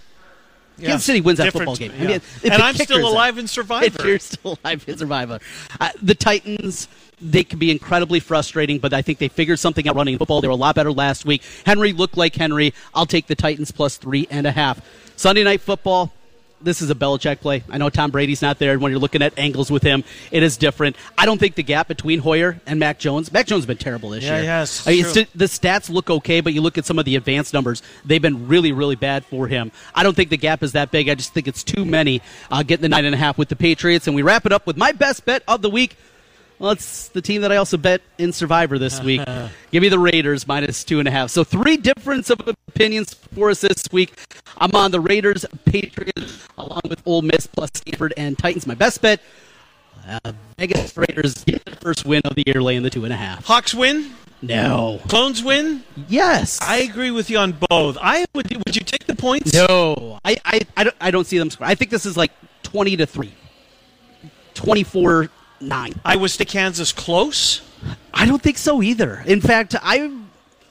yeah. 0.78 0.88
Kansas 0.88 1.04
City 1.04 1.20
wins 1.20 1.38
that 1.38 1.52
football 1.52 1.76
game. 1.76 1.92
Yeah. 1.96 2.04
I 2.04 2.06
mean, 2.06 2.20
and 2.44 2.62
I'm 2.62 2.74
still 2.74 3.06
alive 3.06 3.38
in 3.38 3.46
Survivor. 3.46 3.86
If 3.86 4.04
you're 4.04 4.18
still 4.18 4.58
alive 4.64 4.84
in 4.88 4.98
Survivor. 4.98 5.38
Uh, 5.80 5.90
the 6.02 6.14
Titans, 6.14 6.88
they 7.20 7.44
can 7.44 7.58
be 7.58 7.70
incredibly 7.70 8.18
frustrating, 8.18 8.78
but 8.78 8.92
I 8.92 9.00
think 9.02 9.18
they 9.18 9.28
figured 9.28 9.60
something 9.60 9.86
out 9.88 9.94
running 9.94 10.18
football. 10.18 10.40
They 10.40 10.48
were 10.48 10.52
a 10.52 10.56
lot 10.56 10.74
better 10.74 10.92
last 10.92 11.24
week. 11.24 11.42
Henry 11.64 11.92
looked 11.92 12.16
like 12.16 12.34
Henry. 12.34 12.74
I'll 12.92 13.06
take 13.06 13.28
the 13.28 13.36
Titans 13.36 13.70
plus 13.70 13.96
three 13.96 14.26
and 14.30 14.46
a 14.46 14.50
half. 14.50 14.80
Sunday 15.16 15.44
night 15.44 15.60
football 15.60 16.12
this 16.64 16.82
is 16.82 16.90
a 16.90 16.94
Belichick 16.94 17.40
play. 17.40 17.62
I 17.70 17.78
know 17.78 17.90
Tom 17.90 18.10
Brady's 18.10 18.42
not 18.42 18.58
there, 18.58 18.72
and 18.72 18.82
when 18.82 18.90
you're 18.90 19.00
looking 19.00 19.22
at 19.22 19.38
angles 19.38 19.70
with 19.70 19.82
him, 19.82 20.04
it 20.30 20.42
is 20.42 20.56
different. 20.56 20.96
I 21.16 21.26
don't 21.26 21.38
think 21.38 21.54
the 21.54 21.62
gap 21.62 21.88
between 21.88 22.18
Hoyer 22.18 22.60
and 22.66 22.80
Mac 22.80 22.98
Jones. 22.98 23.32
Mac 23.32 23.46
Jones 23.46 23.60
has 23.60 23.66
been 23.66 23.76
terrible 23.76 24.10
this 24.10 24.24
yeah, 24.24 24.36
year. 24.36 24.44
Yes, 24.44 24.86
I 24.86 24.90
mean, 24.92 25.04
the 25.34 25.44
stats 25.46 25.90
look 25.90 26.10
okay, 26.10 26.40
but 26.40 26.52
you 26.52 26.60
look 26.60 26.78
at 26.78 26.84
some 26.84 26.98
of 26.98 27.04
the 27.04 27.16
advanced 27.16 27.52
numbers; 27.52 27.82
they've 28.04 28.22
been 28.22 28.48
really, 28.48 28.72
really 28.72 28.96
bad 28.96 29.24
for 29.24 29.46
him. 29.46 29.70
I 29.94 30.02
don't 30.02 30.14
think 30.14 30.30
the 30.30 30.36
gap 30.36 30.62
is 30.62 30.72
that 30.72 30.90
big. 30.90 31.08
I 31.08 31.14
just 31.14 31.32
think 31.32 31.46
it's 31.46 31.62
too 31.62 31.84
many 31.84 32.22
uh, 32.50 32.62
getting 32.62 32.82
the 32.82 32.88
nine 32.88 33.04
and 33.04 33.14
a 33.14 33.18
half 33.18 33.38
with 33.38 33.48
the 33.48 33.56
Patriots. 33.56 34.06
And 34.06 34.16
we 34.16 34.22
wrap 34.22 34.46
it 34.46 34.52
up 34.52 34.66
with 34.66 34.76
my 34.76 34.92
best 34.92 35.24
bet 35.24 35.42
of 35.46 35.62
the 35.62 35.70
week. 35.70 35.96
Well, 36.58 36.70
it's 36.70 37.08
the 37.08 37.20
team 37.20 37.42
that 37.42 37.50
I 37.50 37.56
also 37.56 37.76
bet 37.76 38.00
in 38.18 38.32
Survivor 38.32 38.78
this 38.78 39.00
week. 39.02 39.20
Give 39.72 39.82
me 39.82 39.88
the 39.88 39.98
Raiders 39.98 40.46
minus 40.46 40.84
two 40.84 40.98
and 40.98 41.08
a 41.08 41.10
half. 41.10 41.30
So 41.30 41.42
three 41.44 41.76
difference 41.76 42.30
of 42.30 42.40
opinions 42.68 43.14
for 43.14 43.50
us 43.50 43.60
this 43.60 43.84
week. 43.90 44.12
I'm 44.58 44.74
on 44.74 44.92
the 44.92 45.00
Raiders, 45.00 45.44
Patriots, 45.64 46.46
along 46.56 46.82
with 46.88 47.02
Ole 47.06 47.22
Miss 47.22 47.46
plus 47.46 47.70
Stanford 47.74 48.14
and 48.16 48.38
Titans. 48.38 48.66
My 48.66 48.74
best 48.74 49.02
bet. 49.02 49.20
Uh, 50.06 50.32
Vegas 50.58 50.96
Raiders 50.96 51.44
get 51.44 51.64
their 51.64 51.74
first 51.76 52.04
win 52.04 52.22
of 52.24 52.34
the 52.34 52.44
year, 52.46 52.62
laying 52.62 52.82
the 52.82 52.90
two 52.90 53.04
and 53.04 53.12
a 53.12 53.16
half. 53.16 53.46
Hawks 53.46 53.74
win. 53.74 54.12
No. 54.42 55.00
Clones 55.08 55.42
win? 55.42 55.82
Yes. 56.08 56.60
I 56.60 56.78
agree 56.78 57.10
with 57.10 57.30
you 57.30 57.38
on 57.38 57.52
both. 57.68 57.96
I 58.00 58.26
would 58.34 58.54
would 58.54 58.76
you 58.76 58.82
take 58.82 59.06
the 59.06 59.16
points? 59.16 59.54
No. 59.54 60.18
I 60.24 60.36
I, 60.44 60.60
I, 60.76 60.84
don't, 60.84 60.96
I 61.00 61.10
don't 61.10 61.26
see 61.26 61.38
them 61.38 61.50
score. 61.50 61.66
I 61.66 61.74
think 61.74 61.90
this 61.90 62.04
is 62.04 62.16
like 62.16 62.30
20 62.62 62.98
to 62.98 63.06
3. 63.06 63.32
24 64.52 65.30
nine. 65.68 65.94
I 66.04 66.16
was 66.16 66.36
to 66.38 66.44
Kansas 66.44 66.92
close? 66.92 67.60
I 68.12 68.26
don't 68.26 68.42
think 68.42 68.58
so 68.58 68.82
either. 68.82 69.22
In 69.26 69.40
fact, 69.40 69.74
I 69.82 70.10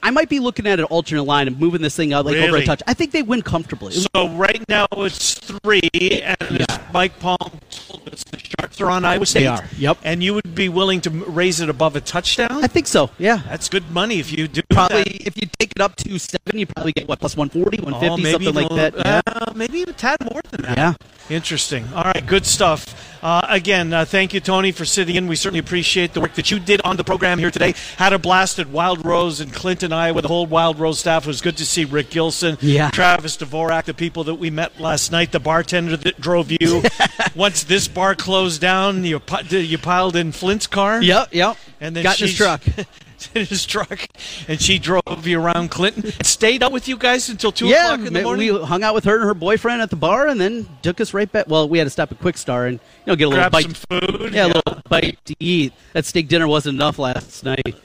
I 0.04 0.10
might 0.10 0.28
be 0.28 0.38
looking 0.38 0.66
at 0.66 0.78
an 0.78 0.84
alternate 0.84 1.22
line 1.22 1.48
and 1.48 1.58
moving 1.58 1.80
this 1.80 1.96
thing 1.96 2.12
up 2.12 2.26
like 2.26 2.34
really? 2.34 2.48
over 2.48 2.56
a 2.58 2.64
touch. 2.64 2.82
I 2.86 2.92
think 2.92 3.12
they 3.12 3.22
win 3.22 3.40
comfortably. 3.40 3.92
So 3.92 4.28
right 4.36 4.62
now 4.68 4.86
it's 4.92 5.32
three, 5.32 5.88
and 5.94 6.36
yeah. 6.60 6.78
Mike 6.92 7.18
Palm 7.20 7.38
told 7.70 8.10
us 8.12 8.22
the 8.24 8.38
sharps 8.38 8.82
are 8.82 8.90
on 8.90 9.06
Iowa 9.06 9.24
State. 9.24 9.40
They 9.40 9.46
are. 9.46 9.64
Yep. 9.78 9.98
And 10.04 10.22
you 10.22 10.34
would 10.34 10.54
be 10.54 10.68
willing 10.68 11.00
to 11.02 11.10
raise 11.10 11.60
it 11.60 11.70
above 11.70 11.96
a 11.96 12.02
touchdown? 12.02 12.62
I 12.62 12.66
think 12.66 12.86
so. 12.86 13.08
Yeah. 13.18 13.40
That's 13.48 13.70
good 13.70 13.90
money 13.92 14.18
if 14.18 14.30
you 14.30 14.46
do. 14.46 14.60
Probably 14.68 15.04
that. 15.04 15.26
if 15.26 15.40
you 15.40 15.48
take 15.58 15.72
it 15.72 15.80
up 15.80 15.96
to 15.96 16.18
seven, 16.18 16.58
you 16.58 16.66
probably 16.66 16.92
get 16.92 17.08
what 17.08 17.18
plus 17.18 17.34
140, 17.34 17.82
150, 17.82 18.28
oh, 18.28 18.32
something 18.32 18.54
like 18.54 18.94
that. 18.94 18.94
Yeah. 18.98 19.22
Uh, 19.26 19.52
maybe 19.56 19.84
a 19.84 19.86
tad 19.86 20.18
more 20.30 20.42
than 20.50 20.62
that. 20.62 20.76
Yeah. 20.76 20.94
Interesting. 21.30 21.88
All 21.94 22.04
right. 22.04 22.26
Good 22.26 22.44
stuff. 22.44 23.13
Uh, 23.24 23.40
again, 23.48 23.90
uh, 23.94 24.04
thank 24.04 24.34
you, 24.34 24.40
Tony, 24.40 24.70
for 24.70 24.84
sitting 24.84 25.16
in. 25.16 25.26
We 25.26 25.36
certainly 25.36 25.58
appreciate 25.58 26.12
the 26.12 26.20
work 26.20 26.34
that 26.34 26.50
you 26.50 26.60
did 26.60 26.82
on 26.82 26.98
the 26.98 27.04
program 27.04 27.38
here 27.38 27.50
today. 27.50 27.72
Had 27.96 28.12
a 28.12 28.18
blast 28.18 28.58
at 28.58 28.68
Wild 28.68 29.02
Rose 29.02 29.40
in 29.40 29.48
Clinton, 29.48 29.94
Iowa. 29.94 30.20
The 30.20 30.28
whole 30.28 30.44
Wild 30.44 30.78
Rose 30.78 30.98
staff. 30.98 31.24
It 31.24 31.28
was 31.28 31.40
good 31.40 31.56
to 31.56 31.64
see 31.64 31.86
Rick 31.86 32.10
Gilson, 32.10 32.58
yeah. 32.60 32.90
Travis 32.90 33.38
Dvorak, 33.38 33.84
the 33.84 33.94
people 33.94 34.24
that 34.24 34.34
we 34.34 34.50
met 34.50 34.78
last 34.78 35.10
night, 35.10 35.32
the 35.32 35.40
bartender 35.40 35.96
that 35.96 36.20
drove 36.20 36.52
you. 36.52 36.82
Once 37.34 37.64
this 37.64 37.88
bar 37.88 38.14
closed 38.14 38.60
down, 38.60 39.04
you, 39.04 39.22
you 39.48 39.78
piled 39.78 40.16
in 40.16 40.30
Flint's 40.30 40.66
car. 40.66 41.00
Yep, 41.00 41.28
yep. 41.32 41.56
And 41.80 41.96
then 41.96 42.02
got 42.02 42.20
in 42.20 42.26
his 42.26 42.36
truck. 42.36 42.62
in 43.34 43.46
his 43.46 43.64
truck, 43.64 44.06
and 44.48 44.60
she 44.60 44.78
drove 44.78 45.26
you 45.26 45.40
around 45.40 45.70
Clinton. 45.70 46.12
Stayed 46.22 46.62
out 46.62 46.72
with 46.72 46.88
you 46.88 46.96
guys 46.96 47.28
until 47.28 47.52
two 47.52 47.66
yeah, 47.66 47.92
o'clock 47.92 48.06
in 48.06 48.12
the 48.12 48.22
morning. 48.22 48.54
We 48.54 48.64
hung 48.64 48.82
out 48.82 48.94
with 48.94 49.04
her 49.04 49.16
and 49.16 49.24
her 49.24 49.34
boyfriend 49.34 49.82
at 49.82 49.90
the 49.90 49.96
bar, 49.96 50.28
and 50.28 50.40
then 50.40 50.68
took 50.82 51.00
us 51.00 51.14
right 51.14 51.30
back. 51.30 51.48
Well, 51.48 51.68
we 51.68 51.78
had 51.78 51.84
to 51.84 51.90
stop 51.90 52.12
at 52.12 52.20
Kwik 52.20 52.36
Star 52.36 52.66
and 52.66 52.78
you 52.78 53.12
know 53.12 53.16
get 53.16 53.28
a 53.28 53.30
Grab 53.30 53.52
little 53.52 53.70
bite, 53.70 53.76
some 53.76 54.00
food. 54.00 54.32
Yeah, 54.32 54.46
yeah, 54.46 54.46
a 54.46 54.54
little 54.54 54.82
bite 54.88 55.18
to 55.26 55.36
eat. 55.38 55.72
That 55.92 56.04
steak 56.04 56.28
dinner 56.28 56.48
wasn't 56.48 56.76
enough 56.76 56.98
last 56.98 57.44
night 57.44 57.76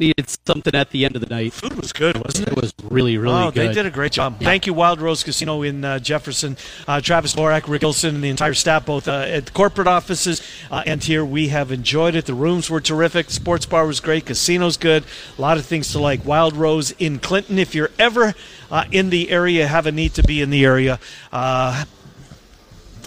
needed 0.00 0.28
something 0.46 0.74
at 0.74 0.90
the 0.90 1.04
end 1.04 1.16
of 1.16 1.22
the 1.22 1.28
night. 1.28 1.52
Food 1.52 1.74
was 1.74 1.92
good, 1.92 2.16
wasn't 2.16 2.48
it? 2.48 2.52
It 2.52 2.60
was 2.60 2.74
really, 2.84 3.18
really 3.18 3.34
good. 3.34 3.46
oh, 3.46 3.50
good. 3.50 3.68
they 3.68 3.74
did 3.74 3.86
a 3.86 3.90
great 3.90 4.12
job. 4.12 4.36
Yeah. 4.40 4.46
Thank 4.46 4.66
you, 4.66 4.74
Wild 4.74 5.00
Rose 5.00 5.22
Casino 5.22 5.62
in 5.62 5.84
uh, 5.84 5.98
Jefferson. 5.98 6.56
Uh, 6.86 7.00
Travis 7.00 7.34
Lorak, 7.34 7.68
Rick 7.68 7.82
Wilson, 7.82 8.16
and 8.16 8.24
the 8.24 8.28
entire 8.28 8.54
staff, 8.54 8.86
both 8.86 9.08
uh, 9.08 9.24
at 9.26 9.46
the 9.46 9.52
corporate 9.52 9.86
offices 9.88 10.42
uh, 10.70 10.82
and 10.86 11.02
here. 11.02 11.24
We 11.24 11.48
have 11.48 11.72
enjoyed 11.72 12.14
it. 12.14 12.26
The 12.26 12.34
rooms 12.34 12.70
were 12.70 12.80
terrific. 12.80 13.30
Sports 13.30 13.66
bar 13.66 13.86
was 13.86 14.00
great. 14.00 14.26
Casino's 14.26 14.76
good. 14.76 15.04
A 15.36 15.40
lot 15.40 15.58
of 15.58 15.66
things 15.66 15.92
to 15.92 15.98
like. 15.98 16.24
Wild 16.24 16.56
Rose 16.56 16.92
in 16.92 17.18
Clinton. 17.18 17.58
If 17.58 17.74
you're 17.74 17.90
ever 17.98 18.34
uh, 18.70 18.84
in 18.90 19.10
the 19.10 19.30
area, 19.30 19.66
have 19.66 19.86
a 19.86 19.92
need 19.92 20.14
to 20.14 20.22
be 20.22 20.40
in 20.40 20.50
the 20.50 20.64
area 20.64 20.98
uh, 21.32 21.84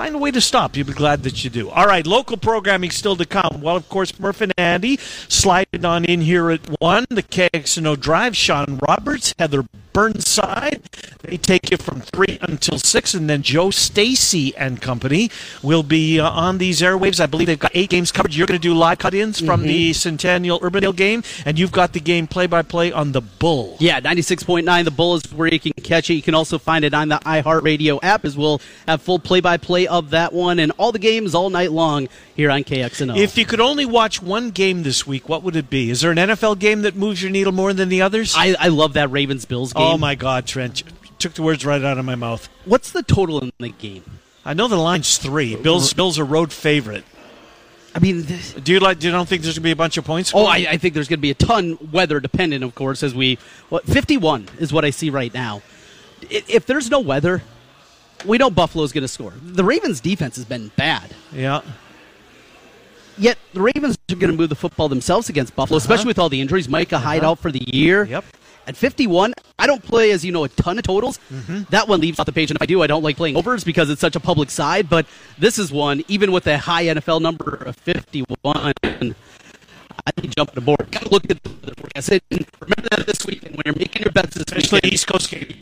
find 0.02 0.16
a 0.16 0.18
way 0.18 0.32
to 0.32 0.42
stop. 0.42 0.76
You'll 0.76 0.88
be 0.88 0.94
glad 0.94 1.22
that 1.22 1.44
you 1.44 1.52
do. 1.52 1.70
All 1.70 1.86
right, 1.86 2.08
local 2.08 2.36
programming 2.36 2.90
still 2.90 3.16
to 3.18 3.24
come. 3.24 3.62
Well, 3.62 3.76
of 3.76 3.88
course, 3.88 4.20
Murph 4.20 4.42
and 4.42 4.52
Andy 4.58 4.98
sliding 4.98 5.86
on 5.86 6.06
in 6.06 6.22
here 6.22 6.50
at 6.50 6.62
1. 6.82 7.06
The 7.12 7.22
KXNO 7.22 8.00
Drive, 8.00 8.36
Sean 8.36 8.80
Roberts, 8.82 9.36
Heather 9.38 9.64
Burnside. 9.94 10.82
They 11.22 11.38
take 11.38 11.70
you 11.70 11.78
from 11.78 12.02
3 12.02 12.40
until 12.42 12.78
6, 12.78 13.14
and 13.14 13.30
then 13.30 13.42
Joe 13.42 13.70
Stacy 13.70 14.56
and 14.56 14.82
company 14.82 15.30
will 15.62 15.84
be 15.84 16.20
uh, 16.20 16.30
on 16.30 16.58
these 16.58 16.82
airwaves. 16.82 17.20
I 17.20 17.26
believe 17.26 17.48
they've 17.48 17.60
got 17.60 17.72
eight 17.76 17.90
games 17.90 18.12
covered. 18.12 18.34
You're 18.34 18.48
going 18.48 18.60
to 18.60 18.62
do 18.62 18.74
live 18.74 19.00
cut 19.00 19.14
ins 19.14 19.40
from 19.40 19.62
mm-hmm. 19.62 19.68
the 19.68 19.94
Centennial 19.94 20.60
Urbandale 20.60 20.96
game, 20.96 21.24
and 21.46 21.60
you've 21.60 21.72
got 21.72 21.94
the 21.94 22.00
game 22.00 22.28
play 22.28 22.48
by 22.48 22.62
play 22.62 22.92
on 22.92 23.12
the 23.12 23.22
Bull. 23.22 23.78
Yeah, 23.80 24.00
96.9. 24.02 24.84
The 24.84 24.92
Bull 24.92 25.16
is 25.16 25.24
where 25.34 25.48
you 25.48 25.60
can 25.60 25.74
catch 25.74 26.10
it. 26.10 26.16
You 26.16 26.22
can 26.22 26.36
also 26.36 26.58
find 26.58 26.84
it 26.86 26.94
on 26.94 27.10
the 27.10 27.18
iHeartRadio 27.18 28.00
app 28.04 28.26
as 28.26 28.38
we'll 28.38 28.62
have 28.88 29.02
full 29.02 29.20
play 29.20 29.42
by 29.42 29.58
play 29.58 29.88
of 29.88 30.12
that 30.12 30.34
one 30.34 30.60
and 30.60 30.72
all 30.78 30.92
the 30.92 31.00
games 31.00 31.36
all 31.36 31.50
night 31.50 31.72
long 31.72 32.08
here 32.36 32.50
on 32.50 32.64
KXNO. 32.64 33.18
If 33.18 33.38
you 33.38 33.46
could 33.46 33.60
only 33.60 33.86
watch 33.86 34.22
one 34.22 34.52
game 34.52 34.84
this 34.84 35.06
week, 35.06 35.30
what 35.30 35.44
would 35.44 35.56
it 35.56 35.70
be? 35.70 35.90
Is 35.90 36.02
there 36.02 36.12
an 36.12 36.18
NFL 36.18 36.60
game 36.60 36.82
that 36.84 36.96
moves 36.96 37.22
your 37.22 37.32
needle 37.32 37.52
more 37.52 37.74
than 37.74 37.90
the 37.90 38.02
others? 38.02 38.34
I, 38.36 38.56
I 38.60 38.68
love 38.70 38.94
that 38.94 39.12
Ravens 39.12 39.46
Bills 39.46 39.74
game. 39.74 39.81
Oh, 39.82 39.98
my 39.98 40.16
God, 40.16 40.46
Trent 40.46 40.84
took 41.20 41.34
the 41.34 41.44
words 41.44 41.66
right 41.66 41.84
out 41.84 41.98
of 41.98 42.06
my 42.06 42.16
mouth. 42.16 42.50
What's 42.66 42.92
the 42.92 43.04
total 43.04 43.40
in 43.40 43.52
the 43.60 43.70
game? 43.70 44.04
I 44.44 44.54
know 44.54 44.68
the 44.68 44.76
line's 44.76 45.18
three. 45.18 45.56
Bills 45.56 45.94
Bills 45.94 46.18
are 46.18 46.26
road 46.26 46.52
favorite. 46.52 47.04
I 47.94 48.00
mean, 48.00 48.24
this, 48.24 48.54
do 48.54 48.72
you 48.72 48.80
like? 48.80 49.00
Do 49.00 49.08
you 49.08 49.12
don't 49.12 49.28
think 49.28 49.44
there's 49.44 49.56
going 49.56 49.64
to 49.64 49.68
be 49.68 49.72
a 49.72 49.76
bunch 49.76 49.98
of 49.98 50.06
points? 50.06 50.32
Oh, 50.34 50.46
I, 50.46 50.66
I, 50.70 50.78
think 50.78 50.94
there's 50.94 51.10
going 51.10 51.20
to 51.20 51.22
be 51.22 51.32
a 51.32 51.36
ton 51.36 51.78
weather 51.92 52.20
dependent, 52.20 52.64
of 52.64 52.74
course. 52.74 53.04
As 53.04 53.14
we, 53.14 53.38
well, 53.70 53.82
51 53.86 54.48
is 54.60 54.72
what 54.72 54.86
I 54.86 54.92
see 54.92 55.10
right 55.10 55.34
now. 55.34 55.62
If 56.30 56.66
there's 56.66 56.90
no 56.90 57.02
weather, 57.02 57.44
we 58.26 58.38
know 58.38 58.50
Buffalo's 58.50 58.94
going 58.94 59.04
to 59.04 59.10
score. 59.10 59.34
The 59.42 59.64
Ravens' 59.64 60.00
defense 60.00 60.38
has 60.38 60.46
been 60.46 60.72
bad. 60.78 61.14
Yeah. 61.34 61.62
Yet 63.18 63.38
the 63.54 63.62
Ravens 63.62 63.98
are 64.10 64.16
going 64.16 64.32
to 64.32 64.38
move 64.38 64.50
the 64.50 64.56
football 64.56 64.88
themselves 64.88 65.28
against 65.28 65.56
Buffalo, 65.56 65.78
uh-huh. 65.78 65.84
especially 65.84 66.08
with 66.08 66.20
all 66.20 66.30
the 66.30 66.40
injuries. 66.40 66.70
Micah 66.70 66.96
uh-huh. 66.96 67.06
Hyde 67.06 67.24
out 67.26 67.40
for 67.40 67.52
the 67.52 67.64
year. 67.76 68.06
Yep. 68.06 68.24
At 68.68 68.78
51, 68.78 69.34
I 69.62 69.68
don't 69.68 69.84
play, 69.84 70.10
as 70.10 70.26
you 70.26 70.32
know, 70.32 70.44
a 70.44 70.50
ton 70.50 70.80
of 70.80 70.84
totals. 70.84 71.20
Mm-hmm. 71.32 71.64
That 71.70 71.88
one 71.88 72.02
leaves 72.02 72.20
off 72.20 72.26
the 72.26 72.32
page, 72.32 72.50
and 72.50 72.58
if 72.58 72.64
I 72.64 72.66
do, 72.66 72.82
I 72.82 72.88
don't 72.88 73.04
like 73.04 73.16
playing 73.16 73.36
overs 73.38 73.64
because 73.64 73.92
it's 73.92 74.02
such 74.02 74.16
a 74.16 74.20
public 74.20 74.50
side. 74.50 74.90
But 74.90 75.06
this 75.38 75.60
is 75.60 75.72
one, 75.72 76.04
even 76.08 76.32
with 76.32 76.48
a 76.48 76.58
high 76.58 76.86
NFL 76.86 77.22
number 77.22 77.54
of 77.66 77.76
51, 77.76 78.26
I 78.44 78.74
think 80.16 80.36
jump 80.36 80.54
the 80.54 80.62
board. 80.62 80.90
Got 80.90 81.04
to 81.04 81.10
look 81.10 81.30
at 81.30 81.44
the 81.44 81.76
forecast. 81.76 82.10
Remember 82.10 82.90
that 82.90 83.04
this 83.06 83.24
weekend 83.28 83.56
when 83.56 83.62
you're 83.66 83.76
making 83.76 84.02
your 84.02 84.12
bets 84.12 84.34
this 84.34 84.46
Especially 84.48 84.78
weekend. 84.78 84.94
East 84.94 85.06
Coast 85.06 85.30
game. 85.30 85.54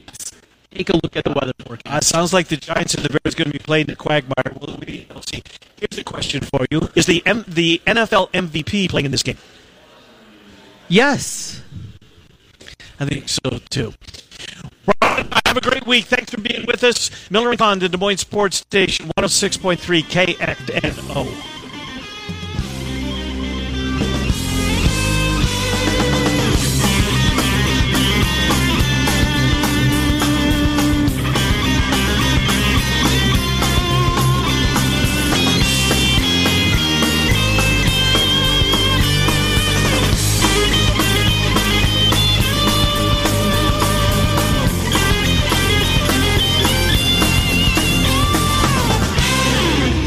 Take 0.72 0.90
a 0.92 0.94
look 0.94 1.18
at 1.18 1.26
the 1.26 1.32
weather 1.32 1.52
forecast. 1.66 1.94
Uh, 1.94 2.00
sounds 2.00 2.32
like 2.32 2.48
the 2.48 2.56
Giants 2.56 2.94
and 2.94 3.04
the 3.04 3.10
Bears 3.10 3.36
going 3.36 3.48
to 3.48 3.52
be 3.52 3.60
playing 3.60 3.88
the 3.88 3.98
Quagmire. 3.98 4.56
We'll, 4.62 4.78
we'll 4.78 5.22
see. 5.24 5.44
Here's 5.78 5.98
the 5.98 6.06
question 6.06 6.42
for 6.42 6.66
you: 6.72 6.88
Is 6.96 7.06
the 7.06 7.22
M- 7.26 7.44
the 7.50 7.82
NFL 7.86 8.32
MVP 8.32 8.90
playing 8.90 9.06
in 9.06 9.12
this 9.12 9.24
game? 9.24 9.38
Yes. 10.88 11.59
I 13.00 13.06
think 13.06 13.30
so 13.30 13.60
too. 13.70 13.94
Ron, 15.02 15.28
have 15.46 15.58
a 15.58 15.62
great 15.62 15.88
week. 15.88 16.06
Thanks 16.06 16.32
for 16.32 16.42
being 16.42 16.66
with 16.66 16.84
us. 16.84 17.10
Miller 17.32 17.56
and 17.60 17.82
the 17.82 17.90
Des 17.90 17.98
Moines 17.98 18.18
Sports 18.18 18.58
Station, 18.58 19.10
106.3 19.18 20.04
KXNO. 20.04 21.59